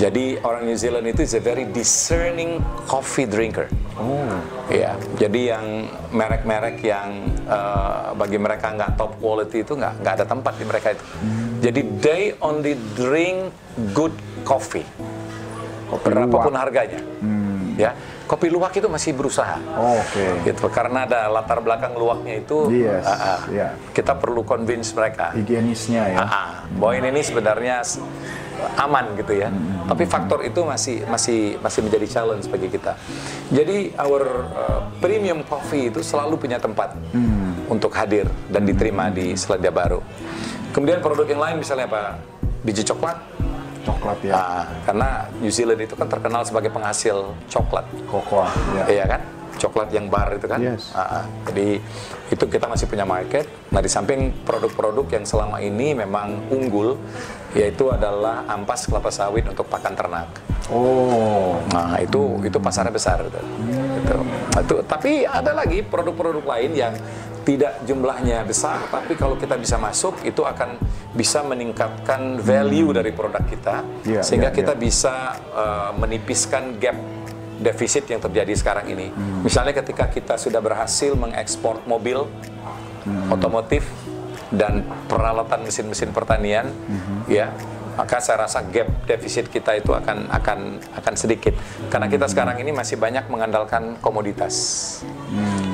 Jadi 0.00 0.24
orang 0.42 0.62
New 0.66 0.74
Zealand 0.74 1.06
itu 1.06 1.20
is 1.22 1.34
a 1.36 1.42
very 1.42 1.68
discerning 1.70 2.58
coffee 2.88 3.28
drinker. 3.28 3.70
Oh. 3.94 4.26
Ya, 4.66 4.98
jadi 5.14 5.54
yang 5.54 5.86
merek-merek 6.10 6.82
yang 6.82 7.30
eh, 7.46 8.06
bagi 8.16 8.38
mereka 8.42 8.74
nggak 8.74 8.98
top 8.98 9.20
quality 9.22 9.62
itu 9.62 9.78
nggak 9.78 10.02
nggak 10.02 10.14
ada 10.18 10.26
tempat 10.26 10.52
di 10.58 10.64
mereka 10.66 10.88
itu. 10.96 11.04
Jadi 11.62 11.80
they 12.02 12.22
only 12.42 12.74
drink 12.98 13.54
good 13.94 14.14
coffee. 14.42 14.86
Kopi 15.88 16.04
berapapun 16.12 16.52
luwak. 16.52 16.62
harganya. 16.62 17.00
Ya, 17.78 17.94
kopi 18.26 18.50
luwak 18.50 18.74
itu 18.74 18.90
masih 18.90 19.14
berusaha. 19.14 19.54
Oke. 19.78 20.42
Gitu, 20.42 20.66
karena 20.74 21.06
ada 21.06 21.30
latar 21.30 21.62
belakang 21.62 21.94
luwaknya 21.94 22.42
itu, 22.42 22.66
Yes, 22.74 23.06
ah, 23.06 23.38
ah, 23.38 23.40
ya. 23.54 23.70
kita 23.94 24.18
perlu 24.18 24.42
convince 24.42 24.90
mereka. 24.98 25.30
Higienisnya 25.30 26.02
ya. 26.10 26.18
Ah, 26.18 26.26
ah, 26.26 26.48
bahwa 26.74 26.98
ini, 26.98 27.14
ini 27.14 27.22
sebenarnya 27.22 27.86
aman 28.74 29.14
gitu 29.14 29.38
ya. 29.38 29.46
Tapi 29.86 30.04
faktor 30.10 30.42
itu 30.42 30.66
masih 30.66 31.06
masih 31.06 31.54
masih 31.62 31.80
menjadi 31.86 32.06
challenge 32.18 32.50
bagi 32.50 32.66
kita. 32.66 32.98
Jadi 33.54 33.94
our 33.94 34.50
uh, 34.50 34.80
premium 34.98 35.46
coffee 35.46 35.86
itu 35.86 36.02
selalu 36.02 36.34
punya 36.34 36.58
tempat 36.58 36.98
untuk 37.70 37.94
hadir 37.94 38.26
dan 38.50 38.66
diterima 38.66 39.14
di 39.14 39.38
Selandia 39.38 39.70
Baru. 39.70 40.02
Kemudian 40.74 40.98
produk 40.98 41.30
yang 41.30 41.38
lain 41.38 41.56
misalnya 41.62 41.86
apa? 41.86 42.18
Biji 42.66 42.82
coklat. 42.82 43.37
Coklat 43.88 44.18
ya. 44.20 44.32
Ah, 44.36 44.64
karena 44.84 45.08
New 45.40 45.52
Zealand 45.52 45.80
itu 45.80 45.96
kan 45.96 46.08
terkenal 46.12 46.44
sebagai 46.44 46.68
penghasil 46.68 47.32
coklat. 47.48 47.88
Cocoa 48.04 48.48
ya. 48.76 48.84
Iya 49.00 49.04
kan? 49.08 49.20
Coklat 49.58 49.88
yang 49.90 50.06
bar 50.06 50.30
itu 50.36 50.46
kan. 50.46 50.60
Yes. 50.60 50.92
Ah, 50.94 51.22
ah. 51.22 51.24
jadi 51.48 51.80
itu 52.28 52.44
kita 52.46 52.68
masih 52.68 52.86
punya 52.86 53.08
market. 53.08 53.48
Nah 53.72 53.80
di 53.80 53.90
samping 53.90 54.30
produk-produk 54.44 55.08
yang 55.08 55.24
selama 55.24 55.58
ini 55.58 55.96
memang 55.96 56.52
unggul, 56.52 57.00
yaitu 57.56 57.88
adalah 57.88 58.44
ampas 58.46 58.84
kelapa 58.84 59.08
sawit 59.08 59.48
untuk 59.48 59.64
pakan 59.66 59.96
ternak. 59.96 60.28
Oh. 60.68 61.56
Nah 61.72 61.96
itu 61.98 62.38
itu 62.44 62.60
pasarnya 62.60 62.92
besar 62.92 63.24
gitu. 63.24 63.40
Gitu. 63.40 64.16
Nah, 64.54 64.60
itu- 64.60 64.84
tapi 64.84 65.24
ada 65.24 65.56
lagi 65.56 65.80
produk-produk 65.80 66.44
lain 66.44 66.70
yang 66.76 66.92
tidak 67.48 67.80
jumlahnya 67.88 68.44
besar, 68.44 68.76
tapi 68.92 69.16
kalau 69.16 69.40
kita 69.40 69.56
bisa 69.56 69.80
masuk 69.80 70.20
itu 70.20 70.44
akan 70.44 70.76
bisa 71.16 71.40
meningkatkan 71.40 72.36
value 72.44 72.92
dari 72.92 73.08
produk 73.16 73.40
kita, 73.48 73.80
Iya, 74.04 74.20
sehingga 74.20 74.52
iya, 74.52 74.58
kita 74.60 74.76
iya. 74.76 74.80
bisa 74.84 75.14
uh, 75.56 75.96
menipiskan 75.96 76.76
gap 76.76 77.00
defisit 77.56 78.04
yang 78.12 78.20
terjadi 78.20 78.52
sekarang 78.52 78.86
ini. 78.92 79.10
Misalnya 79.42 79.74
ketika 79.74 80.06
kita 80.06 80.38
sudah 80.38 80.62
berhasil 80.62 81.10
mengekspor 81.18 81.82
mobil, 81.90 82.22
otomotif 83.34 83.82
dan 84.54 84.86
peralatan 85.10 85.66
mesin-mesin 85.66 86.14
pertanian, 86.14 86.70
ya 87.26 87.50
maka 87.98 88.22
saya 88.22 88.46
rasa 88.46 88.62
gap 88.70 88.86
defisit 89.10 89.50
kita 89.50 89.74
itu 89.74 89.90
akan 89.90 90.30
akan 90.30 90.78
akan 91.02 91.14
sedikit 91.18 91.58
karena 91.90 92.06
kita 92.06 92.30
sekarang 92.30 92.62
ini 92.62 92.70
masih 92.70 92.94
banyak 92.94 93.26
mengandalkan 93.26 93.98
komoditas, 93.98 94.54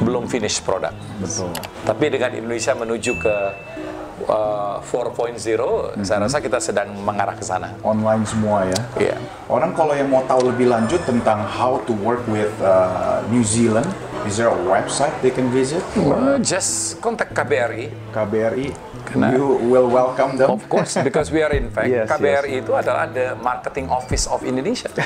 belum 0.00 0.24
finish 0.24 0.64
product. 0.64 0.96
Betul. 1.20 1.52
Tapi 1.84 2.04
dengan 2.08 2.32
Indonesia 2.32 2.72
menuju 2.72 3.12
ke 3.20 3.36
uh, 4.24 4.80
4.0, 4.80 5.36
saya 6.06 6.18
rasa 6.24 6.38
kita 6.40 6.58
sedang 6.62 6.96
mengarah 7.04 7.36
ke 7.36 7.44
sana. 7.44 7.76
Online 7.84 8.22
semua 8.24 8.64
ya. 8.64 8.80
Iya. 8.96 9.16
Orang 9.50 9.76
kalau 9.76 9.92
yang 9.92 10.08
mau 10.08 10.24
tahu 10.24 10.48
lebih 10.48 10.70
lanjut 10.72 11.02
tentang 11.04 11.44
how 11.44 11.82
to 11.84 11.92
work 12.00 12.22
with 12.30 12.50
uh, 12.64 13.20
New 13.28 13.44
Zealand, 13.44 13.86
is 14.24 14.40
there 14.40 14.48
a 14.48 14.60
website 14.64 15.12
they 15.20 15.34
can 15.34 15.50
visit? 15.52 15.82
Uh, 15.98 16.40
just 16.40 17.02
contact 17.04 17.36
KBRI. 17.36 17.90
KBRI, 18.14 18.72
Karena- 19.04 19.30
you 19.30 19.44
will 19.62 19.86
welcome 19.86 20.34
them. 20.34 20.48
Of 20.50 20.64
course, 20.66 20.96
because 20.98 21.28
we 21.28 21.40
are 21.40 21.52
in 21.52 21.68
fact 21.68 21.86
Yes, 21.86 22.08
KBRI 22.08 22.60
itu 22.60 22.72
adalah 22.72 23.04
the 23.06 23.36
marketing 23.38 23.86
office 23.86 24.24
of 24.26 24.42
Indonesia. 24.42 24.88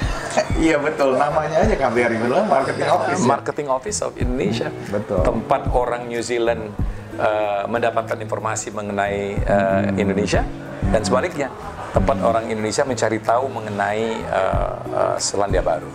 Iya 0.59 0.75
betul, 0.77 1.15
namanya 1.15 1.63
aja 1.63 1.75
KBRI 1.77 2.19
betul, 2.19 2.43
marketing 2.45 2.89
office. 2.89 3.19
ya. 3.19 3.27
marketing 3.27 3.69
office 3.69 3.99
of 4.01 4.13
Indonesia. 4.17 4.69
Betul. 4.89 5.23
Tempat 5.23 5.71
orang 5.71 6.07
New 6.07 6.19
Zealand 6.21 6.75
uh, 7.15 7.63
mendapatkan 7.65 8.17
informasi 8.17 8.71
mengenai 8.71 9.39
uh, 9.41 9.87
Indonesia 9.95 10.43
dan 10.89 11.01
sebaliknya 11.01 11.51
tempat 11.89 12.19
orang 12.19 12.47
Indonesia 12.47 12.83
mencari 12.83 13.19
tahu 13.19 13.47
mengenai 13.49 14.03
uh, 14.25 14.75
uh, 14.89 15.17
Selandia 15.17 15.61
Baru. 15.61 15.91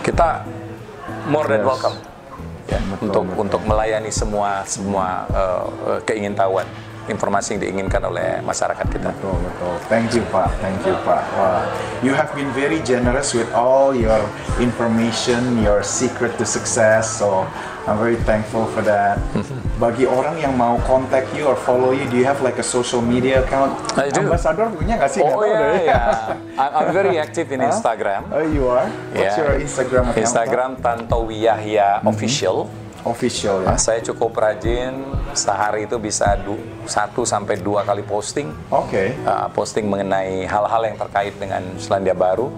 Kita 0.00 0.44
more 1.26 1.46
than 1.46 1.60
Yes. 1.60 1.68
welcome 1.68 1.96
ya, 2.66 2.78
Betul, 2.80 3.02
untuk 3.02 3.24
betul. 3.24 3.40
untuk 3.40 3.60
melayani 3.62 4.10
semua 4.10 4.62
semua 4.64 5.06
uh, 5.28 5.64
uh, 5.86 6.00
keingintahuan 6.02 6.64
informasi 7.10 7.58
yang 7.58 7.60
diinginkan 7.60 8.02
oleh 8.02 8.38
masyarakat 8.40 8.86
kita. 8.86 9.10
Betul, 9.12 9.36
betul. 9.42 9.74
Thank 9.86 10.14
you, 10.14 10.22
Pak. 10.30 10.48
Thank 10.58 10.80
you, 10.82 10.94
Pak. 11.02 11.22
Wah, 11.34 11.66
you 12.00 12.14
have 12.14 12.30
been 12.32 12.48
very 12.54 12.78
generous 12.80 13.34
with 13.34 13.50
all 13.52 13.90
your 13.90 14.22
information, 14.62 15.58
your 15.60 15.82
secret 15.82 16.38
to 16.38 16.46
success. 16.46 17.10
So, 17.10 17.44
I'm 17.84 17.98
very 17.98 18.16
thankful 18.22 18.70
for 18.70 18.80
that. 18.86 19.18
Bagi 19.82 20.04
orang 20.04 20.36
yang 20.36 20.54
mau 20.54 20.76
contact 20.84 21.32
you 21.32 21.48
or 21.48 21.56
follow 21.56 21.90
you, 21.90 22.04
do 22.06 22.16
you 22.16 22.28
have 22.28 22.38
like 22.40 22.56
a 22.56 22.64
social 22.64 23.00
media 23.00 23.40
account? 23.40 23.74
I 23.96 24.12
do. 24.12 24.28
Ambassador 24.28 24.68
punya 24.70 25.00
nggak 25.00 25.10
sih? 25.10 25.24
Oh 25.24 25.40
tahu 25.40 25.48
ya, 25.48 25.58
ya. 25.80 26.02
I'm, 26.60 26.70
I'm 26.76 26.88
very 26.92 27.16
active 27.16 27.48
in 27.48 27.64
Huh? 27.64 27.72
Instagram. 27.72 28.28
Oh, 28.28 28.44
you 28.44 28.68
are? 28.68 28.86
What's 29.10 29.34
Ya. 29.34 29.40
your 29.40 29.52
Instagram 29.56 30.12
account? 30.12 30.20
Instagram 30.20 30.70
Tantowi 30.78 31.48
Yahya 31.48 32.04
official. 32.04 32.68
Official 33.04 33.64
ya? 33.64 33.74
Saya 33.80 34.00
cukup 34.04 34.36
rajin, 34.36 34.92
sehari 35.32 35.88
itu 35.88 35.96
bisa 35.96 36.36
du- 36.40 36.60
satu 36.84 37.24
sampai 37.24 37.56
dua 37.60 37.86
kali 37.86 38.04
posting. 38.04 38.50
Oke. 38.68 39.16
Uh, 39.24 39.48
posting 39.56 39.88
mengenai 39.88 40.44
hal-hal 40.44 40.82
yang 40.84 40.96
terkait 41.00 41.34
dengan 41.40 41.62
Selandia 41.80 42.12
Baru. 42.12 42.52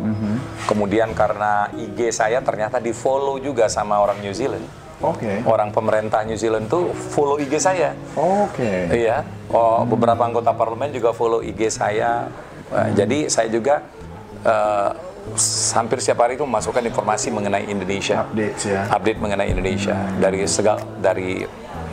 Kemudian 0.66 1.14
karena 1.14 1.70
IG 1.74 2.10
saya 2.10 2.42
ternyata 2.42 2.82
di 2.82 2.90
follow 2.90 3.38
juga 3.38 3.70
sama 3.70 3.98
orang 4.02 4.18
New 4.18 4.34
Zealand. 4.34 4.64
Oke. 5.02 5.42
Orang 5.42 5.74
pemerintah 5.74 6.22
New 6.22 6.38
Zealand 6.38 6.70
tuh 6.70 6.94
follow 6.94 7.38
IG 7.38 7.58
saya. 7.58 7.90
Oke. 8.14 8.86
Iya, 8.94 9.26
oh, 9.50 9.82
beberapa 9.82 10.22
anggota 10.22 10.54
parlemen 10.54 10.94
juga 10.94 11.10
follow 11.10 11.42
IG 11.42 11.70
saya. 11.74 12.30
Uh, 12.70 12.88
Jadi 12.94 13.26
saya 13.26 13.50
juga 13.50 13.82
uh, 14.46 15.11
hampir 15.74 16.02
setiap 16.02 16.26
hari 16.26 16.34
itu 16.34 16.44
memasukkan 16.44 16.82
informasi 16.82 17.30
mengenai 17.30 17.64
Indonesia, 17.70 18.26
Updates 18.26 18.66
ya? 18.66 18.90
update 18.90 19.18
mengenai 19.22 19.48
Indonesia. 19.54 19.94
Dari 20.18 20.44
segal 20.50 20.82
dari 20.98 21.46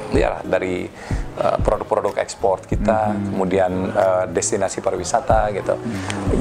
ya 0.09 0.41
dari 0.41 0.89
uh, 1.37 1.57
produk-produk 1.61 2.17
ekspor 2.17 2.65
kita, 2.65 3.13
kemudian 3.29 3.93
uh, 3.93 4.25
destinasi 4.25 4.81
pariwisata 4.81 5.53
gitu. 5.53 5.77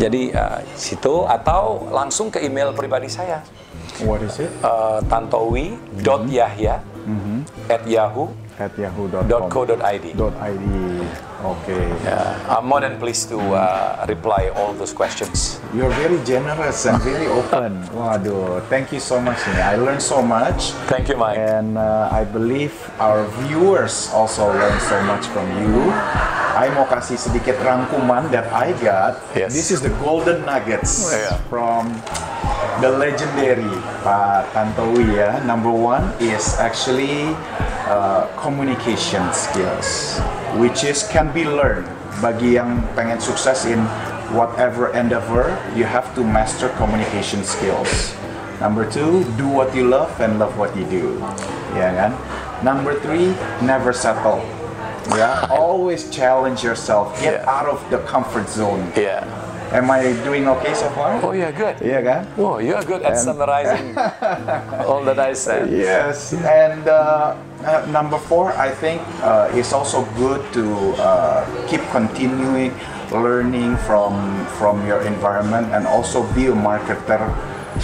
Jadi 0.01 0.33
uh, 0.33 0.65
situ 0.73 1.29
atau 1.29 1.93
langsung 1.93 2.33
ke 2.33 2.41
email 2.41 2.73
pribadi 2.73 3.13
saya. 3.13 3.45
What 4.03 4.25
is 4.25 4.41
it? 4.41 4.49
uh, 4.65 5.05
tantowi.yahya 5.07 6.77
at 7.69 7.83
yahoo 7.89 8.48
At 8.59 8.75
yahoo.com. 8.75 9.31
.co.id. 9.55 9.79
.id. 10.19 10.67
Oke. 11.47 11.79
Yeah, 12.03 12.35
I'm 12.51 12.67
more 12.67 12.81
than 12.83 12.99
pleased 12.99 13.31
to 13.31 13.39
uh, 13.39 14.05
reply 14.09 14.51
all 14.59 14.75
those 14.75 14.91
questions. 14.93 15.61
You're 15.71 15.95
very 15.95 16.19
generous 16.27 16.83
and 16.85 16.99
very 16.99 17.31
open. 17.31 17.87
Waduh, 17.95 18.59
thank 18.67 18.91
you 18.91 18.99
so 18.99 19.23
much. 19.23 19.39
nih. 19.47 19.63
I 19.63 19.79
learned 19.79 20.03
so 20.03 20.19
much. 20.19 20.75
Thank 20.91 21.07
you, 21.07 21.15
Mike. 21.15 21.39
And 21.39 21.79
uh, 21.79 22.11
I 22.11 22.27
believe 22.27 22.75
our 22.99 23.31
viewers 23.47 24.11
also 24.11 24.51
learn 24.51 24.75
so 24.83 24.99
much 25.07 25.31
from 25.31 25.47
you. 25.63 25.95
I 26.59 26.67
mau 26.75 26.83
kasih 26.91 27.15
sedikit 27.15 27.55
rangkuman 27.63 28.35
that 28.35 28.51
I 28.51 28.75
got. 28.83 29.23
Yes. 29.39 29.55
This 29.55 29.71
is 29.71 29.79
the 29.79 29.95
golden 30.03 30.43
nuggets 30.43 31.07
Yeah. 31.15 31.39
from 31.47 31.95
the 32.81 32.91
legendary 32.91 33.67
Pak 34.07 34.53
Tantowi 34.55 35.19
ya. 35.19 35.43
Number 35.45 35.71
one 35.71 36.15
is 36.21 36.55
actually 36.59 37.35
uh, 37.91 38.27
communication 38.39 39.23
skills, 39.33 40.19
which 40.57 40.85
is 40.85 41.03
can 41.09 41.31
be 41.35 41.45
learned. 41.45 41.87
Bagi 42.19 42.59
yang 42.59 42.83
pengen 42.99 43.23
sukses 43.23 43.63
in 43.63 43.79
whatever 44.35 44.91
endeavor, 44.91 45.55
you 45.79 45.87
have 45.87 46.11
to 46.19 46.23
master 46.27 46.67
communication 46.75 47.47
skills. 47.47 48.15
Number 48.59 48.83
two, 48.83 49.23
do 49.39 49.47
what 49.47 49.71
you 49.71 49.87
love 49.87 50.11
and 50.19 50.43
love 50.43 50.59
what 50.59 50.75
you 50.75 50.83
do. 50.91 51.23
Ya 51.79 51.95
kan? 51.95 52.13
Number 52.67 52.99
three, 52.99 53.39
never 53.63 53.95
settle. 53.95 54.43
Ya, 55.15 55.47
always 55.55 56.11
challenge 56.11 56.67
yourself. 56.67 57.15
Get 57.23 57.47
Yeah. 57.47 57.47
out 57.47 57.71
of 57.71 57.79
the 57.95 58.03
comfort 58.11 58.51
zone. 58.51 58.83
Yeah. 58.99 59.23
Am 59.69 59.91
I 59.91 60.17
doing 60.25 60.49
okay 60.49 60.73
so 60.73 60.89
far? 60.97 61.21
Oh, 61.21 61.33
yeah, 61.37 61.53
good. 61.53 61.77
Iya 61.85 62.01
kan? 62.01 62.21
Oh, 62.41 62.57
you're 62.57 62.81
good 62.83 63.05
at 63.05 63.21
summarizing 63.21 63.93
all 64.89 65.05
that 65.05 65.21
I 65.21 65.37
said. 65.37 65.69
Yes, 65.69 66.33
and 66.33 66.89
uh, 66.89 67.37
uh, 67.61 67.85
number 67.93 68.17
four, 68.17 68.57
I 68.57 68.73
think 68.73 69.05
uh, 69.21 69.53
it's 69.53 69.77
also 69.77 70.09
good 70.17 70.41
to 70.57 70.65
uh, 70.97 71.45
keep 71.69 71.85
continuing 71.93 72.73
learning 73.13 73.77
from 73.85 74.17
from 74.57 74.81
your 74.89 75.05
environment 75.05 75.69
and 75.77 75.85
also 75.85 76.25
be 76.33 76.49
a 76.49 76.57
marketer, 76.57 77.21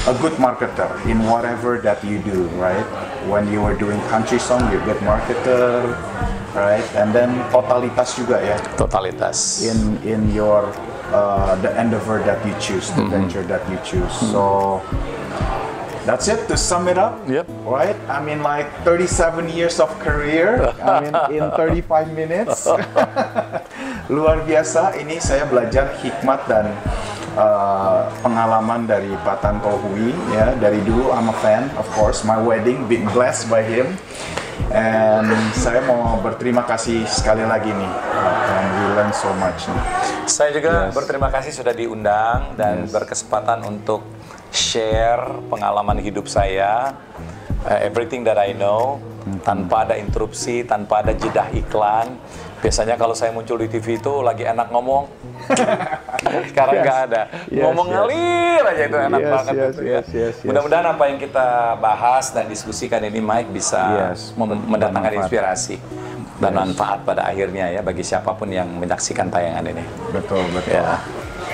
a 0.09 0.15
good 0.25 0.37
marketer 0.41 0.89
in 1.05 1.21
whatever 1.29 1.77
that 1.85 2.01
you 2.01 2.17
do. 2.25 2.49
Right? 2.57 2.85
When 3.29 3.45
you 3.53 3.61
were 3.61 3.77
doing 3.77 4.01
country 4.09 4.41
song, 4.41 4.65
you're 4.73 4.81
a 4.81 4.89
good 4.89 5.01
marketer, 5.05 5.93
right? 6.57 6.85
And 6.97 7.13
then 7.13 7.45
totalitas 7.53 8.17
juga 8.17 8.41
ya 8.41 8.57
Totalitas. 8.81 9.65
in 9.65 10.01
in 10.05 10.21
your 10.33 10.69
uh, 11.15 11.55
the 11.63 11.71
endeavor 11.79 12.19
that 12.27 12.43
you 12.43 12.51
choose, 12.59 12.91
the 12.93 13.07
venture 13.07 13.47
that 13.47 13.63
you 13.71 13.79
choose. 13.87 14.11
So 14.35 14.83
that's 16.03 16.27
it. 16.27 16.51
To 16.51 16.57
sum 16.59 16.91
it 16.91 16.99
up, 16.99 17.23
Yep. 17.25 17.47
right? 17.65 17.97
I 18.11 18.19
mean, 18.19 18.43
like 18.43 18.67
37 18.83 19.49
years 19.49 19.79
of 19.79 19.89
career. 20.03 20.75
I 20.83 21.01
mean, 21.01 21.15
in 21.31 21.45
35 21.57 22.11
minutes. 22.13 22.67
Luar 24.13 24.43
biasa. 24.45 24.99
Ini 25.01 25.17
saya 25.17 25.49
belajar 25.49 25.97
hikmat 26.03 26.45
dan 26.45 26.69
uh, 27.39 28.11
pengalaman 28.21 28.85
dari 28.85 29.11
Pak 29.25 29.41
Tantowi 29.41 30.13
ya 30.31 30.53
dari 30.59 30.81
dulu 30.85 31.09
I'm 31.09 31.31
a 31.31 31.37
fan 31.41 31.73
of 31.77 31.87
course 31.97 32.23
my 32.23 32.37
wedding 32.37 32.85
been 32.87 33.09
blessed 33.11 33.49
by 33.49 33.65
him 33.65 33.97
and 34.71 35.27
saya 35.57 35.83
mau 35.85 36.15
berterima 36.23 36.63
kasih 36.63 37.03
sekali 37.11 37.43
lagi 37.43 37.75
nih 37.75 37.93
and 38.55 38.69
we 38.71 38.84
learn 38.95 39.11
so 39.11 39.31
much. 39.37 39.67
Saya 40.25 40.55
juga 40.55 40.89
Yes. 40.89 40.95
berterima 40.95 41.29
kasih 41.29 41.53
sudah 41.53 41.75
diundang 41.75 42.55
dan 42.55 42.87
Yes. 42.87 42.95
berkesempatan 42.95 43.67
untuk 43.67 44.07
share 44.49 45.21
pengalaman 45.51 45.99
hidup 45.99 46.31
saya, 46.31 46.95
uh, 47.67 47.79
everything 47.83 48.23
that 48.23 48.39
I 48.39 48.55
know, 48.55 49.03
Hmm. 49.25 49.41
tanpa 49.41 49.83
ada 49.83 49.97
interupsi, 49.97 50.63
tanpa 50.63 51.01
ada 51.01 51.11
jedah 51.11 51.51
iklan. 51.51 52.15
Biasanya 52.61 52.97
kalau 52.97 53.13
saya 53.13 53.29
muncul 53.29 53.57
di 53.57 53.69
TV 53.69 53.99
itu 53.99 54.15
lagi 54.21 54.45
enak 54.45 54.69
ngomong, 54.69 55.05
sekarang 56.49 56.81
nggak 56.81 56.99
ada. 57.11 57.23
Yes, 57.49 57.61
ngomong 57.61 57.87
yes. 57.89 57.93
ngalir 57.93 58.63
aja 58.65 58.83
itu 58.85 58.97
enak 59.03 59.21
Yes, 59.21 59.33
banget 59.33 59.53
yes, 59.53 59.65
itu 59.67 59.83
ya. 59.83 59.93
yes, 59.93 60.07
yes, 60.09 60.35
yes. 60.39 60.47
Mudah-mudahan 60.49 60.87
apa 60.87 61.05
yang 61.09 61.19
kita 61.21 61.47
bahas 61.77 62.25
dan 62.33 62.49
diskusikan 62.49 63.01
ini 63.01 63.21
Mike 63.21 63.51
bisa 63.51 63.83
Yes, 64.13 64.33
mendatangkan 64.39 65.13
inspirasi 65.21 65.77
dan 66.45 66.53
manfaat 66.53 67.01
pada 67.09 67.33
akhirnya 67.33 67.73
ya 67.73 67.81
bagi 67.81 68.05
siapa 68.05 68.37
pun 68.37 68.53
yang 68.53 68.69
menyaksikan 68.77 69.33
tayangan 69.33 69.65
ini. 69.73 69.85
Betul, 70.13 70.45
betul. 70.53 70.77
Ya. 70.77 71.01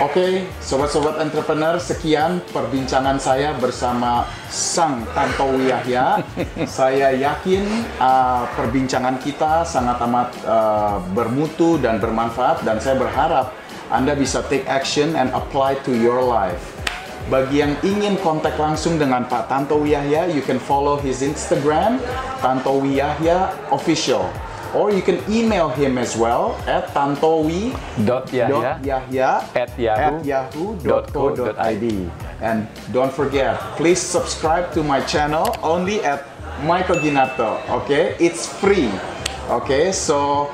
Oke, 0.01 0.49
sobat-sobat 0.64 1.20
entrepreneur, 1.20 1.76
sekian 1.76 2.41
perbincangan 2.57 3.20
saya 3.20 3.53
bersama 3.53 4.24
Sang 4.49 5.05
Tantowi 5.12 5.68
Yahya. 5.68 6.24
saya 6.80 7.12
yakin 7.12 7.68
uh, 8.01 8.49
perbincangan 8.57 9.20
kita 9.20 9.61
sangat 9.68 10.01
amat 10.01 10.32
uh, 10.49 11.05
bermutu 11.12 11.76
dan 11.76 12.01
bermanfaat 12.01 12.64
dan 12.64 12.80
saya 12.80 12.97
berharap 12.97 13.53
Anda 13.93 14.16
bisa 14.16 14.41
take 14.49 14.64
action 14.64 15.12
and 15.20 15.28
apply 15.36 15.76
to 15.84 15.93
your 15.93 16.24
life. 16.24 16.80
Bagi 17.28 17.61
yang 17.61 17.76
ingin 17.84 18.16
kontak 18.24 18.57
langsung 18.57 18.97
dengan 18.97 19.28
Pak 19.28 19.53
Tantowi 19.53 19.93
Yahya, 19.93 20.32
you 20.32 20.41
can 20.41 20.57
follow 20.57 20.97
his 20.97 21.20
Instagram, 21.20 22.01
Tantowi 22.41 23.05
Yahya 23.05 23.53
Official. 23.68 24.24
Or 24.70 24.94
you 24.94 25.02
can 25.02 25.18
email 25.26 25.68
him 25.68 25.98
as 25.98 26.14
well 26.14 26.54
at 26.70 26.94
tantowi 26.94 27.74
Dot 28.06 28.30
Yahya. 28.30 28.78
Yahya 28.82 29.30
At 29.54 29.70
yahoo. 29.74 30.22
yahoo.co.id. 30.22 31.86
And 32.40 32.70
don't 32.94 33.12
forget, 33.12 33.58
please 33.76 34.00
subscribe 34.00 34.72
to 34.72 34.80
my 34.86 35.02
channel 35.04 35.50
only 35.60 36.00
at 36.06 36.24
Michael 36.62 37.02
Ginarto. 37.02 37.60
Okay, 37.82 38.14
it's 38.22 38.46
free. 38.46 38.88
Okay, 39.50 39.90
so 39.90 40.48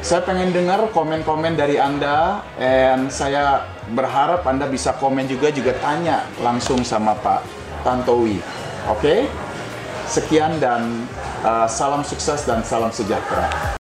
saya 0.00 0.24
pengen 0.24 0.50
dengar 0.50 0.80
komen-komen 0.90 1.54
dari 1.54 1.76
Anda, 1.76 2.40
and 2.56 3.12
saya 3.12 3.68
berharap 3.92 4.42
Anda 4.48 4.64
bisa 4.66 4.96
komen 4.96 5.28
juga 5.28 5.52
juga 5.52 5.76
tanya 5.78 6.24
langsung 6.40 6.80
sama 6.82 7.12
Pak 7.20 7.44
Tantowi. 7.84 8.40
Oke, 8.88 9.28
sekian 10.10 10.58
dan 10.58 11.06
uh, 11.46 11.70
salam 11.70 12.02
sukses 12.02 12.42
dan 12.42 12.66
salam 12.66 12.90
sejahtera. 12.90 13.79